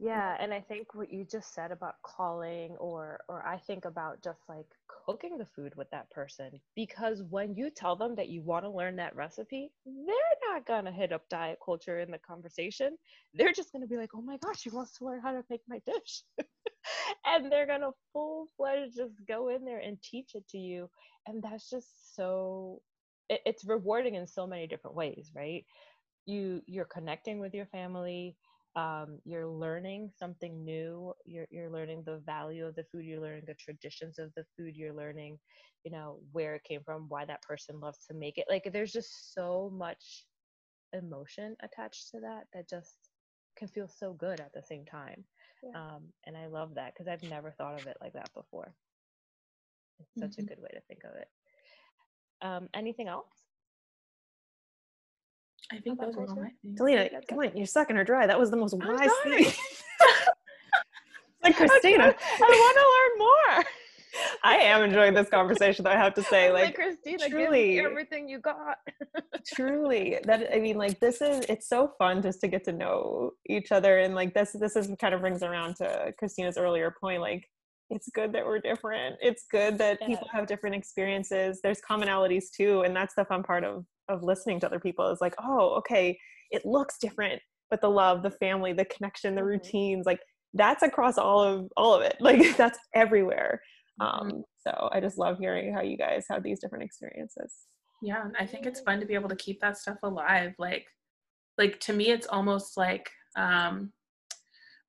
Yeah, 0.00 0.36
and 0.40 0.52
I 0.52 0.60
think 0.60 0.94
what 0.94 1.12
you 1.12 1.24
just 1.24 1.54
said 1.54 1.70
about 1.70 1.94
calling 2.02 2.76
or 2.78 3.20
or 3.28 3.46
I 3.46 3.58
think 3.58 3.84
about 3.84 4.22
just 4.24 4.40
like 4.48 4.66
cooking 4.88 5.38
the 5.38 5.46
food 5.46 5.72
with 5.76 5.88
that 5.92 6.10
person 6.10 6.50
because 6.74 7.22
when 7.30 7.54
you 7.54 7.70
tell 7.70 7.94
them 7.94 8.16
that 8.16 8.28
you 8.28 8.42
want 8.42 8.64
to 8.64 8.70
learn 8.70 8.96
that 8.96 9.14
recipe, 9.14 9.70
they're 9.86 10.52
not 10.52 10.66
going 10.66 10.84
to 10.86 10.90
hit 10.90 11.12
up 11.12 11.28
diet 11.30 11.58
culture 11.64 12.00
in 12.00 12.10
the 12.10 12.18
conversation. 12.18 12.96
They're 13.34 13.52
just 13.52 13.70
going 13.70 13.82
to 13.82 13.88
be 13.88 13.96
like, 13.96 14.10
"Oh 14.16 14.22
my 14.22 14.36
gosh, 14.38 14.62
she 14.62 14.70
wants 14.70 14.98
to 14.98 15.04
learn 15.04 15.20
how 15.20 15.32
to 15.32 15.44
make 15.48 15.62
my 15.68 15.80
dish." 15.86 16.24
and 17.26 17.50
they're 17.50 17.66
going 17.66 17.82
to 17.82 17.92
full-fledged 18.12 18.96
just 18.96 19.14
go 19.28 19.48
in 19.48 19.64
there 19.64 19.78
and 19.78 20.02
teach 20.02 20.34
it 20.34 20.46
to 20.48 20.58
you, 20.58 20.90
and 21.26 21.40
that's 21.40 21.70
just 21.70 22.16
so 22.16 22.82
it, 23.28 23.40
it's 23.46 23.64
rewarding 23.64 24.14
in 24.14 24.26
so 24.26 24.46
many 24.46 24.66
different 24.66 24.96
ways, 24.96 25.30
right? 25.34 25.64
You 26.26 26.62
you're 26.66 26.84
connecting 26.86 27.38
with 27.38 27.54
your 27.54 27.66
family 27.66 28.36
um, 28.76 29.20
you're 29.24 29.46
learning 29.46 30.10
something 30.18 30.64
new 30.64 31.12
you're, 31.24 31.46
you're 31.50 31.70
learning 31.70 32.02
the 32.04 32.20
value 32.26 32.66
of 32.66 32.74
the 32.74 32.84
food 32.90 33.04
you're 33.04 33.20
learning 33.20 33.44
the 33.46 33.54
traditions 33.54 34.18
of 34.18 34.32
the 34.36 34.44
food 34.56 34.74
you're 34.74 34.94
learning 34.94 35.38
you 35.84 35.92
know 35.92 36.18
where 36.32 36.56
it 36.56 36.64
came 36.64 36.80
from 36.84 37.06
why 37.08 37.24
that 37.24 37.42
person 37.42 37.78
loves 37.78 37.98
to 38.06 38.14
make 38.14 38.36
it 38.36 38.46
like 38.48 38.68
there's 38.72 38.92
just 38.92 39.32
so 39.34 39.70
much 39.72 40.24
emotion 40.92 41.54
attached 41.62 42.10
to 42.10 42.20
that 42.20 42.44
that 42.52 42.68
just 42.68 43.10
can 43.56 43.68
feel 43.68 43.88
so 43.88 44.12
good 44.12 44.40
at 44.40 44.52
the 44.52 44.62
same 44.62 44.84
time 44.84 45.24
yeah. 45.62 45.78
um, 45.80 46.02
and 46.26 46.36
i 46.36 46.46
love 46.46 46.74
that 46.74 46.92
because 46.92 47.06
i've 47.06 47.22
never 47.30 47.52
thought 47.52 47.80
of 47.80 47.86
it 47.86 47.96
like 48.00 48.12
that 48.12 48.30
before 48.34 48.74
it's 50.00 50.10
such 50.18 50.32
mm-hmm. 50.32 50.52
a 50.52 50.54
good 50.54 50.60
way 50.60 50.70
to 50.72 50.80
think 50.88 51.04
of 51.04 51.16
it 51.16 51.28
um, 52.44 52.68
anything 52.74 53.08
else 53.08 53.26
I 55.72 55.78
think 55.78 56.00
those 56.00 56.14
were 56.14 56.28
all 56.28 56.36
my 56.36 56.50
things. 56.62 56.78
Dalina, 56.78 57.08
come 57.28 57.38
on, 57.38 57.56
you're 57.56 57.66
sucking 57.66 57.96
her 57.96 58.04
dry. 58.04 58.26
That 58.26 58.38
was 58.38 58.50
the 58.50 58.56
most 58.56 58.74
wise 58.74 59.10
thing. 59.22 59.46
like 61.42 61.56
Christina, 61.56 62.04
I 62.04 62.40
want 62.40 62.76
to 62.76 62.84
learn 62.94 63.18
more. 63.18 63.64
I 64.44 64.56
am 64.56 64.82
enjoying 64.82 65.14
this 65.14 65.28
conversation. 65.28 65.84
Though 65.84 65.90
I 65.90 65.96
have 65.96 66.14
to 66.14 66.22
say, 66.22 66.52
like, 66.52 66.64
like 66.66 66.74
Christina, 66.74 67.28
truly, 67.28 67.80
everything 67.80 68.28
you 68.28 68.38
got. 68.38 68.78
truly, 69.54 70.18
that 70.24 70.54
I 70.54 70.60
mean, 70.60 70.76
like, 70.76 71.00
this 71.00 71.20
is 71.20 71.44
it's 71.48 71.68
so 71.68 71.92
fun 71.98 72.22
just 72.22 72.40
to 72.42 72.48
get 72.48 72.64
to 72.64 72.72
know 72.72 73.32
each 73.46 73.72
other, 73.72 73.98
and 73.98 74.14
like 74.14 74.34
this, 74.34 74.52
this 74.52 74.76
is 74.76 74.88
kind 75.00 75.14
of 75.14 75.20
brings 75.20 75.42
around 75.42 75.76
to 75.76 76.14
Christina's 76.18 76.56
earlier 76.56 76.94
point. 77.00 77.20
Like, 77.20 77.48
it's 77.90 78.08
good 78.14 78.32
that 78.32 78.44
we're 78.44 78.60
different. 78.60 79.16
It's 79.20 79.44
good 79.50 79.78
that 79.78 79.98
yeah. 80.00 80.06
people 80.06 80.28
have 80.32 80.46
different 80.46 80.74
experiences. 80.74 81.60
There's 81.62 81.80
commonalities 81.88 82.44
too, 82.56 82.82
and 82.82 82.96
that's 82.96 83.14
the 83.14 83.24
fun 83.24 83.42
part 83.42 83.64
of 83.64 83.84
of 84.08 84.22
listening 84.22 84.60
to 84.60 84.66
other 84.66 84.80
people 84.80 85.10
is 85.10 85.20
like 85.20 85.34
oh 85.42 85.74
okay 85.74 86.18
it 86.50 86.64
looks 86.64 86.98
different 86.98 87.40
but 87.70 87.80
the 87.80 87.88
love 87.88 88.22
the 88.22 88.30
family 88.30 88.72
the 88.72 88.84
connection 88.86 89.34
the 89.34 89.40
mm-hmm. 89.40 89.48
routines 89.48 90.06
like 90.06 90.20
that's 90.52 90.82
across 90.82 91.18
all 91.18 91.42
of 91.42 91.68
all 91.76 91.94
of 91.94 92.02
it 92.02 92.16
like 92.20 92.56
that's 92.56 92.78
everywhere 92.94 93.60
mm-hmm. 94.00 94.26
um 94.26 94.44
so 94.56 94.88
i 94.92 95.00
just 95.00 95.18
love 95.18 95.38
hearing 95.38 95.72
how 95.72 95.82
you 95.82 95.96
guys 95.96 96.24
have 96.30 96.42
these 96.42 96.60
different 96.60 96.84
experiences 96.84 97.52
yeah 98.02 98.24
i 98.38 98.46
think 98.46 98.66
it's 98.66 98.80
fun 98.80 99.00
to 99.00 99.06
be 99.06 99.14
able 99.14 99.28
to 99.28 99.36
keep 99.36 99.60
that 99.60 99.78
stuff 99.78 99.96
alive 100.02 100.52
like 100.58 100.86
like 101.58 101.78
to 101.80 101.92
me 101.92 102.10
it's 102.10 102.26
almost 102.26 102.76
like 102.76 103.08
um 103.36 103.92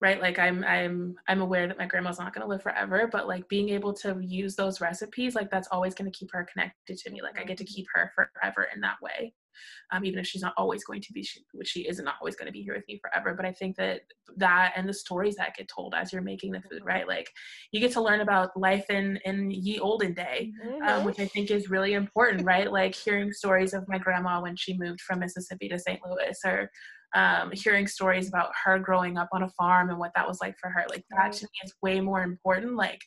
right? 0.06 0.22
Like 0.22 0.38
i'm 0.38 0.64
i'm 0.64 1.16
i'm 1.28 1.42
aware 1.42 1.68
that 1.68 1.80
my 1.80 1.88
grandma's 1.88 2.20
not 2.20 2.34
going 2.34 2.44
to 2.44 2.48
live 2.48 2.62
forever 2.62 3.10
but 3.12 3.28
like 3.28 3.48
being 3.50 3.70
able 3.70 3.94
to 4.04 4.20
use 4.22 4.56
those 4.56 4.80
recipes 4.80 5.34
like 5.34 5.50
that's 5.50 5.68
always 5.72 5.96
going 5.96 6.10
to 6.12 6.18
keep 6.18 6.30
her 6.32 6.48
connected 6.52 6.98
to 6.98 7.10
me. 7.12 7.22
Like 7.22 7.40
i 7.40 7.44
get 7.44 7.58
to 7.58 7.66
keep 7.66 7.88
her 7.96 8.12
forever 8.16 8.68
in 8.74 8.82
that 8.82 8.98
way 9.02 9.34
um, 9.92 10.06
even 10.06 10.20
if 10.20 10.28
she's 10.28 10.42
not 10.42 10.54
always 10.58 10.84
going 10.84 11.02
to 11.02 11.14
be 11.14 11.24
she, 11.24 11.42
which 11.54 11.70
she 11.70 11.82
is 11.82 12.00
not 12.00 12.16
always 12.20 12.36
going 12.36 12.48
to 12.48 12.52
be 12.52 12.62
here 12.62 12.76
with 12.76 12.88
me 12.88 13.00
forever. 13.02 13.34
But 13.34 13.46
i 13.46 13.52
think 13.52 13.76
that 13.78 14.02
that 14.38 14.74
and 14.76 14.88
the 14.88 14.94
stories 14.94 15.36
that 15.36 15.56
get 15.56 15.70
told 15.74 15.94
as 15.96 16.12
you're 16.12 16.22
making 16.22 16.52
the 16.52 16.62
food 16.62 16.82
right? 16.84 17.08
Like 17.08 17.30
you 17.72 17.80
get 17.80 17.92
to 17.94 18.02
learn 18.02 18.22
about 18.22 18.58
life 18.58 18.90
in 18.90 19.20
in 19.26 19.50
ye 19.52 19.80
olden 19.80 20.14
day 20.14 20.52
um, 20.64 20.82
mm-hmm. 20.82 21.06
which 21.06 21.20
i 21.20 21.26
think 21.26 21.52
is 21.52 21.70
really 21.70 21.94
important 21.94 22.46
right? 22.46 22.72
Like 22.72 22.96
hearing 22.96 23.32
stories 23.32 23.74
of 23.74 23.88
my 23.88 23.98
grandma 23.98 24.42
when 24.42 24.56
she 24.56 24.78
moved 24.78 25.02
from 25.02 25.20
mississippi 25.20 25.70
to 25.70 25.80
st 25.80 26.00
louis 26.06 26.38
or 26.46 26.70
um, 27.16 27.52
hearing 27.52 27.88
stories 27.88 28.28
about 28.28 28.52
her 28.64 28.78
growing 28.78 29.18
up 29.18 29.30
on 29.32 29.44
a 29.44 29.50
farm 29.52 29.90
and 29.90 29.98
what 29.98 30.12
that 30.16 30.28
was 30.28 30.40
like 30.42 30.56
for 30.60 30.70
her. 30.70 30.86
Like 30.90 31.04
that 31.18 31.34
to 31.34 31.46
me 31.46 31.50
is 31.64 31.74
way 31.82 32.00
more 32.02 32.22
important 32.22 32.76
like 32.76 33.02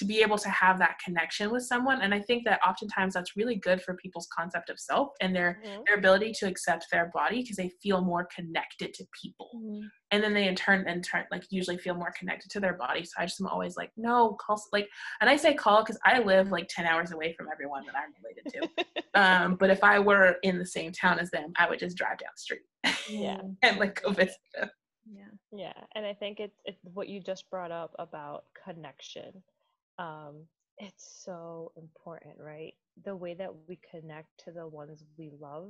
to 0.00 0.06
be 0.06 0.22
able 0.22 0.38
to 0.38 0.48
have 0.48 0.78
that 0.78 0.98
connection 1.04 1.50
with 1.50 1.62
someone 1.62 2.00
and 2.00 2.14
i 2.14 2.18
think 2.18 2.42
that 2.42 2.58
oftentimes 2.66 3.12
that's 3.12 3.36
really 3.36 3.56
good 3.56 3.82
for 3.82 3.94
people's 3.96 4.26
concept 4.34 4.70
of 4.70 4.80
self 4.80 5.10
and 5.20 5.36
their 5.36 5.60
mm-hmm. 5.62 5.82
their 5.86 5.98
ability 5.98 6.32
to 6.32 6.46
accept 6.46 6.86
their 6.90 7.10
body 7.12 7.42
because 7.42 7.56
they 7.56 7.70
feel 7.82 8.00
more 8.00 8.26
connected 8.34 8.94
to 8.94 9.04
people. 9.20 9.50
Mm-hmm. 9.54 9.86
and 10.10 10.24
then 10.24 10.32
they 10.32 10.48
in 10.48 10.54
turn 10.54 10.88
in 10.88 11.02
turn 11.02 11.26
like 11.30 11.44
usually 11.50 11.76
feel 11.76 11.94
more 11.94 12.14
connected 12.18 12.50
to 12.52 12.60
their 12.60 12.72
body. 12.72 13.04
So 13.04 13.12
i 13.18 13.26
just 13.26 13.42
am 13.42 13.46
always 13.46 13.76
like 13.76 13.90
no 13.98 14.38
call 14.40 14.62
like 14.72 14.88
and 15.20 15.28
i 15.28 15.36
say 15.36 15.52
call 15.52 15.82
because 15.82 15.98
i 16.06 16.18
live 16.18 16.50
like 16.50 16.66
10 16.70 16.86
hours 16.86 17.12
away 17.12 17.34
from 17.34 17.48
everyone 17.52 17.84
that 17.84 17.94
i'm 17.94 18.12
related 18.22 18.52
to. 18.54 18.84
Um, 19.12 19.56
but 19.56 19.70
if 19.70 19.82
i 19.82 19.98
were 19.98 20.36
in 20.44 20.58
the 20.58 20.64
same 20.64 20.92
town 20.92 21.18
as 21.18 21.30
them 21.30 21.52
i 21.58 21.68
would 21.68 21.80
just 21.80 21.96
drive 21.96 22.18
down 22.18 22.30
the 22.34 22.40
street 22.40 22.62
yeah. 23.10 23.40
and 23.62 23.78
like 23.78 24.00
go 24.00 24.12
visit 24.12 24.36
them. 24.54 24.70
Yeah. 25.12 25.32
Yeah. 25.52 25.84
And 25.94 26.06
i 26.06 26.14
think 26.14 26.38
it's 26.38 26.60
it's 26.64 26.78
what 26.94 27.08
you 27.08 27.20
just 27.20 27.50
brought 27.50 27.72
up 27.72 27.92
about 27.98 28.44
connection 28.64 29.42
um, 30.00 30.48
it's 30.78 31.22
so 31.24 31.72
important, 31.76 32.36
right? 32.40 32.74
The 33.04 33.16
way 33.16 33.34
that 33.36 33.54
we 33.54 33.68
connect 33.78 34.20
to 34.46 34.52
the 34.52 34.56
ones 34.56 34.94
we 35.18 35.20
love, 35.40 35.66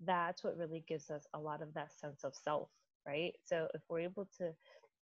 that's 0.00 0.44
what 0.44 0.56
really 0.56 0.84
gives 0.88 1.10
us 1.10 1.26
a 1.34 1.38
lot 1.40 1.62
of 1.62 1.74
that 1.74 1.92
sense 1.92 2.24
of 2.24 2.34
self, 2.34 2.70
right? 3.06 3.32
So 3.44 3.68
if 3.74 3.82
we're 3.90 4.00
able 4.00 4.28
to 4.38 4.52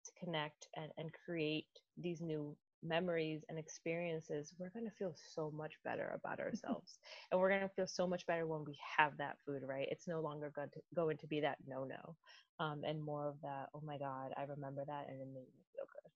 to 0.06 0.12
connect 0.26 0.68
and, 0.78 0.92
and 0.98 1.12
create 1.26 1.68
these 1.98 2.22
new 2.22 2.58
memories 2.84 3.44
and 3.50 3.60
experiences, 3.60 4.54
we're 4.58 4.70
going 4.72 4.86
to 4.86 4.96
feel 4.98 5.14
so 5.36 5.52
much 5.52 5.74
better 5.84 6.14
about 6.16 6.40
ourselves. 6.46 7.00
and 7.32 7.40
we're 7.40 7.50
going 7.50 7.62
to 7.62 7.68
feel 7.70 7.88
so 7.88 8.02
much 8.02 8.26
better 8.26 8.42
when 8.48 8.58
we 8.60 8.72
have 8.98 9.18
that 9.18 9.38
food, 9.46 9.62
right? 9.66 9.88
It's 9.92 10.08
no 10.08 10.22
longer 10.22 10.52
going 10.56 10.70
to, 10.72 10.82
going 10.96 11.18
to 11.18 11.28
be 11.28 11.42
that 11.42 11.58
no 11.68 11.84
no 11.86 12.16
um, 12.60 12.84
and 12.86 13.04
more 13.04 13.28
of 13.28 13.42
that, 13.42 13.70
oh 13.74 13.82
my 13.86 13.98
God, 13.98 14.32
I 14.38 14.44
remember 14.44 14.84
that 14.88 15.08
and 15.10 15.22
it 15.22 15.28
made 15.28 15.50
me 15.56 15.66
feel 15.74 15.86
good. 15.92 16.12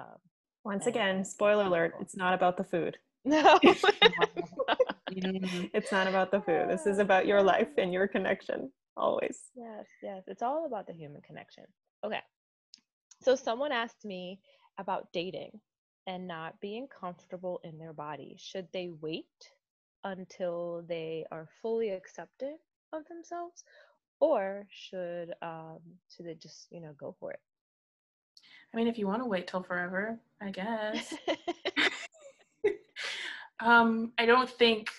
Um, 0.00 0.18
once 0.66 0.86
again, 0.86 1.24
spoiler 1.24 1.64
alert, 1.64 1.94
it's 2.00 2.16
not 2.16 2.34
about 2.34 2.56
the 2.56 2.64
food. 2.64 2.98
No. 3.28 3.58
it's 3.64 3.82
not 5.92 6.06
about 6.06 6.30
the 6.30 6.40
food. 6.40 6.68
This 6.68 6.86
is 6.86 7.00
about 7.00 7.26
your 7.26 7.42
life 7.42 7.70
and 7.76 7.92
your 7.92 8.06
connection, 8.06 8.70
always. 8.96 9.40
Yes, 9.56 9.84
yes. 10.00 10.22
It's 10.28 10.42
all 10.42 10.64
about 10.64 10.86
the 10.86 10.92
human 10.92 11.22
connection. 11.22 11.64
Okay. 12.04 12.20
So, 13.22 13.34
someone 13.34 13.72
asked 13.72 14.04
me 14.04 14.38
about 14.78 15.08
dating 15.12 15.58
and 16.06 16.28
not 16.28 16.60
being 16.60 16.86
comfortable 16.86 17.60
in 17.64 17.78
their 17.78 17.92
body. 17.92 18.36
Should 18.38 18.68
they 18.72 18.90
wait 19.00 19.26
until 20.04 20.84
they 20.88 21.24
are 21.32 21.48
fully 21.62 21.90
accepted 21.90 22.54
of 22.92 23.02
themselves, 23.08 23.64
or 24.20 24.68
should 24.70 25.34
um, 25.42 25.80
should 26.14 26.26
they 26.26 26.34
just 26.34 26.68
you 26.70 26.80
know 26.80 26.92
go 26.96 27.16
for 27.18 27.32
it? 27.32 27.40
I 28.72 28.76
mean, 28.76 28.88
if 28.88 28.98
you 28.98 29.06
want 29.06 29.22
to 29.22 29.28
wait 29.28 29.46
till 29.46 29.62
forever, 29.62 30.18
I 30.40 30.50
guess. 30.50 31.14
um, 33.60 34.12
I 34.18 34.26
don't 34.26 34.48
think 34.48 34.90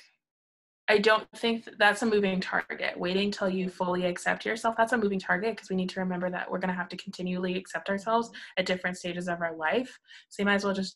I 0.90 1.00
don't 1.00 1.28
think 1.36 1.68
that's 1.78 2.02
a 2.02 2.06
moving 2.06 2.40
target. 2.40 2.98
Waiting 2.98 3.30
till 3.30 3.50
you 3.50 3.70
fully 3.70 4.06
accept 4.06 4.46
yourself, 4.46 4.76
that's 4.78 4.94
a 4.94 4.98
moving 4.98 5.20
target 5.20 5.56
because 5.56 5.70
we 5.70 5.76
need 5.76 5.90
to 5.90 6.00
remember 6.00 6.30
that 6.30 6.50
we're 6.50 6.60
going 6.60 6.70
to 6.70 6.76
have 6.76 6.88
to 6.90 6.98
continually 6.98 7.58
accept 7.58 7.90
ourselves 7.90 8.32
at 8.58 8.66
different 8.66 8.98
stages 8.98 9.28
of 9.28 9.42
our 9.42 9.54
life. 9.54 10.00
So 10.30 10.42
you 10.42 10.46
might 10.46 10.56
as 10.56 10.64
well 10.64 10.74
just 10.74 10.96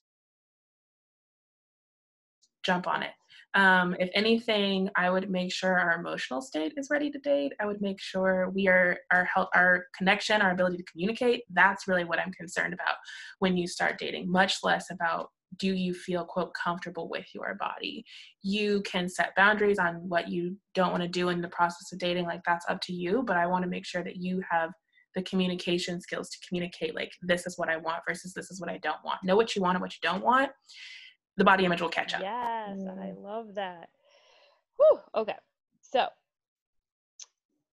jump 2.64 2.88
on 2.88 3.04
it. 3.04 3.12
Um, 3.54 3.96
if 4.00 4.10
anything, 4.14 4.90
I 4.96 5.10
would 5.10 5.30
make 5.30 5.52
sure 5.52 5.78
our 5.78 6.00
emotional 6.00 6.42
state 6.42 6.74
is 6.78 6.90
ready 6.90 7.12
to 7.12 7.20
date. 7.20 7.54
I 7.60 7.66
would 7.66 7.82
make 7.82 8.00
sure 8.00 8.50
we 8.50 8.68
are 8.68 8.98
our 9.12 9.26
health, 9.26 9.50
our 9.54 9.88
connection, 9.98 10.42
our 10.42 10.52
ability 10.52 10.78
to 10.78 10.84
communicate. 10.84 11.44
That's 11.52 11.88
really 11.88 12.06
what 12.06 12.20
I'm 12.20 12.32
concerned 12.32 12.74
about 12.74 12.96
when 13.40 13.58
you 13.58 13.68
start 13.68 13.98
dating. 14.00 14.32
Much 14.32 14.60
less 14.64 14.90
about 14.90 15.30
do 15.58 15.74
you 15.74 15.94
feel 15.94 16.24
quote 16.24 16.54
comfortable 16.54 17.10
with 17.10 17.26
your 17.34 17.56
body. 17.56 18.06
You 18.42 18.82
can 18.84 19.10
set 19.10 19.36
boundaries 19.36 19.80
on 19.80 19.96
what 20.08 20.30
you 20.30 20.56
don't 20.74 20.92
want 20.92 21.04
to 21.04 21.10
do 21.10 21.28
in 21.28 21.42
the 21.42 21.50
process 21.50 21.92
of 21.92 22.00
dating. 22.00 22.26
Like 22.26 22.42
that's 22.46 22.66
up 22.70 22.80
to 22.84 22.94
you. 22.94 23.24
But 23.26 23.36
I 23.36 23.48
want 23.48 23.64
to 23.64 23.70
make 23.70 23.86
sure 23.86 24.04
that 24.04 24.16
you 24.16 24.42
have 24.50 24.72
the 25.14 25.22
communication 25.24 26.00
skills 26.00 26.30
to 26.30 26.38
communicate 26.48 26.96
like 26.96 27.12
this 27.22 27.46
is 27.46 27.58
what 27.58 27.68
I 27.68 27.76
want 27.76 28.00
versus 28.08 28.34
this 28.34 28.50
is 28.50 28.62
what 28.62 28.70
I 28.70 28.78
don't 28.78 29.04
want. 29.04 29.20
Know 29.26 29.36
what 29.36 29.56
you 29.56 29.62
want 29.62 29.76
and 29.76 29.82
what 29.82 29.94
you 29.94 30.00
don't 30.02 30.24
want 30.24 30.52
the 31.38 31.44
body 31.44 31.66
image 31.66 31.82
will 31.82 31.90
catch 31.90 32.14
up. 32.14 32.22
Yes, 32.22 32.78
mm. 32.78 33.00
I 33.00 33.14
love 33.20 33.56
that. 33.56 33.90
Whew, 34.78 35.00
okay. 35.16 35.36
So 35.82 36.08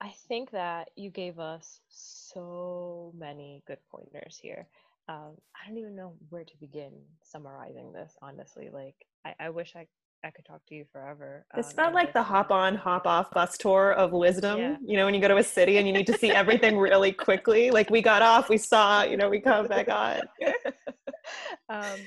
I 0.00 0.14
think 0.28 0.50
that 0.52 0.90
you 0.96 1.10
gave 1.10 1.38
us 1.38 1.80
so 1.88 3.12
many 3.16 3.62
good 3.66 3.78
pointers 3.90 4.38
here. 4.40 4.68
Um, 5.08 5.36
I 5.56 5.66
don't 5.66 5.78
even 5.78 5.96
know 5.96 6.14
where 6.28 6.44
to 6.44 6.56
begin 6.60 6.92
summarizing 7.22 7.92
this, 7.92 8.14
honestly. 8.20 8.68
Like, 8.72 8.94
I, 9.24 9.34
I 9.40 9.50
wish 9.50 9.74
I 9.74 9.86
I 10.24 10.30
could 10.30 10.44
talk 10.44 10.60
to 10.66 10.74
you 10.74 10.84
forever. 10.92 11.46
It's 11.56 11.70
um, 11.70 11.74
not 11.76 11.86
and 11.86 11.94
like 11.94 12.12
the 12.12 12.22
hop 12.22 12.50
on, 12.50 12.74
hop 12.74 13.06
off 13.06 13.30
bus 13.30 13.56
tour 13.56 13.92
of 13.92 14.12
wisdom. 14.12 14.58
Yeah. 14.58 14.76
You 14.84 14.96
know, 14.96 15.04
when 15.04 15.14
you 15.14 15.20
go 15.20 15.28
to 15.28 15.36
a 15.36 15.44
city 15.44 15.78
and 15.78 15.86
you 15.86 15.92
need 15.92 16.06
to 16.08 16.18
see 16.18 16.30
everything 16.30 16.76
really 16.76 17.12
quickly. 17.12 17.70
Like 17.70 17.88
we 17.90 18.02
got 18.02 18.20
off, 18.22 18.48
we 18.48 18.58
saw, 18.58 19.04
you 19.04 19.16
know, 19.16 19.28
we 19.28 19.40
come 19.40 19.68
back 19.68 19.88
on. 19.88 20.22
um, 21.68 21.98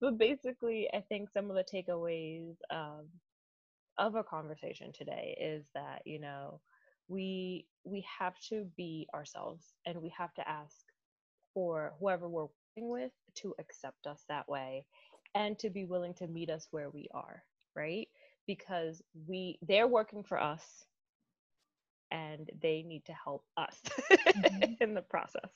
but 0.00 0.18
basically, 0.18 0.88
I 0.94 1.00
think 1.00 1.30
some 1.30 1.50
of 1.50 1.56
the 1.56 1.64
takeaways 1.64 2.54
um, 2.70 3.06
of 3.98 4.16
our 4.16 4.24
conversation 4.24 4.92
today 4.92 5.36
is 5.40 5.66
that 5.74 6.02
you 6.04 6.20
know 6.20 6.60
we 7.08 7.66
we 7.84 8.04
have 8.18 8.34
to 8.50 8.66
be 8.76 9.08
ourselves, 9.14 9.64
and 9.86 10.02
we 10.02 10.12
have 10.16 10.34
to 10.34 10.48
ask 10.48 10.76
for 11.54 11.94
whoever 12.00 12.28
we're 12.28 12.48
working 12.76 12.90
with 12.90 13.12
to 13.36 13.54
accept 13.60 14.06
us 14.06 14.24
that 14.28 14.48
way, 14.48 14.86
and 15.34 15.58
to 15.60 15.70
be 15.70 15.84
willing 15.84 16.14
to 16.14 16.26
meet 16.26 16.50
us 16.50 16.68
where 16.70 16.90
we 16.90 17.08
are, 17.14 17.42
right? 17.74 18.08
Because 18.46 19.02
we 19.28 19.58
they're 19.62 19.88
working 19.88 20.22
for 20.24 20.40
us, 20.40 20.64
and 22.10 22.50
they 22.62 22.82
need 22.82 23.04
to 23.06 23.12
help 23.12 23.44
us 23.56 23.80
in 24.80 24.94
the 24.94 25.02
process. 25.02 25.50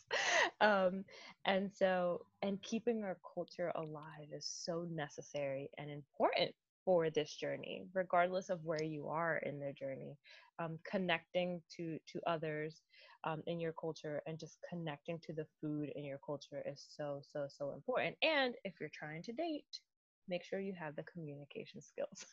Um, 0.61 1.05
and 1.44 1.70
so, 1.72 2.24
and 2.42 2.61
keeping 2.62 3.05
our 3.05 3.16
culture 3.34 3.72
alive 3.74 4.28
is 4.32 4.46
so 4.46 4.86
necessary 4.90 5.70
and 5.78 5.90
important 5.90 6.53
for 6.84 7.11
this 7.11 7.34
journey, 7.34 7.84
regardless 7.94 8.48
of 8.48 8.64
where 8.64 8.82
you 8.82 9.09
are 9.09 9.38
in 9.38 9.59
their 9.61 9.72
journey. 9.72 10.16
Um, 10.59 10.78
connecting 10.84 11.62
to 11.76 11.98
to 12.12 12.20
others 12.26 12.82
um, 13.24 13.42
in 13.46 13.61
your 13.61 13.72
culture 13.72 14.22
and 14.26 14.38
just 14.38 14.59
connecting 14.68 15.18
to 15.20 15.32
the 15.32 15.46
food 15.61 15.90
in 15.94 16.05
your 16.05 16.18
culture 16.24 16.62
is 16.66 16.84
so 16.96 17.22
so 17.22 17.46
so 17.48 17.72
important. 17.72 18.16
And 18.22 18.55
if 18.64 18.74
you're 18.80 18.90
trying 18.92 19.22
to 19.22 19.32
date, 19.32 19.80
make 20.28 20.44
sure 20.44 20.61
you 20.61 20.74
have 20.78 20.96
the 20.96 21.05
communication 21.05 21.80
skills 21.80 22.24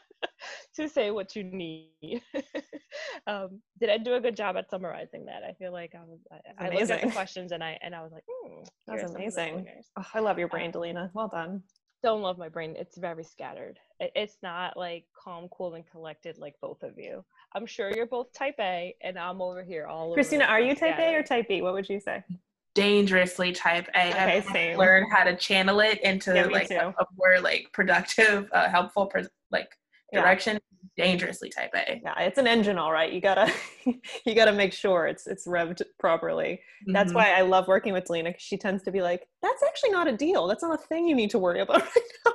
to 0.76 0.88
say 0.88 1.10
what 1.10 1.34
you 1.34 1.44
need. 1.44 2.22
um, 3.26 3.60
did 3.80 3.90
I 3.90 3.98
do 3.98 4.14
a 4.14 4.20
good 4.20 4.36
job 4.36 4.56
at 4.56 4.70
summarizing 4.70 5.26
that? 5.26 5.42
I 5.42 5.52
feel 5.54 5.72
like 5.72 5.94
I 5.94 6.04
was. 6.04 6.18
I, 6.30 6.66
I 6.66 6.70
looked 6.70 6.90
at 6.90 7.00
the 7.02 7.10
questions 7.10 7.52
and 7.52 7.62
I 7.62 7.78
and 7.82 7.94
I 7.94 8.02
was 8.02 8.12
like, 8.12 8.24
hmm, 8.28 8.60
That's 8.86 9.00
here 9.00 9.04
are 9.06 9.12
some 9.12 9.22
of 9.26 9.34
the 9.34 9.40
amazing. 9.42 9.68
Oh, 9.98 10.06
I 10.14 10.20
love 10.20 10.38
your 10.38 10.48
brain, 10.48 10.72
Dalina. 10.72 11.10
Well 11.14 11.28
done. 11.28 11.62
Don't 12.02 12.20
love 12.22 12.38
my 12.38 12.48
brain. 12.48 12.74
It's 12.78 12.96
very 12.98 13.24
scattered. 13.24 13.78
It- 13.98 14.12
It's 14.14 14.36
not 14.42 14.76
like 14.76 15.04
calm, 15.18 15.48
cool, 15.48 15.74
and 15.74 15.84
collected 15.90 16.38
like 16.38 16.54
both 16.60 16.82
of 16.82 16.98
you. 16.98 17.24
I'm 17.54 17.66
sure 17.66 17.90
you're 17.90 18.06
both 18.06 18.32
type 18.32 18.56
A, 18.60 18.94
and 19.02 19.18
I'm 19.18 19.40
over 19.40 19.64
here 19.64 19.86
all. 19.86 20.12
Christina, 20.14 20.44
the 20.44 20.50
are 20.50 20.60
you 20.60 20.74
type 20.74 20.98
A 20.98 21.14
or 21.14 21.22
type 21.22 21.48
B? 21.48 21.62
What 21.62 21.72
would 21.72 21.88
you 21.88 22.00
say? 22.00 22.22
Dangerously 22.74 23.52
type 23.52 23.88
A. 23.94 24.10
Okay, 24.10 24.36
I've 24.36 24.44
same. 24.44 24.76
learned 24.76 25.06
how 25.10 25.24
to 25.24 25.34
channel 25.34 25.80
it 25.80 26.00
into 26.02 26.34
Yeah, 26.34 26.44
like 26.44 26.70
a, 26.70 26.88
a 26.98 27.06
more 27.16 27.40
like 27.40 27.68
productive, 27.72 28.50
uh, 28.52 28.68
helpful, 28.68 29.06
pres 29.06 29.28
like 30.12 30.18
Yeah. 30.18 30.22
direction. 30.22 30.60
Dangerously 30.96 31.50
type 31.50 31.72
A. 31.74 32.00
Yeah, 32.02 32.18
it's 32.20 32.38
an 32.38 32.46
engine, 32.46 32.78
all 32.78 32.90
right. 32.90 33.12
You 33.12 33.20
gotta, 33.20 33.52
you 34.24 34.34
gotta 34.34 34.52
make 34.52 34.72
sure 34.72 35.06
it's 35.06 35.26
it's 35.26 35.46
revved 35.46 35.82
properly. 35.98 36.62
That's 36.86 37.12
Mhm. 37.12 37.16
why 37.16 37.32
I 37.34 37.42
love 37.42 37.68
working 37.68 37.92
with 37.92 38.04
Dalina 38.04 38.26
because 38.26 38.40
she 38.42 38.56
tends 38.56 38.82
to 38.84 38.90
be 38.90 39.02
like, 39.02 39.28
"That's 39.42 39.62
actually 39.62 39.90
not 39.90 40.08
a 40.08 40.16
deal. 40.16 40.46
That's 40.46 40.62
not 40.62 40.72
a 40.80 40.82
thing 40.86 41.06
you 41.06 41.14
need 41.14 41.28
to 41.30 41.38
worry 41.38 41.60
about 41.66 41.82
right 41.82 42.02
now," 42.24 42.32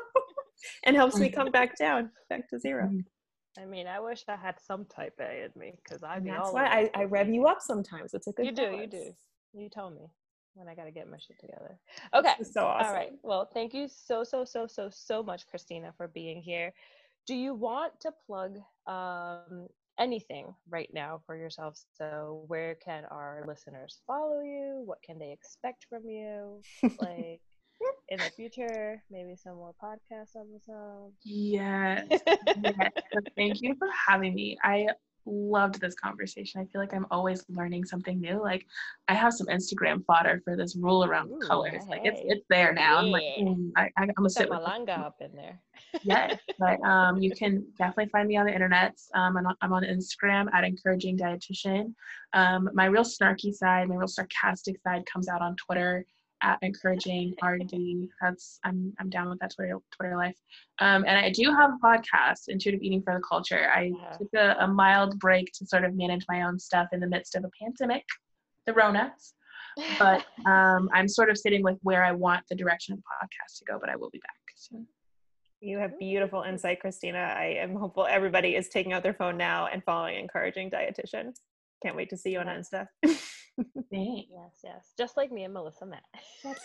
and 0.84 0.96
helps 0.96 1.20
me 1.20 1.30
come 1.30 1.50
back 1.50 1.76
down, 1.76 2.12
back 2.30 2.48
to 2.50 2.60
0 2.60 2.88
Mhm. 2.88 3.06
I 3.58 3.66
mean, 3.66 3.88
I 3.88 4.00
wish 4.00 4.24
I 4.28 4.36
had 4.36 4.60
some 4.60 4.86
type 4.86 5.20
A 5.20 5.46
in 5.46 5.52
me 5.60 5.74
because 5.84 6.04
I'd 6.04 6.18
And 6.18 6.26
be 6.26 6.30
that's 6.30 6.50
all 6.50 6.54
why 6.54 6.66
I, 6.66 6.92
I 6.94 7.04
rev 7.06 7.30
you 7.30 7.48
up 7.48 7.62
sometimes. 7.62 8.14
It's 8.14 8.28
a 8.28 8.32
good. 8.32 8.46
You 8.46 8.52
do, 8.52 8.72
you 8.72 8.88
do. 8.88 9.16
You 9.54 9.70
tell 9.70 9.90
me 9.90 10.12
when 10.54 10.68
I 10.68 10.76
gotta 10.76 10.92
get 10.92 11.10
my 11.10 11.18
shit 11.18 11.40
together. 11.40 11.80
Okay. 12.14 12.36
So 12.44 12.64
awesome. 12.66 12.88
All 12.88 12.94
right. 12.94 13.12
Well, 13.24 13.50
thank 13.52 13.74
you 13.74 13.88
so, 13.88 14.24
so, 14.24 14.46
so, 14.46 14.68
so, 14.68 14.90
so 14.92 15.24
much, 15.24 15.48
Christina, 15.48 15.94
for 15.98 16.08
being 16.08 16.42
here. 16.42 16.74
Do 17.28 17.36
you 17.36 17.54
want 17.56 17.94
to 18.02 18.12
plug 18.28 18.58
um, 18.88 19.68
anything 20.00 20.56
right 20.70 20.90
now 20.94 21.22
for 21.26 21.36
yourself? 21.38 21.78
So, 21.96 22.44
where 22.48 22.76
can 22.76 23.04
our 23.06 23.44
listeners 23.48 24.02
follow 24.06 24.40
you? 24.42 24.82
What 24.86 25.02
can 25.04 25.18
they 25.20 25.32
expect 25.32 25.86
from 25.90 26.08
you? 26.10 26.64
Like 26.98 27.42
in 28.10 28.22
the 28.22 28.30
future, 28.32 29.04
maybe 29.10 29.36
some 29.36 29.56
more 29.56 29.74
podcast 29.82 30.36
episodes. 30.36 31.16
Yes. 31.24 32.22
yes. 32.56 32.92
Thank 33.38 33.62
you 33.62 33.76
for 33.78 33.88
having 34.08 34.34
me. 34.34 34.58
I 34.64 34.88
loved 35.26 35.80
this 35.80 35.96
conversation. 35.96 36.62
I 36.62 36.66
feel 36.66 36.82
like 36.82 36.94
I'm 36.94 37.06
always 37.12 37.44
learning 37.50 37.86
something 37.86 38.20
new. 38.20 38.42
Like 38.42 38.66
I 39.08 39.14
have 39.14 39.34
some 39.34 39.48
Instagram 39.48 40.04
fodder 40.06 40.42
for 40.44 40.56
this 40.56 40.76
rule 40.76 41.04
around 41.04 41.30
Ooh, 41.30 41.40
colors. 41.40 41.84
Like 41.88 42.02
it's 42.04 42.22
it's 42.24 42.46
there 42.50 42.74
now. 42.74 42.98
I'm 42.98 43.12
like, 43.12 43.24
mm, 43.40 43.72
I, 43.76 43.90
I'm 43.98 44.10
gonna 44.16 44.30
sit 44.30 44.50
with. 44.50 44.60
Malanga 44.60 45.00
up 45.00 45.16
in 45.22 45.32
there. 45.36 45.60
yes, 46.04 46.40
but 46.60 46.82
um, 46.84 47.18
you 47.18 47.32
can 47.36 47.66
definitely 47.78 48.10
find 48.10 48.28
me 48.28 48.38
on 48.38 48.46
the 48.46 48.54
internet. 48.54 48.96
Um, 49.14 49.38
I'm, 49.38 49.48
on, 49.48 49.56
I'm 49.62 49.74
on 49.74 49.84
Instagram 49.84 50.48
at 50.54 50.64
encouraging 50.64 51.18
dietitian. 51.18 51.94
Um, 52.34 52.70
my 52.74 52.86
real 52.86 53.04
snarky 53.04 53.54
side, 53.54 53.88
my 53.88 53.96
real 53.96 54.08
sarcastic 54.08 54.80
side, 54.82 55.06
comes 55.06 55.28
out 55.28 55.42
on 55.42 55.56
Twitter 55.56 56.06
at 56.44 56.58
encouraging 56.62 57.34
RD. 57.44 58.10
That's 58.22 58.60
I'm 58.64 58.94
I'm 59.00 59.10
down 59.10 59.30
with 59.30 59.40
that 59.40 59.54
Twitter 59.56 59.78
Twitter 59.96 60.18
life. 60.18 60.36
Um, 60.80 61.06
and 61.08 61.18
I 61.18 61.30
do 61.32 61.52
have 61.54 61.72
a 61.72 61.86
podcast, 61.86 62.48
Intuitive 62.48 62.82
Eating 62.82 63.02
for 63.04 63.14
the 63.14 63.22
Culture. 63.28 63.70
I 63.74 63.92
Yeah. 63.98 64.18
took 64.18 64.30
a, 64.36 64.56
a 64.64 64.68
mild 64.68 65.20
break 65.20 65.52
to 65.60 65.66
sort 65.66 65.84
of 65.84 65.96
manage 65.96 66.26
my 66.30 66.44
own 66.44 66.60
stuff 66.60 66.88
in 66.92 67.00
the 67.00 67.08
midst 67.08 67.36
of 67.36 67.44
a 67.44 67.50
pandemic, 67.62 68.06
the 68.66 68.74
Ronas. 68.74 69.34
But 70.00 70.26
um, 70.46 70.90
I'm 70.94 71.08
sort 71.08 71.30
of 71.30 71.38
sitting 71.38 71.64
with 71.64 71.78
where 71.84 72.04
I 72.04 72.12
want 72.12 72.44
the 72.50 72.56
direction 72.56 72.94
of 72.94 73.00
the 73.00 73.04
podcast 73.28 73.60
to 73.60 73.66
go. 73.66 73.78
But 73.80 73.90
I 73.90 73.96
will 73.96 74.10
be 74.10 74.20
back 74.20 74.36
soon. 74.56 74.88
You 75.64 75.78
have 75.78 76.00
beautiful 76.00 76.42
insight, 76.42 76.80
Christina. 76.80 77.20
I 77.20 77.58
am 77.60 77.76
hopeful 77.76 78.08
everybody 78.10 78.56
is 78.56 78.68
taking 78.70 78.94
out 78.94 79.04
their 79.04 79.14
phone 79.14 79.38
now 79.38 79.68
and 79.72 79.84
following 79.84 80.18
encouraging 80.18 80.72
dietitian. 80.72 81.34
Can't 81.82 81.96
wait 81.96 82.10
to 82.10 82.18
see 82.18 82.32
you 82.32 82.40
on 82.40 82.48
Insta. 82.48 82.88
Yes, 83.92 84.60
yes. 84.64 84.94
Just 84.98 85.18
like 85.18 85.32
me 85.32 85.44
and 85.44 85.54
Melissa 85.54 85.86
met. 85.86 86.04
That's 86.44 86.62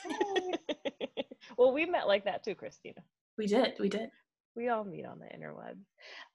well, 1.58 1.72
we 1.72 1.84
met 1.84 2.06
like 2.06 2.24
that 2.24 2.44
too, 2.44 2.54
Christina. 2.54 3.02
We 3.36 3.46
did. 3.46 3.74
We 3.78 3.88
did. 3.88 4.10
We 4.54 4.68
all 4.68 4.84
meet 4.84 5.04
on 5.04 5.18
the 5.18 5.26
interwebs. 5.26 5.84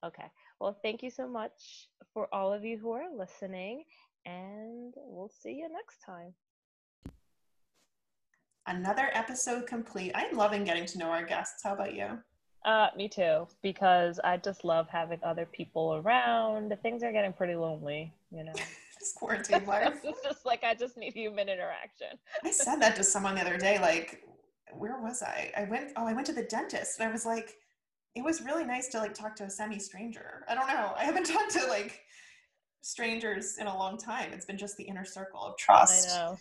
Okay. 0.05 0.25
Well, 0.59 0.77
thank 0.83 1.01
you 1.01 1.09
so 1.09 1.27
much 1.27 1.87
for 2.13 2.27
all 2.33 2.53
of 2.53 2.63
you 2.63 2.77
who 2.77 2.91
are 2.91 3.07
listening, 3.15 3.85
and 4.25 4.93
we'll 4.95 5.31
see 5.41 5.53
you 5.53 5.69
next 5.69 5.99
time. 6.05 6.33
Another 8.67 9.09
episode 9.13 9.65
complete. 9.65 10.11
I'm 10.13 10.37
loving 10.37 10.63
getting 10.63 10.85
to 10.87 10.99
know 10.99 11.07
our 11.07 11.25
guests. 11.25 11.61
How 11.63 11.73
about 11.73 11.95
you? 11.95 12.19
Uh, 12.63 12.89
me 12.95 13.07
too, 13.09 13.47
because 13.63 14.19
I 14.23 14.37
just 14.37 14.63
love 14.63 14.87
having 14.89 15.19
other 15.23 15.45
people 15.45 15.95
around. 15.95 16.77
Things 16.83 17.01
are 17.03 17.11
getting 17.11 17.33
pretty 17.33 17.55
lonely, 17.55 18.13
you 18.31 18.43
know. 18.43 18.53
This 18.99 19.13
quarantine 19.13 19.65
life. 19.65 19.99
it's 20.03 20.21
just 20.21 20.45
like 20.45 20.63
I 20.63 20.75
just 20.75 20.95
need 20.95 21.13
human 21.13 21.49
interaction. 21.49 22.19
I 22.43 22.51
said 22.51 22.75
that 22.81 22.95
to 22.97 23.03
someone 23.03 23.33
the 23.33 23.41
other 23.41 23.57
day. 23.57 23.79
Like, 23.79 24.21
where 24.77 25.01
was 25.01 25.23
I? 25.23 25.51
I 25.57 25.63
went. 25.63 25.93
Oh, 25.97 26.05
I 26.05 26.13
went 26.13 26.27
to 26.27 26.33
the 26.33 26.43
dentist, 26.43 26.99
and 26.99 27.09
I 27.09 27.11
was 27.11 27.25
like, 27.25 27.55
it 28.13 28.23
was 28.23 28.43
really 28.43 28.63
nice 28.63 28.89
to 28.89 28.99
like 28.99 29.15
talk 29.15 29.35
to 29.37 29.45
a 29.45 29.49
semi-stranger. 29.49 30.45
I 30.47 30.53
don't 30.53 30.67
know. 30.67 30.93
I 30.95 31.03
haven't 31.03 31.25
talked 31.33 31.51
to 31.53 31.65
like 31.65 32.01
strangers 32.81 33.57
in 33.57 33.65
a 33.65 33.75
long 33.75 33.97
time. 33.97 34.33
It's 34.33 34.45
been 34.45 34.59
just 34.59 34.77
the 34.77 34.83
inner 34.83 35.05
circle 35.05 35.41
of 35.41 35.57
trust. 35.57 36.09
I 36.09 36.13
know. 36.13 36.37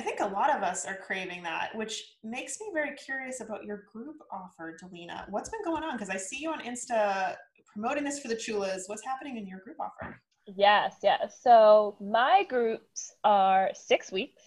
I 0.00 0.02
think 0.02 0.20
a 0.20 0.26
lot 0.26 0.48
of 0.48 0.62
us 0.62 0.86
are 0.86 0.94
craving 0.96 1.42
that, 1.42 1.74
which 1.74 2.14
makes 2.24 2.58
me 2.58 2.68
very 2.72 2.96
curious 2.96 3.42
about 3.42 3.64
your 3.64 3.84
group 3.92 4.16
offer, 4.32 4.74
Dalina. 4.82 5.28
What's 5.28 5.50
been 5.50 5.62
going 5.62 5.82
on? 5.82 5.92
Because 5.94 6.08
I 6.08 6.16
see 6.16 6.38
you 6.38 6.50
on 6.50 6.60
Insta 6.60 7.36
promoting 7.70 8.04
this 8.04 8.18
for 8.18 8.28
the 8.28 8.34
chulas. 8.34 8.84
What's 8.86 9.04
happening 9.04 9.36
in 9.36 9.46
your 9.46 9.58
group 9.58 9.76
offer? 9.78 10.18
Yes, 10.46 10.96
yes. 11.02 11.38
So 11.42 11.98
my 12.00 12.46
groups 12.48 13.12
are 13.24 13.72
six 13.74 14.10
weeks, 14.10 14.40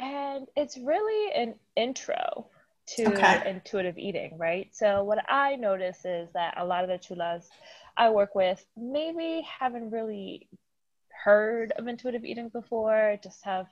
and 0.00 0.48
it's 0.56 0.76
really 0.76 1.34
an 1.36 1.54
intro 1.76 2.48
to 2.96 3.06
Okay. 3.14 3.42
intuitive 3.48 3.96
eating, 3.96 4.36
right? 4.38 4.70
So 4.72 5.04
what 5.04 5.18
I 5.30 5.54
notice 5.54 6.04
is 6.04 6.30
that 6.34 6.54
a 6.58 6.64
lot 6.64 6.82
of 6.82 6.90
the 6.90 6.98
chulas 6.98 7.44
I 7.96 8.10
work 8.10 8.34
with 8.34 8.66
maybe 8.76 9.46
haven't 9.60 9.92
really 9.92 10.48
heard 11.24 11.70
of 11.78 11.86
intuitive 11.86 12.24
eating 12.24 12.48
before, 12.48 13.16
just 13.22 13.44
have, 13.44 13.66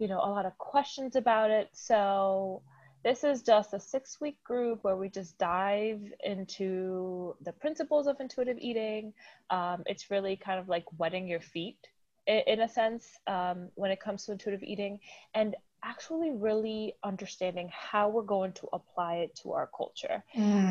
you 0.00 0.08
know, 0.08 0.20
a 0.20 0.30
lot 0.30 0.46
of 0.46 0.58
questions 0.58 1.16
about 1.16 1.50
it. 1.50 1.70
So 1.74 2.62
this 3.04 3.24
is 3.24 3.42
just 3.42 3.74
a 3.74 3.80
six 3.80 4.20
week 4.20 4.42
group 4.44 4.80
where 4.82 4.96
we 4.96 5.10
just 5.10 5.38
dive 5.38 6.02
into 6.24 7.36
the 7.42 7.52
principles 7.52 8.08
of 8.08 8.16
intuitive 8.20 8.58
eating. 8.60 9.14
Um, 9.50 9.84
it's 9.86 10.10
really 10.10 10.36
kind 10.36 10.60
of 10.60 10.68
like 10.68 10.84
wetting 10.98 11.28
your 11.28 11.40
feet 11.40 11.78
i- 12.28 12.44
in 12.46 12.60
a 12.60 12.68
sense 12.68 13.06
um, 13.28 13.70
when 13.76 13.90
it 13.92 14.00
comes 14.00 14.26
to 14.26 14.32
intuitive 14.32 14.62
eating 14.64 15.00
and 15.34 15.56
actually 15.84 16.30
really 16.32 16.94
understanding 17.04 17.70
how 17.72 18.08
we're 18.08 18.22
going 18.22 18.52
to 18.54 18.68
apply 18.72 19.16
it 19.16 19.34
to 19.42 19.52
our 19.52 19.70
culture 19.76 20.24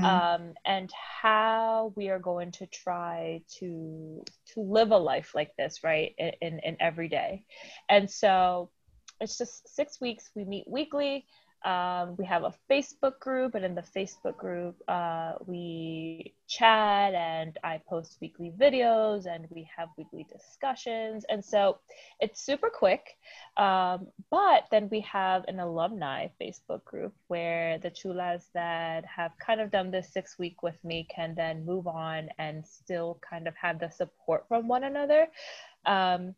um, 0.03 0.53
and 0.65 0.91
how 1.21 1.93
we 1.95 2.09
are 2.09 2.19
going 2.19 2.51
to 2.51 2.67
try 2.67 3.41
to 3.59 4.23
to 4.53 4.61
live 4.61 4.91
a 4.91 4.97
life 4.97 5.31
like 5.35 5.55
this 5.57 5.83
right 5.83 6.13
in, 6.17 6.31
in, 6.41 6.59
in 6.63 6.77
every 6.79 7.09
day 7.09 7.43
and 7.89 8.09
so 8.09 8.69
it's 9.21 9.37
just 9.37 9.67
six 9.75 9.99
weeks 10.01 10.31
we 10.35 10.45
meet 10.45 10.65
weekly 10.67 11.25
Um, 11.65 12.15
we 12.17 12.23
have 12.25 12.43
a 12.43 12.53
Facebook 12.71 13.19
group, 13.19 13.53
and 13.53 13.65
in 13.65 13.75
the 13.75 13.81
Facebook 13.81 14.37
group, 14.37 14.81
uh, 14.87 15.33
we 15.45 16.33
chat 16.47 17.13
and 17.13 17.57
I 17.63 17.81
post 17.87 18.17
weekly 18.21 18.53
videos 18.57 19.25
and 19.25 19.45
we 19.49 19.69
have 19.75 19.89
weekly 19.97 20.25
discussions. 20.31 21.25
And 21.29 21.43
so 21.43 21.79
it's 22.21 22.39
super 22.41 22.69
quick. 22.69 23.17
Um, 23.57 24.07
but 24.31 24.63
then 24.71 24.87
we 24.89 25.01
have 25.01 25.43
an 25.49 25.59
alumni 25.59 26.29
Facebook 26.41 26.83
group 26.85 27.13
where 27.27 27.77
the 27.79 27.91
chulas 27.91 28.45
that 28.53 29.03
have 29.05 29.31
kind 29.45 29.59
of 29.59 29.69
done 29.69 29.91
this 29.91 30.13
six 30.13 30.39
week 30.39 30.63
with 30.63 30.81
me 30.83 31.07
can 31.13 31.35
then 31.35 31.65
move 31.65 31.87
on 31.87 32.29
and 32.37 32.65
still 32.65 33.19
kind 33.29 33.47
of 33.47 33.55
have 33.57 33.79
the 33.79 33.89
support 33.89 34.45
from 34.47 34.67
one 34.69 34.85
another. 34.85 35.27
Um, 35.85 36.35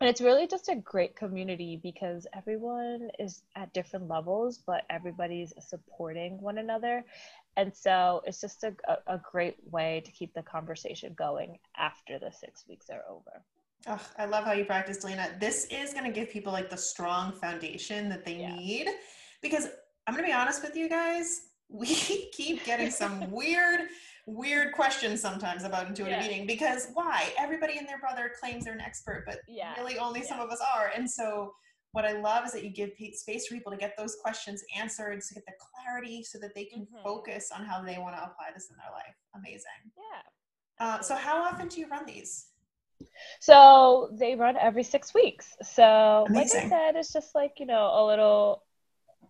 and 0.00 0.08
it's 0.08 0.20
really 0.20 0.46
just 0.46 0.68
a 0.68 0.76
great 0.76 1.16
community 1.16 1.80
because 1.82 2.26
everyone 2.36 3.10
is 3.18 3.42
at 3.56 3.72
different 3.72 4.08
levels 4.08 4.58
but 4.66 4.84
everybody's 4.90 5.52
supporting 5.60 6.40
one 6.40 6.58
another. 6.58 7.04
And 7.56 7.74
so 7.74 8.22
it's 8.24 8.40
just 8.40 8.62
a, 8.62 8.72
a, 9.08 9.18
great 9.18 9.56
way 9.72 10.00
to 10.04 10.12
keep 10.12 10.32
the 10.32 10.42
conversation 10.42 11.12
going 11.18 11.58
after 11.76 12.16
the 12.20 12.30
six 12.30 12.64
weeks 12.68 12.88
are 12.88 13.02
over. 13.10 13.42
Oh, 13.88 14.00
i 14.16 14.26
love 14.26 14.44
how 14.44 14.52
you 14.52 14.64
practice 14.64 15.02
lena. 15.02 15.30
This 15.40 15.66
is 15.70 15.92
going 15.92 16.04
to 16.04 16.12
give 16.12 16.30
people 16.30 16.52
like 16.52 16.70
the 16.70 16.76
strong 16.76 17.32
foundation 17.32 18.08
that 18.08 18.24
they 18.24 18.36
yeah. 18.36 18.54
need 18.54 18.88
because 19.42 19.68
i'm 20.06 20.14
going 20.14 20.24
to 20.24 20.28
be 20.28 20.32
honest 20.32 20.62
with 20.62 20.76
you 20.76 20.88
guys 20.88 21.42
we 21.68 21.86
keep 21.86 22.64
getting 22.64 22.90
some 22.90 23.30
weird 23.30 23.80
weird 24.28 24.74
questions 24.74 25.22
sometimes 25.22 25.64
about 25.64 25.88
intuitive 25.88 26.20
yeah. 26.20 26.26
eating 26.26 26.46
because 26.46 26.88
why 26.92 27.32
everybody 27.38 27.78
and 27.78 27.88
their 27.88 27.98
brother 27.98 28.30
claims 28.38 28.64
they're 28.64 28.74
an 28.74 28.80
expert 28.80 29.24
but 29.26 29.38
yeah. 29.48 29.74
really 29.78 29.98
only 29.98 30.20
yeah. 30.20 30.26
some 30.26 30.38
of 30.38 30.50
us 30.50 30.60
are 30.76 30.92
and 30.94 31.10
so 31.10 31.50
what 31.92 32.04
i 32.04 32.12
love 32.12 32.44
is 32.44 32.52
that 32.52 32.62
you 32.62 32.68
give 32.68 32.90
space 33.14 33.46
for 33.46 33.54
people 33.54 33.72
to 33.72 33.78
get 33.78 33.94
those 33.96 34.16
questions 34.22 34.62
answered 34.76 35.22
to 35.22 35.32
get 35.32 35.46
the 35.46 35.52
clarity 35.72 36.22
so 36.22 36.38
that 36.38 36.54
they 36.54 36.64
can 36.64 36.82
mm-hmm. 36.82 37.02
focus 37.02 37.50
on 37.56 37.64
how 37.64 37.82
they 37.82 37.96
want 37.96 38.14
to 38.14 38.22
apply 38.22 38.50
this 38.54 38.68
in 38.70 38.76
their 38.76 38.92
life 38.92 39.14
amazing 39.34 39.64
yeah 39.96 40.86
uh, 40.86 41.00
so 41.00 41.14
how 41.14 41.42
often 41.42 41.66
do 41.66 41.80
you 41.80 41.88
run 41.88 42.04
these 42.04 42.48
so 43.40 44.10
they 44.12 44.34
run 44.34 44.58
every 44.58 44.82
six 44.82 45.14
weeks 45.14 45.56
so 45.62 46.26
amazing. 46.28 46.64
like 46.64 46.66
i 46.66 46.68
said 46.68 46.96
it's 46.96 47.14
just 47.14 47.34
like 47.34 47.54
you 47.58 47.64
know 47.64 47.90
a 47.94 48.04
little 48.06 48.62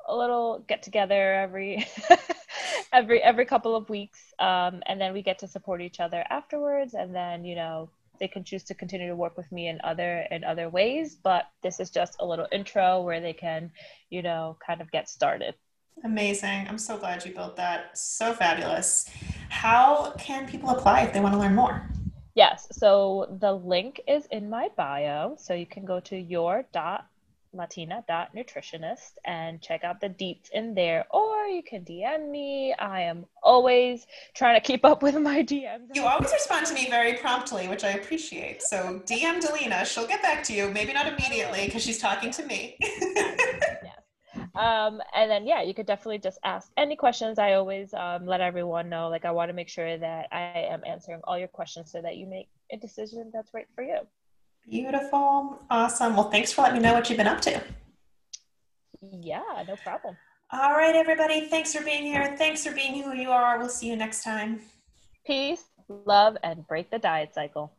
a 0.08 0.16
little 0.16 0.64
get 0.66 0.82
together 0.82 1.34
every 1.34 1.86
every 2.92 3.22
every 3.22 3.44
couple 3.44 3.74
of 3.74 3.88
weeks 3.90 4.32
um, 4.38 4.82
and 4.86 5.00
then 5.00 5.12
we 5.12 5.22
get 5.22 5.38
to 5.38 5.48
support 5.48 5.80
each 5.80 6.00
other 6.00 6.24
afterwards 6.30 6.94
and 6.94 7.14
then 7.14 7.44
you 7.44 7.54
know 7.54 7.90
they 8.20 8.28
can 8.28 8.42
choose 8.42 8.64
to 8.64 8.74
continue 8.74 9.08
to 9.08 9.16
work 9.16 9.36
with 9.36 9.50
me 9.52 9.68
in 9.68 9.80
other 9.84 10.26
in 10.30 10.44
other 10.44 10.68
ways 10.68 11.16
but 11.22 11.44
this 11.62 11.80
is 11.80 11.90
just 11.90 12.16
a 12.20 12.26
little 12.26 12.46
intro 12.52 13.02
where 13.02 13.20
they 13.20 13.32
can 13.32 13.70
you 14.10 14.22
know 14.22 14.56
kind 14.64 14.80
of 14.80 14.90
get 14.90 15.08
started. 15.08 15.54
Amazing. 16.04 16.66
I'm 16.68 16.78
so 16.78 16.96
glad 16.96 17.26
you 17.26 17.34
built 17.34 17.56
that. 17.56 17.98
So 17.98 18.32
fabulous. 18.32 19.10
How 19.48 20.12
can 20.12 20.46
people 20.46 20.70
apply 20.70 21.00
if 21.00 21.12
they 21.12 21.18
want 21.18 21.34
to 21.34 21.40
learn 21.40 21.56
more? 21.56 21.88
Yes 22.34 22.68
so 22.70 23.36
the 23.40 23.52
link 23.52 24.00
is 24.06 24.26
in 24.30 24.48
my 24.48 24.68
bio 24.76 25.34
so 25.38 25.54
you 25.54 25.66
can 25.66 25.84
go 25.84 25.98
to 26.00 26.16
your 26.16 26.64
dot 26.72 27.06
latina.nutritionist 27.52 29.12
and 29.24 29.60
check 29.60 29.84
out 29.84 30.00
the 30.00 30.08
deets 30.08 30.50
in 30.52 30.74
there 30.74 31.04
or 31.10 31.46
you 31.46 31.62
can 31.62 31.84
dm 31.84 32.30
me. 32.30 32.74
I 32.78 33.02
am 33.02 33.26
always 33.42 34.06
trying 34.34 34.60
to 34.60 34.60
keep 34.60 34.84
up 34.84 35.02
with 35.02 35.16
my 35.16 35.42
dms 35.42 35.94
you 35.94 36.04
always 36.04 36.32
respond 36.32 36.66
to 36.66 36.74
me 36.74 36.88
very 36.90 37.14
promptly 37.14 37.68
which 37.68 37.84
i 37.84 37.90
appreciate. 37.90 38.62
So 38.62 39.02
dm 39.06 39.40
dalina. 39.40 39.84
She'll 39.84 40.06
get 40.06 40.22
back 40.22 40.42
to 40.44 40.52
you. 40.52 40.70
Maybe 40.70 40.92
not 40.92 41.06
immediately 41.06 41.66
because 41.66 41.82
she's 41.82 41.98
talking 41.98 42.30
to 42.32 42.44
me. 42.46 42.78
Um, 44.54 45.00
and 45.14 45.30
then 45.30 45.46
yeah 45.46 45.62
you 45.62 45.72
could 45.72 45.86
definitely 45.86 46.18
just 46.18 46.38
ask 46.44 46.70
any 46.76 46.96
questions. 46.96 47.38
I 47.38 47.52
always 47.52 47.94
um, 47.94 48.26
let 48.26 48.40
everyone 48.40 48.88
know. 48.88 49.08
Like 49.08 49.24
i 49.24 49.30
want 49.30 49.50
to 49.50 49.52
make 49.52 49.68
sure 49.68 49.96
that 49.96 50.28
i 50.32 50.66
am 50.70 50.82
answering 50.84 51.20
all 51.24 51.38
your 51.38 51.48
questions 51.48 51.92
so 51.92 52.02
that 52.02 52.16
you 52.16 52.26
make 52.26 52.48
a 52.72 52.76
decision 52.76 53.30
that's 53.32 53.54
right 53.54 53.68
for 53.74 53.82
you 53.82 54.00
Beautiful. 54.68 55.58
Awesome. 55.70 56.14
Well, 56.14 56.30
thanks 56.30 56.52
for 56.52 56.62
letting 56.62 56.78
me 56.78 56.82
know 56.82 56.94
what 56.94 57.08
you've 57.08 57.16
been 57.16 57.26
up 57.26 57.40
to. 57.42 57.60
Yeah, 59.00 59.64
no 59.66 59.76
problem. 59.76 60.16
All 60.50 60.72
right, 60.72 60.94
everybody. 60.94 61.48
Thanks 61.48 61.74
for 61.74 61.82
being 61.82 62.04
here. 62.04 62.34
Thanks 62.36 62.66
for 62.66 62.72
being 62.72 63.02
who 63.02 63.14
you 63.14 63.30
are. 63.30 63.58
We'll 63.58 63.68
see 63.68 63.88
you 63.88 63.96
next 63.96 64.24
time. 64.24 64.60
Peace, 65.26 65.64
love, 65.88 66.36
and 66.42 66.66
break 66.66 66.90
the 66.90 66.98
diet 66.98 67.34
cycle. 67.34 67.72